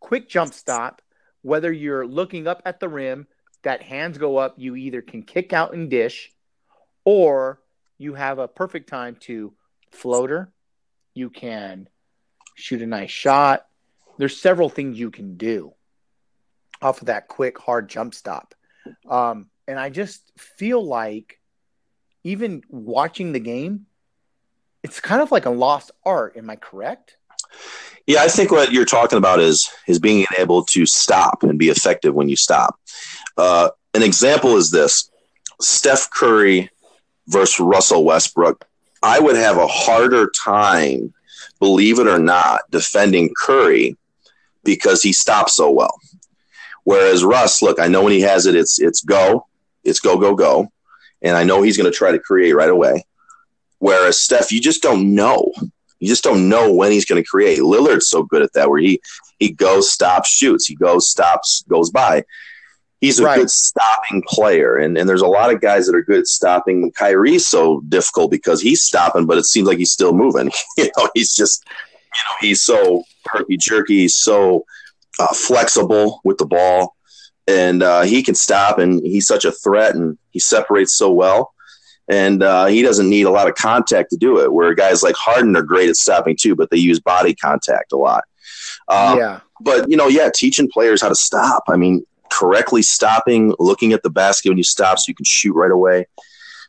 quick 0.00 0.30
jump 0.30 0.54
stop. 0.54 1.02
Whether 1.42 1.70
you're 1.70 2.06
looking 2.06 2.46
up 2.46 2.62
at 2.64 2.80
the 2.80 2.88
rim, 2.88 3.26
that 3.64 3.82
hands 3.82 4.16
go 4.16 4.38
up, 4.38 4.54
you 4.56 4.76
either 4.76 5.02
can 5.02 5.22
kick 5.22 5.52
out 5.52 5.74
and 5.74 5.90
dish, 5.90 6.32
or 7.04 7.60
you 7.98 8.14
have 8.14 8.38
a 8.38 8.48
perfect 8.48 8.88
time 8.88 9.16
to 9.20 9.52
floater. 9.90 10.52
You 11.14 11.30
can 11.30 11.88
shoot 12.54 12.82
a 12.82 12.86
nice 12.86 13.10
shot. 13.10 13.66
There's 14.18 14.36
several 14.36 14.68
things 14.68 14.98
you 14.98 15.10
can 15.10 15.36
do 15.36 15.74
off 16.82 17.00
of 17.00 17.06
that 17.06 17.28
quick, 17.28 17.58
hard 17.58 17.88
jump 17.88 18.14
stop. 18.14 18.54
Um, 19.08 19.46
and 19.68 19.78
I 19.78 19.90
just 19.90 20.32
feel 20.38 20.84
like 20.84 21.40
even 22.24 22.62
watching 22.68 23.32
the 23.32 23.40
game, 23.40 23.86
it's 24.82 25.00
kind 25.00 25.20
of 25.20 25.30
like 25.30 25.46
a 25.46 25.50
lost 25.50 25.90
art. 26.04 26.36
Am 26.36 26.48
I 26.48 26.56
correct? 26.56 27.16
Yeah, 28.06 28.22
I 28.22 28.28
think 28.28 28.50
what 28.50 28.72
you're 28.72 28.84
talking 28.84 29.18
about 29.18 29.40
is 29.40 29.70
is 29.86 29.98
being 29.98 30.26
able 30.38 30.64
to 30.70 30.86
stop 30.86 31.42
and 31.42 31.58
be 31.58 31.68
effective 31.68 32.14
when 32.14 32.28
you 32.28 32.36
stop. 32.36 32.80
Uh, 33.36 33.70
an 33.94 34.02
example 34.02 34.56
is 34.56 34.70
this: 34.70 35.10
Steph 35.60 36.10
Curry 36.10 36.70
versus 37.30 37.60
Russell 37.60 38.04
Westbrook. 38.04 38.66
I 39.02 39.18
would 39.18 39.36
have 39.36 39.56
a 39.56 39.66
harder 39.66 40.30
time 40.44 41.14
believe 41.60 41.98
it 41.98 42.08
or 42.08 42.18
not, 42.18 42.62
defending 42.70 43.32
Curry 43.36 43.96
because 44.64 45.02
he 45.02 45.12
stops 45.12 45.54
so 45.54 45.70
well. 45.70 46.00
Whereas 46.84 47.22
Russ, 47.22 47.62
look, 47.62 47.78
I 47.78 47.86
know 47.86 48.02
when 48.02 48.12
he 48.12 48.22
has 48.22 48.46
it, 48.46 48.56
it's 48.56 48.80
it's 48.80 49.02
go, 49.02 49.46
it's 49.84 50.00
go, 50.00 50.18
go, 50.18 50.34
go, 50.34 50.72
and 51.22 51.36
I 51.36 51.44
know 51.44 51.62
he's 51.62 51.76
going 51.76 51.90
to 51.90 51.96
try 51.96 52.10
to 52.10 52.18
create 52.18 52.54
right 52.54 52.68
away. 52.68 53.04
Whereas 53.78 54.20
Steph, 54.20 54.50
you 54.50 54.60
just 54.60 54.82
don't 54.82 55.14
know. 55.14 55.52
You 55.98 56.08
just 56.08 56.24
don't 56.24 56.48
know 56.48 56.72
when 56.72 56.92
he's 56.92 57.04
going 57.04 57.22
to 57.22 57.28
create. 57.28 57.60
Lillard's 57.60 58.08
so 58.08 58.22
good 58.22 58.42
at 58.42 58.54
that, 58.54 58.70
where 58.70 58.80
he 58.80 59.00
he 59.38 59.52
goes, 59.52 59.92
stops, 59.92 60.30
shoots. 60.30 60.66
He 60.66 60.74
goes, 60.74 61.10
stops, 61.10 61.62
goes 61.68 61.90
by 61.90 62.24
he's 63.00 63.18
a 63.18 63.24
right. 63.24 63.38
good 63.38 63.50
stopping 63.50 64.22
player. 64.26 64.76
And, 64.76 64.96
and 64.96 65.08
there's 65.08 65.22
a 65.22 65.26
lot 65.26 65.52
of 65.52 65.60
guys 65.60 65.86
that 65.86 65.96
are 65.96 66.02
good 66.02 66.20
at 66.20 66.26
stopping. 66.26 66.92
Kyrie's 66.92 67.48
so 67.48 67.80
difficult 67.88 68.30
because 68.30 68.60
he's 68.60 68.82
stopping, 68.82 69.26
but 69.26 69.38
it 69.38 69.46
seems 69.46 69.66
like 69.66 69.78
he's 69.78 69.92
still 69.92 70.12
moving. 70.12 70.50
you 70.76 70.90
know, 70.96 71.08
he's 71.14 71.34
just, 71.34 71.64
you 71.66 72.20
know, 72.26 72.36
he's 72.40 72.62
so 72.62 73.04
herky 73.26 73.56
jerky. 73.56 74.00
He's 74.00 74.16
so 74.16 74.64
uh, 75.18 75.34
flexible 75.34 76.20
with 76.24 76.38
the 76.38 76.46
ball. 76.46 76.96
And 77.46 77.82
uh, 77.82 78.02
he 78.02 78.22
can 78.22 78.36
stop, 78.36 78.78
and 78.78 79.04
he's 79.04 79.26
such 79.26 79.44
a 79.44 79.50
threat, 79.50 79.96
and 79.96 80.16
he 80.30 80.38
separates 80.38 80.96
so 80.96 81.10
well. 81.10 81.52
And 82.08 82.44
uh, 82.44 82.66
he 82.66 82.82
doesn't 82.82 83.08
need 83.08 83.24
a 83.24 83.30
lot 83.30 83.48
of 83.48 83.56
contact 83.56 84.10
to 84.10 84.16
do 84.16 84.40
it. 84.40 84.52
Where 84.52 84.72
guys 84.74 85.02
like 85.02 85.16
Harden 85.16 85.56
are 85.56 85.62
great 85.62 85.88
at 85.88 85.96
stopping 85.96 86.36
too, 86.38 86.54
but 86.54 86.70
they 86.70 86.76
use 86.76 87.00
body 87.00 87.34
contact 87.34 87.92
a 87.92 87.96
lot. 87.96 88.22
Um, 88.88 89.18
yeah. 89.18 89.40
But 89.60 89.90
you 89.90 89.96
know, 89.96 90.06
yeah, 90.06 90.30
teaching 90.32 90.70
players 90.70 91.02
how 91.02 91.08
to 91.08 91.14
stop. 91.14 91.64
I 91.68 91.76
mean, 91.76 92.04
correctly 92.30 92.82
stopping, 92.82 93.54
looking 93.58 93.92
at 93.92 94.02
the 94.02 94.10
basket 94.10 94.50
when 94.50 94.58
you 94.58 94.64
stop 94.64 94.98
so 94.98 95.04
you 95.08 95.14
can 95.14 95.24
shoot 95.24 95.54
right 95.54 95.70
away. 95.70 96.06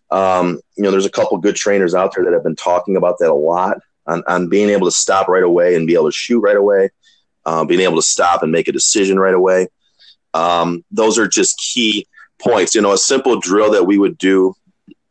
Um, 0.10 0.60
you 0.76 0.84
know, 0.84 0.92
there's 0.92 1.06
a 1.06 1.12
couple 1.12 1.38
good 1.38 1.56
trainers 1.56 1.96
out 1.96 2.14
there 2.14 2.26
that 2.26 2.34
have 2.34 2.44
been 2.44 2.56
talking 2.56 2.98
about 2.98 3.18
that 3.20 3.32
a 3.32 3.34
lot 3.34 3.78
on, 4.06 4.24
on 4.28 4.50
being 4.50 4.70
able 4.70 4.88
to 4.88 4.92
stop 4.92 5.28
right 5.28 5.44
away 5.44 5.76
and 5.76 5.88
be 5.88 5.94
able 5.94 6.10
to 6.10 6.16
shoot 6.16 6.42
right 6.42 6.58
away, 6.58 6.90
uh, 7.46 7.64
being 7.64 7.82
able 7.82 7.96
to 7.96 8.02
stop 8.02 8.44
and 8.44 8.52
make 8.52 8.68
a 8.68 8.74
decision 8.74 9.20
right 9.20 9.34
away. 9.34 9.68
Um, 10.34 10.84
those 10.92 11.18
are 11.18 11.28
just 11.28 11.58
key 11.58 12.08
points. 12.40 12.76
You 12.76 12.82
know, 12.82 12.92
a 12.92 12.98
simple 12.98 13.40
drill 13.40 13.72
that 13.72 13.86
we 13.86 13.98
would 13.98 14.18
do 14.18 14.56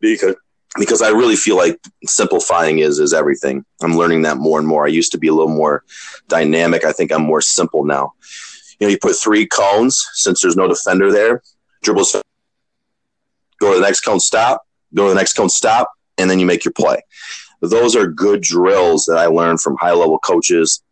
because 0.01 0.37
because 0.79 1.03
I 1.03 1.09
really 1.09 1.37
feel 1.37 1.57
like 1.57 1.81
simplifying 2.05 2.79
is 2.79 2.99
is 2.99 3.13
everything. 3.13 3.65
I'm 3.83 3.97
learning 3.97 4.23
that 4.23 4.37
more 4.37 4.59
and 4.59 4.69
more. 4.69 4.85
I 4.85 4.91
used 4.91 5.13
to 5.13 5.19
be 5.19 5.29
a 5.29 5.35
little 5.35 5.55
more 5.55 5.85
dynamic. 6.29 6.85
I 6.85 6.93
think 6.93 7.11
I'm 7.13 7.23
more 7.23 7.41
simple 7.41 7.85
now. 7.85 8.13
You 8.81 8.87
know, 8.87 8.91
you 8.91 8.99
put 8.99 9.15
three 9.17 9.47
cones 9.47 10.03
since 10.15 10.41
there's 10.41 10.57
no 10.57 10.67
defender 10.67 11.13
there. 11.13 11.43
Dribbles, 11.83 12.17
go 13.61 13.73
to 13.73 13.79
the 13.79 13.85
next 13.85 14.01
cone, 14.01 14.21
stop. 14.21 14.63
Go 14.95 15.05
to 15.05 15.11
the 15.11 15.15
next 15.15 15.35
cone, 15.35 15.51
stop, 15.51 15.91
and 16.19 16.29
then 16.29 16.41
you 16.41 16.47
make 16.47 16.65
your 16.65 16.73
play. 16.73 17.01
Those 17.61 17.95
are 17.95 18.07
good 18.07 18.41
drills 18.41 19.05
that 19.07 19.19
I 19.19 19.27
learned 19.27 19.61
from 19.61 19.77
high 19.79 19.93
level 19.93 20.19
coaches, 20.19 20.83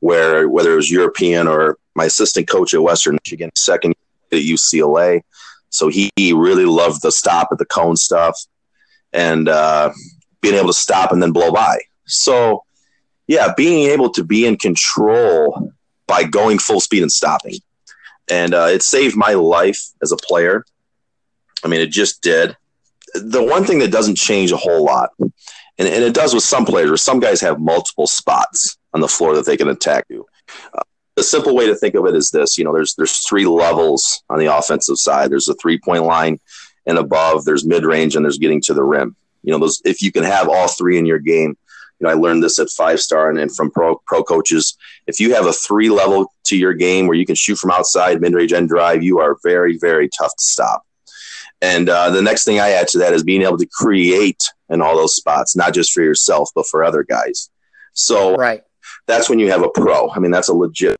where 0.00 0.48
whether 0.48 0.72
it 0.72 0.76
was 0.76 0.90
European 0.90 1.46
or 1.46 1.78
my 1.94 2.06
assistant 2.06 2.48
coach 2.48 2.74
at 2.74 2.82
Western 2.82 3.18
Michigan, 3.24 3.50
second 3.54 3.94
at 4.32 4.38
UCLA. 4.38 5.20
So 5.68 5.88
he, 5.88 6.10
really 6.16 6.64
loved 6.64 7.02
the 7.02 7.12
stop 7.12 7.48
at 7.52 7.58
the 7.58 7.66
cone 7.66 7.96
stuff. 7.96 8.38
and 9.12 9.48
uh, 9.48 9.90
being 10.40 10.56
able 10.56 10.68
to 10.68 10.74
stop 10.74 11.12
and 11.12 11.22
then 11.22 11.32
blow 11.32 11.50
by. 11.50 11.78
So, 12.06 12.64
yeah, 13.26 13.54
being 13.56 13.90
able 13.90 14.10
to 14.10 14.24
be 14.24 14.46
in 14.46 14.56
control 14.56 15.72
by 16.14 16.22
going 16.22 16.58
full 16.58 16.80
speed 16.80 17.02
and 17.02 17.10
stopping. 17.10 17.56
And 18.30 18.54
uh, 18.54 18.68
it 18.70 18.82
saved 18.82 19.16
my 19.16 19.34
life 19.34 19.80
as 20.00 20.12
a 20.12 20.16
player. 20.16 20.64
I 21.64 21.68
mean, 21.68 21.80
it 21.80 21.90
just 21.90 22.22
did. 22.22 22.56
The 23.14 23.42
one 23.42 23.64
thing 23.64 23.80
that 23.80 23.90
doesn't 23.90 24.16
change 24.16 24.52
a 24.52 24.56
whole 24.56 24.84
lot, 24.84 25.10
and, 25.18 25.32
and 25.78 26.04
it 26.04 26.14
does 26.14 26.34
with 26.34 26.44
some 26.44 26.64
players, 26.64 27.02
some 27.02 27.20
guys 27.20 27.40
have 27.40 27.60
multiple 27.60 28.06
spots 28.06 28.78
on 28.92 29.00
the 29.00 29.08
floor 29.08 29.34
that 29.34 29.44
they 29.44 29.56
can 29.56 29.68
attack 29.68 30.04
you. 30.08 30.24
Uh, 30.72 30.82
the 31.16 31.22
simple 31.22 31.54
way 31.54 31.66
to 31.66 31.74
think 31.74 31.94
of 31.94 32.06
it 32.06 32.14
is 32.14 32.30
this: 32.30 32.58
you 32.58 32.64
know, 32.64 32.72
there's 32.72 32.94
there's 32.96 33.26
three 33.26 33.46
levels 33.46 34.22
on 34.30 34.38
the 34.38 34.56
offensive 34.56 34.98
side. 34.98 35.30
There's 35.30 35.48
a 35.48 35.54
three 35.54 35.78
point 35.78 36.04
line 36.04 36.38
and 36.86 36.98
above. 36.98 37.44
There's 37.44 37.64
mid 37.64 37.84
range, 37.84 38.16
and 38.16 38.24
there's 38.24 38.38
getting 38.38 38.60
to 38.62 38.74
the 38.74 38.84
rim. 38.84 39.16
You 39.42 39.52
know, 39.52 39.58
those 39.58 39.82
if 39.84 40.00
you 40.02 40.10
can 40.12 40.24
have 40.24 40.48
all 40.48 40.68
three 40.68 40.98
in 40.98 41.06
your 41.06 41.18
game, 41.18 41.56
you 41.98 42.06
know, 42.06 42.10
I 42.10 42.14
learned 42.14 42.42
this 42.42 42.58
at 42.58 42.70
five 42.70 43.00
star 43.00 43.30
and, 43.30 43.38
and 43.38 43.54
from 43.54 43.70
pro 43.70 44.00
pro 44.06 44.22
coaches. 44.22 44.76
If 45.06 45.20
you 45.20 45.34
have 45.34 45.46
a 45.46 45.52
three 45.52 45.90
level 45.90 46.32
to 46.46 46.56
your 46.56 46.74
game 46.74 47.06
where 47.06 47.16
you 47.16 47.26
can 47.26 47.34
shoot 47.34 47.58
from 47.58 47.70
outside, 47.70 48.20
mid 48.20 48.34
range, 48.34 48.52
and 48.52 48.68
drive, 48.68 49.02
you 49.02 49.20
are 49.20 49.36
very 49.42 49.78
very 49.78 50.08
tough 50.08 50.30
to 50.30 50.42
stop. 50.42 50.82
And 51.60 51.88
uh, 51.88 52.10
the 52.10 52.22
next 52.22 52.44
thing 52.44 52.60
I 52.60 52.70
add 52.70 52.88
to 52.88 52.98
that 52.98 53.14
is 53.14 53.22
being 53.22 53.42
able 53.42 53.58
to 53.58 53.66
create 53.66 54.42
in 54.68 54.82
all 54.82 54.96
those 54.96 55.14
spots, 55.14 55.56
not 55.56 55.72
just 55.72 55.92
for 55.92 56.02
yourself 56.02 56.50
but 56.54 56.66
for 56.66 56.84
other 56.84 57.04
guys. 57.04 57.50
So 57.92 58.34
right. 58.34 58.62
that's 59.06 59.30
when 59.30 59.38
you 59.38 59.50
have 59.50 59.62
a 59.62 59.68
pro. 59.68 60.10
I 60.10 60.18
mean, 60.18 60.32
that's 60.32 60.48
a 60.48 60.54
legit 60.54 60.96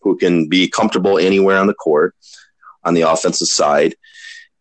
who 0.00 0.16
can 0.16 0.48
be 0.48 0.68
comfortable 0.68 1.18
anywhere 1.18 1.58
on 1.58 1.66
the 1.66 1.74
court 1.74 2.14
on 2.84 2.94
the 2.94 3.02
offensive 3.02 3.48
side 3.48 3.94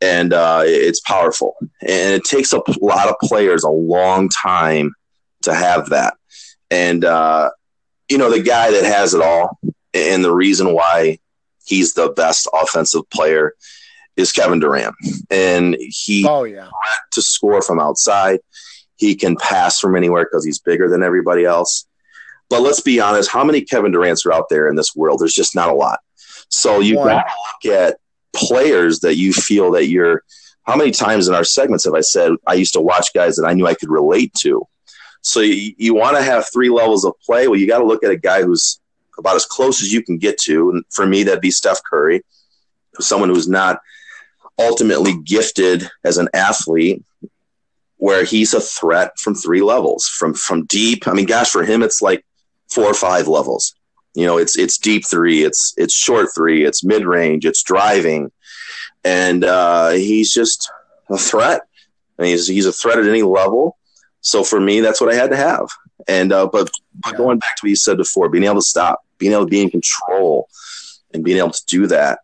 and 0.01 0.33
uh, 0.33 0.63
it's 0.65 0.99
powerful. 0.99 1.55
And 1.81 2.13
it 2.13 2.23
takes 2.23 2.53
a 2.53 2.61
lot 2.81 3.07
of 3.07 3.15
players 3.21 3.63
a 3.63 3.69
long 3.69 4.29
time 4.29 4.93
to 5.43 5.53
have 5.53 5.89
that. 5.89 6.15
And 6.69 7.03
uh, 7.03 7.51
you 8.09 8.17
know, 8.17 8.29
the 8.29 8.41
guy 8.41 8.71
that 8.71 8.83
has 8.83 9.13
it 9.13 9.21
all, 9.21 9.59
and 9.93 10.23
the 10.23 10.33
reason 10.33 10.73
why 10.73 11.19
he's 11.65 11.93
the 11.93 12.09
best 12.09 12.47
offensive 12.53 13.09
player 13.09 13.53
is 14.15 14.31
Kevin 14.31 14.59
Durant, 14.59 14.95
and 15.29 15.77
he 15.79 16.25
oh 16.27 16.43
yeah 16.43 16.69
to 17.11 17.21
score 17.21 17.61
from 17.61 17.79
outside. 17.79 18.39
He 18.95 19.15
can 19.15 19.35
pass 19.35 19.79
from 19.79 19.95
anywhere 19.95 20.25
because 20.25 20.45
he's 20.45 20.59
bigger 20.59 20.87
than 20.87 21.01
everybody 21.01 21.43
else. 21.43 21.87
But 22.49 22.61
let's 22.61 22.81
be 22.81 22.99
honest, 22.99 23.31
how 23.31 23.43
many 23.43 23.61
Kevin 23.61 23.91
Durants 23.91 24.25
are 24.25 24.33
out 24.33 24.49
there 24.49 24.67
in 24.67 24.75
this 24.75 24.93
world? 24.95 25.19
There's 25.19 25.33
just 25.33 25.55
not 25.55 25.69
a 25.69 25.73
lot. 25.73 25.99
So 26.49 26.79
you 26.79 26.95
got 26.95 27.23
to 27.23 27.69
look 27.69 27.73
at 27.73 27.97
players 28.33 28.99
that 28.99 29.15
you 29.15 29.33
feel 29.33 29.71
that 29.71 29.87
you're 29.87 30.23
how 30.63 30.75
many 30.75 30.91
times 30.91 31.27
in 31.27 31.33
our 31.33 31.43
segments 31.43 31.85
have 31.85 31.93
I 31.93 32.01
said 32.01 32.33
I 32.45 32.53
used 32.53 32.73
to 32.73 32.81
watch 32.81 33.07
guys 33.13 33.35
that 33.37 33.47
I 33.47 33.53
knew 33.53 33.65
I 33.65 33.73
could 33.73 33.89
relate 33.89 34.33
to? 34.41 34.67
So 35.21 35.39
you, 35.39 35.73
you 35.77 35.93
want 35.93 36.17
to 36.17 36.23
have 36.23 36.47
three 36.51 36.69
levels 36.69 37.05
of 37.05 37.13
play. 37.25 37.47
Well, 37.47 37.59
you 37.59 37.67
got 37.67 37.79
to 37.79 37.85
look 37.85 38.03
at 38.03 38.11
a 38.11 38.17
guy 38.17 38.43
who's 38.43 38.79
about 39.17 39.35
as 39.35 39.45
close 39.45 39.81
as 39.81 39.91
you 39.93 40.03
can 40.03 40.17
get 40.17 40.37
to. 40.39 40.71
And 40.71 40.83
for 40.89 41.05
me, 41.05 41.23
that'd 41.23 41.41
be 41.41 41.51
Steph 41.51 41.81
Curry, 41.89 42.23
someone 42.99 43.29
who's 43.29 43.47
not 43.47 43.79
ultimately 44.59 45.17
gifted 45.23 45.89
as 46.03 46.17
an 46.17 46.29
athlete, 46.33 47.03
where 47.97 48.23
he's 48.23 48.53
a 48.53 48.59
threat 48.59 49.11
from 49.19 49.35
three 49.35 49.61
levels, 49.61 50.07
from 50.07 50.33
from 50.33 50.65
deep. 50.65 51.07
I 51.07 51.13
mean, 51.13 51.25
gosh, 51.25 51.49
for 51.49 51.63
him, 51.63 51.83
it's 51.83 52.01
like 52.01 52.25
four 52.73 52.85
or 52.85 52.93
five 52.93 53.27
levels. 53.27 53.75
You 54.15 54.25
know, 54.25 54.37
it's 54.37 54.57
it's 54.57 54.77
deep 54.77 55.03
three, 55.09 55.43
it's 55.43 55.73
it's 55.77 55.93
short 55.93 56.29
three, 56.35 56.65
it's 56.65 56.83
mid 56.83 57.05
range, 57.05 57.45
it's 57.45 57.63
driving, 57.63 58.31
and 59.03 59.43
uh, 59.43 59.91
he's 59.91 60.33
just 60.33 60.69
a 61.09 61.17
threat. 61.17 61.61
I 62.17 62.23
mean, 62.23 62.31
he's 62.31 62.47
he's 62.47 62.65
a 62.65 62.73
threat 62.73 62.99
at 62.99 63.05
any 63.05 63.23
level. 63.23 63.77
So 64.21 64.43
for 64.43 64.59
me, 64.59 64.81
that's 64.81 65.01
what 65.01 65.11
I 65.11 65.15
had 65.15 65.31
to 65.31 65.37
have. 65.37 65.67
And 66.07 66.31
uh, 66.31 66.47
but, 66.47 66.69
but 67.03 67.17
going 67.17 67.39
back 67.39 67.57
to 67.57 67.65
what 67.65 67.69
you 67.69 67.75
said 67.75 67.97
before, 67.97 68.29
being 68.29 68.43
able 68.43 68.55
to 68.55 68.61
stop, 68.61 69.01
being 69.17 69.33
able 69.33 69.45
to 69.45 69.49
be 69.49 69.61
in 69.61 69.69
control, 69.69 70.47
and 71.13 71.23
being 71.23 71.37
able 71.37 71.51
to 71.51 71.65
do 71.67 71.87
that 71.87 72.19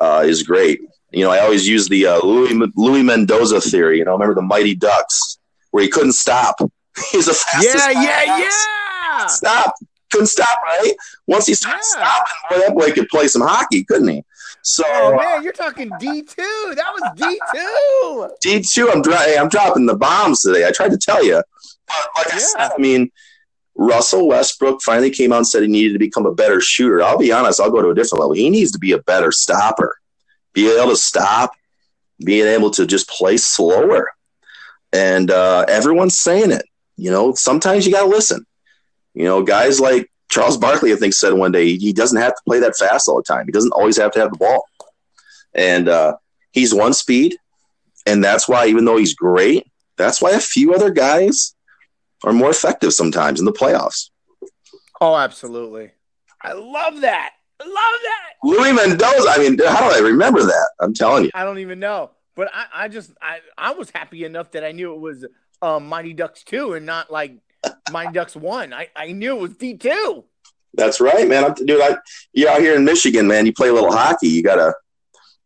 uh, 0.00 0.22
is 0.24 0.42
great. 0.42 0.80
You 1.10 1.24
know, 1.24 1.30
I 1.30 1.40
always 1.40 1.66
use 1.66 1.88
the 1.88 2.06
uh, 2.06 2.20
Louis 2.24 2.54
Louis 2.76 3.02
Mendoza 3.02 3.60
theory. 3.60 3.98
You 3.98 4.04
know, 4.04 4.12
remember 4.12 4.34
the 4.34 4.42
Mighty 4.42 4.74
Ducks 4.74 5.38
where 5.70 5.82
he 5.82 5.90
couldn't 5.90 6.12
stop. 6.12 6.56
He's 7.12 7.28
a 7.28 7.34
fastest. 7.34 7.76
Yeah, 7.76 7.90
yeah, 7.90 8.38
yeah. 8.38 9.26
Stop 9.26 9.74
couldn't 10.12 10.26
stop, 10.28 10.62
right? 10.62 10.92
Once 11.26 11.46
he 11.46 11.54
started 11.54 11.82
yeah. 11.96 12.04
stopping, 12.04 12.34
boy, 12.50 12.66
that 12.66 12.74
boy 12.74 12.92
could 12.92 13.08
play 13.08 13.26
some 13.26 13.42
hockey, 13.42 13.82
couldn't 13.82 14.08
he? 14.08 14.24
So, 14.62 14.84
oh 14.86 15.16
man, 15.16 15.42
you're 15.42 15.52
talking 15.52 15.90
D 15.98 16.22
two. 16.22 16.74
That 16.76 16.92
was 16.94 17.10
D 17.16 17.40
two. 17.52 18.28
D 18.40 18.62
two. 18.62 18.90
I'm 18.90 19.02
dry, 19.02 19.36
I'm 19.38 19.48
dropping 19.48 19.86
the 19.86 19.96
bombs 19.96 20.42
today. 20.42 20.66
I 20.66 20.70
tried 20.70 20.92
to 20.92 20.98
tell 20.98 21.24
you, 21.24 21.42
but 21.86 22.08
like 22.16 22.28
yeah. 22.28 22.34
I 22.34 22.38
said, 22.38 22.72
I 22.72 22.78
mean, 22.78 23.10
Russell 23.74 24.28
Westbrook 24.28 24.80
finally 24.82 25.10
came 25.10 25.32
out 25.32 25.38
and 25.38 25.48
said 25.48 25.62
he 25.62 25.68
needed 25.68 25.94
to 25.94 25.98
become 25.98 26.26
a 26.26 26.34
better 26.34 26.60
shooter. 26.60 27.02
I'll 27.02 27.18
be 27.18 27.32
honest. 27.32 27.60
I'll 27.60 27.72
go 27.72 27.82
to 27.82 27.88
a 27.88 27.94
different 27.94 28.20
level. 28.20 28.34
He 28.34 28.50
needs 28.50 28.70
to 28.72 28.78
be 28.78 28.92
a 28.92 29.02
better 29.02 29.32
stopper. 29.32 29.96
Be 30.52 30.70
able 30.70 30.90
to 30.90 30.96
stop, 30.96 31.52
being 32.24 32.46
able 32.46 32.70
to 32.72 32.86
just 32.86 33.08
play 33.08 33.38
slower, 33.38 34.10
and 34.92 35.30
uh, 35.30 35.64
everyone's 35.68 36.20
saying 36.20 36.52
it. 36.52 36.66
You 36.96 37.10
know, 37.10 37.34
sometimes 37.34 37.84
you 37.84 37.92
got 37.92 38.02
to 38.02 38.08
listen. 38.08 38.46
You 39.14 39.24
know, 39.24 39.42
guys 39.42 39.80
like 39.80 40.08
Charles 40.32 40.56
Barkley, 40.56 40.94
I 40.94 40.96
think, 40.96 41.12
said 41.12 41.34
one 41.34 41.52
day 41.52 41.76
he 41.76 41.92
doesn't 41.92 42.18
have 42.18 42.34
to 42.34 42.42
play 42.46 42.58
that 42.60 42.74
fast 42.74 43.06
all 43.06 43.18
the 43.18 43.22
time. 43.22 43.44
He 43.44 43.52
doesn't 43.52 43.72
always 43.72 43.98
have 43.98 44.12
to 44.12 44.20
have 44.20 44.30
the 44.30 44.38
ball. 44.38 44.64
And 45.54 45.90
uh, 45.90 46.16
he's 46.52 46.72
one 46.72 46.94
speed. 46.94 47.36
And 48.06 48.24
that's 48.24 48.48
why, 48.48 48.66
even 48.66 48.86
though 48.86 48.96
he's 48.96 49.14
great, 49.14 49.70
that's 49.98 50.22
why 50.22 50.30
a 50.30 50.40
few 50.40 50.72
other 50.72 50.88
guys 50.90 51.54
are 52.24 52.32
more 52.32 52.48
effective 52.48 52.94
sometimes 52.94 53.40
in 53.40 53.44
the 53.44 53.52
playoffs. 53.52 54.08
Oh, 55.02 55.14
absolutely. 55.14 55.90
I 56.40 56.54
love 56.54 57.02
that. 57.02 57.32
I 57.60 57.64
love 57.64 57.74
that. 57.74 58.32
Louis 58.42 58.72
Mendoza. 58.72 59.28
I 59.28 59.38
mean, 59.38 59.58
how 59.58 59.90
do 59.90 59.94
I 59.94 60.00
remember 60.00 60.42
that? 60.42 60.70
I'm 60.80 60.94
telling 60.94 61.24
you. 61.24 61.30
I 61.34 61.44
don't 61.44 61.58
even 61.58 61.78
know. 61.78 62.10
But 62.34 62.50
I, 62.54 62.84
I 62.84 62.88
just 62.88 63.12
I, 63.20 63.40
I 63.58 63.72
was 63.72 63.90
happy 63.90 64.24
enough 64.24 64.52
that 64.52 64.64
I 64.64 64.72
knew 64.72 64.94
it 64.94 64.98
was 65.00 65.26
um, 65.60 65.88
Mighty 65.88 66.14
Ducks 66.14 66.42
2 66.44 66.72
and 66.72 66.86
not 66.86 67.12
like 67.12 67.36
Mighty 67.90 68.12
Ducks 68.12 68.36
one. 68.36 68.72
I, 68.72 68.88
I 68.94 69.12
knew 69.12 69.36
it 69.36 69.40
was 69.40 69.56
D 69.56 69.76
two. 69.76 70.24
That's 70.74 71.00
right, 71.00 71.26
man. 71.28 71.44
I'm, 71.44 71.54
dude, 71.54 71.80
I, 71.80 71.96
you're 72.32 72.50
out 72.50 72.60
here 72.60 72.74
in 72.74 72.84
Michigan, 72.84 73.26
man. 73.26 73.46
You 73.46 73.52
play 73.52 73.68
a 73.68 73.72
little 73.72 73.92
hockey. 73.92 74.28
You 74.28 74.42
gotta, 74.42 74.74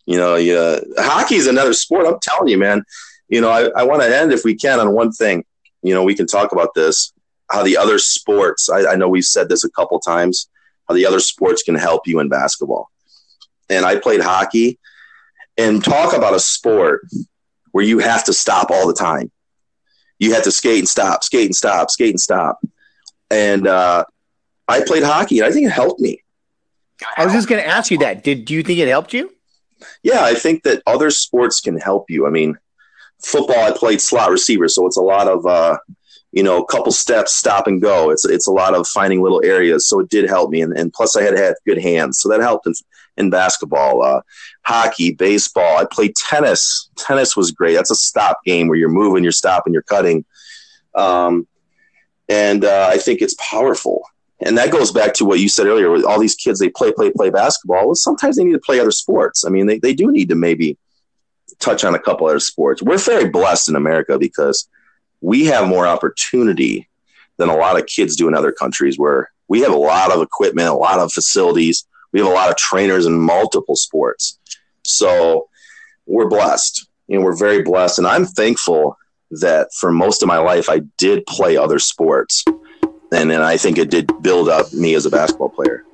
you 0.05 0.19
know, 0.19 0.37
you, 0.37 0.57
uh, 0.57 0.81
hockey 0.99 1.37
is 1.37 1.47
another 1.47 1.73
sport. 1.73 2.07
I'm 2.07 2.19
telling 2.21 2.49
you, 2.49 2.59
man. 2.59 2.85
You 3.29 3.41
know, 3.41 3.51
I, 3.51 3.69
I 3.81 3.83
want 3.83 4.03
to 4.03 4.17
end 4.17 4.33
if 4.33 4.45
we 4.45 4.55
can 4.55 4.79
on 4.79 4.93
one 4.93 5.11
thing. 5.11 5.45
You 5.83 5.95
know, 5.95 6.05
we 6.05 6.15
can 6.15 6.27
talk 6.27 6.53
about 6.53 6.75
this. 6.75 7.13
How 7.51 7.63
the 7.63 7.77
other 7.77 7.99
sports. 7.99 8.69
I, 8.69 8.93
I 8.93 8.95
know 8.97 9.09
we've 9.09 9.25
said 9.25 9.49
this 9.49 9.65
a 9.65 9.71
couple 9.71 9.99
times. 9.99 10.49
How 10.89 10.95
the 10.95 11.07
other 11.07 11.21
sports 11.21 11.63
can 11.63 11.75
help 11.75 12.07
you 12.07 12.21
in 12.21 12.29
basketball. 12.29 12.91
And 13.69 13.85
I 13.85 13.99
played 13.99 14.21
hockey. 14.21 14.79
And 15.59 15.83
talk 15.83 16.15
about 16.15 16.35
a 16.35 16.39
sport 16.39 17.07
where 17.73 17.83
you 17.83 17.99
have 17.99 18.25
to 18.25 18.35
stop 18.35 18.71
all 18.71 18.87
the 18.87 18.93
time 18.93 19.31
you 20.19 20.33
had 20.33 20.45
to 20.45 20.51
skate 20.51 20.79
and 20.79 20.89
stop, 20.89 21.23
skate 21.25 21.47
and 21.47 21.55
stop, 21.55 21.91
skate 21.91 22.11
and 22.11 22.21
stop. 22.21 22.59
And 23.31 23.67
uh, 23.67 24.05
I 24.69 24.83
played 24.85 25.03
hockey, 25.03 25.39
and 25.39 25.47
I 25.47 25.53
think 25.53 25.67
it 25.67 25.73
helped 25.73 26.01
me. 26.01 26.23
I 27.17 27.25
was 27.25 27.35
just 27.35 27.49
going 27.49 27.63
to 27.63 27.69
ask 27.69 27.91
you 27.91 27.99
that. 27.99 28.25
Did 28.25 28.45
do 28.45 28.55
you 28.55 28.63
think 28.63 28.79
it 28.79 28.89
helped 28.89 29.13
you? 29.13 29.33
Yeah, 30.03 30.23
I 30.23 30.35
think 30.35 30.63
that 30.63 30.83
other 30.87 31.11
sports 31.11 31.61
can 31.61 31.79
help 31.79 32.07
you. 32.09 32.27
I 32.27 32.31
mean, 32.31 32.57
football, 33.23 33.63
I 33.63 33.73
played 33.73 34.01
slot 34.01 34.31
receiver, 34.31 34.69
so 34.69 34.87
it's 34.87 34.97
a 34.97 35.03
lot 35.03 35.29
of 35.29 35.45
uh, 35.45 35.77
you 36.37 36.43
know, 36.43 36.63
a 36.63 36.67
couple 36.67 36.93
steps, 36.93 37.35
stop 37.35 37.67
and 37.67 37.81
go. 37.81 38.11
It's 38.11 38.27
it's 38.27 38.47
a 38.47 38.53
lot 38.53 38.75
of 38.75 38.87
finding 38.87 39.23
little 39.23 39.43
areas. 39.43 39.89
So 39.89 40.01
it 40.01 40.11
did 40.11 40.29
help 40.29 40.51
me, 40.51 40.61
and, 40.61 40.77
and 40.77 40.93
plus 40.93 41.17
I 41.17 41.23
had 41.23 41.37
had 41.37 41.55
good 41.67 41.79
hands, 41.79 42.21
so 42.21 42.29
that 42.29 42.41
helped 42.41 42.67
in, 42.67 42.75
in 43.17 43.31
basketball, 43.31 44.03
uh, 44.03 44.21
hockey, 44.63 45.13
baseball. 45.13 45.79
I 45.79 45.87
played 45.91 46.15
tennis. 46.17 46.91
Tennis 46.97 47.37
was 47.37 47.51
great. 47.51 47.75
That's 47.75 47.91
a 47.91 47.97
stop 47.97 48.45
game 48.45 48.69
where 48.69 48.79
you're 48.79 48.89
moving, 48.89 49.23
you're 49.23 49.33
stopping, 49.33 49.73
you're 49.73 49.83
cutting, 49.83 50.25
um, 50.95 51.47
and 52.29 52.65
uh, 52.65 52.89
I 52.93 52.99
think 52.99 53.23
it's 53.23 53.37
powerful. 53.39 54.03
And 54.41 54.59
that 54.59 54.71
goes 54.71 54.93
back 54.93 55.15
to 55.15 55.25
what 55.25 55.41
you 55.41 55.49
said 55.49 55.67
earlier. 55.67 55.91
With 55.91 56.05
all 56.05 56.21
these 56.21 56.35
kids, 56.35 56.59
they 56.59 56.69
play, 56.69 56.93
play, 56.93 57.11
play 57.11 57.31
basketball. 57.31 57.87
Well, 57.87 57.95
sometimes 57.95 58.37
they 58.37 58.45
need 58.45 58.53
to 58.53 58.59
play 58.59 58.81
other 58.81 58.91
sports. 58.91 59.45
I 59.45 59.49
mean, 59.49 59.67
they, 59.67 59.79
they 59.79 59.95
do 59.95 60.11
need 60.13 60.29
to 60.29 60.35
maybe 60.35 60.77
touch 61.59 61.85
on 61.85 61.95
a 61.95 61.99
couple 61.99 62.27
other 62.27 62.41
sports. 62.41 62.83
We're 62.83 62.99
very 62.99 63.31
blessed 63.31 63.71
in 63.71 63.77
America 63.77 64.19
because 64.19 64.69
we 65.21 65.47
have 65.47 65.69
more 65.69 65.87
opportunity 65.87 66.89
than 67.39 67.49
a 67.49 67.57
lot 67.57 67.79
of 67.79 67.87
kids 67.87 68.17
do 68.17 68.29
in 68.29 68.35
other 68.35 68.53
countries 68.53 68.99
where 68.99 69.31
we 69.49 69.61
have 69.61 69.73
a 69.73 69.77
lot 69.77 70.13
of 70.13 70.21
equipment, 70.21 70.69
a 70.69 70.75
lot 70.75 70.99
of 70.99 71.13
facilities 71.13 71.87
we 72.17 72.23
have 72.23 72.31
a 72.31 72.35
lot 72.35 72.49
of 72.49 72.57
trainers 72.57 73.05
in 73.05 73.13
multiple 73.21 73.77
sports. 73.77 74.39
So 74.87 75.51
we're 76.07 76.29
blessed. 76.29 76.89
You 77.09 77.19
know, 77.19 77.25
we're 77.27 77.37
very 77.37 77.63
blessed. 77.63 77.99
And 77.99 78.07
I'm 78.07 78.25
thankful 78.25 78.97
that 79.33 79.69
for 79.79 79.93
most 79.93 80.23
of 80.23 80.27
my 80.27 80.39
life, 80.39 80.71
I 80.71 80.79
did 80.97 81.27
play 81.27 81.59
other 81.59 81.79
sports. 81.79 82.43
And 83.13 83.31
then 83.31 83.43
I 83.43 83.59
think 83.59 83.77
it 83.77 83.91
did 83.91 84.11
build 84.23 84.49
up 84.49 84.73
me 84.73 84.95
as 84.95 85.05
a 85.05 85.11
basketball 85.11 85.51
player. 85.51 85.85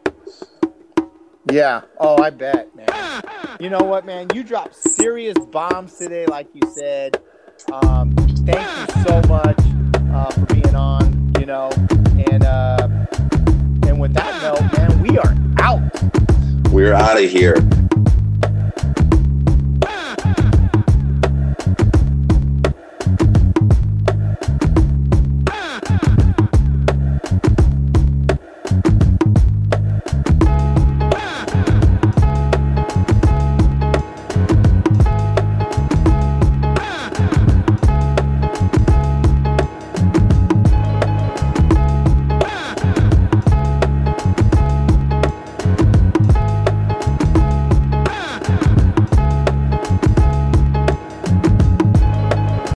Yeah. 1.51 1.81
Oh, 1.99 2.23
I 2.23 2.31
bet, 2.31 2.69
man. 2.77 3.23
You 3.59 3.71
know 3.71 3.83
what, 3.83 4.07
man? 4.07 4.29
You 4.33 4.45
dropped 4.45 4.77
serious 4.77 5.37
bombs 5.51 5.97
today, 5.99 6.27
like 6.27 6.47
you 6.55 6.63
said. 6.73 7.21
Um, 7.73 8.15
thank 8.47 8.61
you 8.61 9.03
so 9.09 9.23
much 9.27 9.59
uh, 10.15 10.31
for 10.31 10.55
being 10.55 10.77
on. 10.77 11.33
You 11.41 11.47
know, 11.47 11.71
and 12.31 12.45
uh, 12.45 13.07
with 14.03 14.15
that 14.15 14.43
note, 14.43 14.77
man, 14.77 15.01
we 15.01 15.17
are 15.17 15.33
out. 15.61 15.81
We're 16.73 16.93
out 16.93 17.23
of 17.23 17.31
here. 17.31 17.55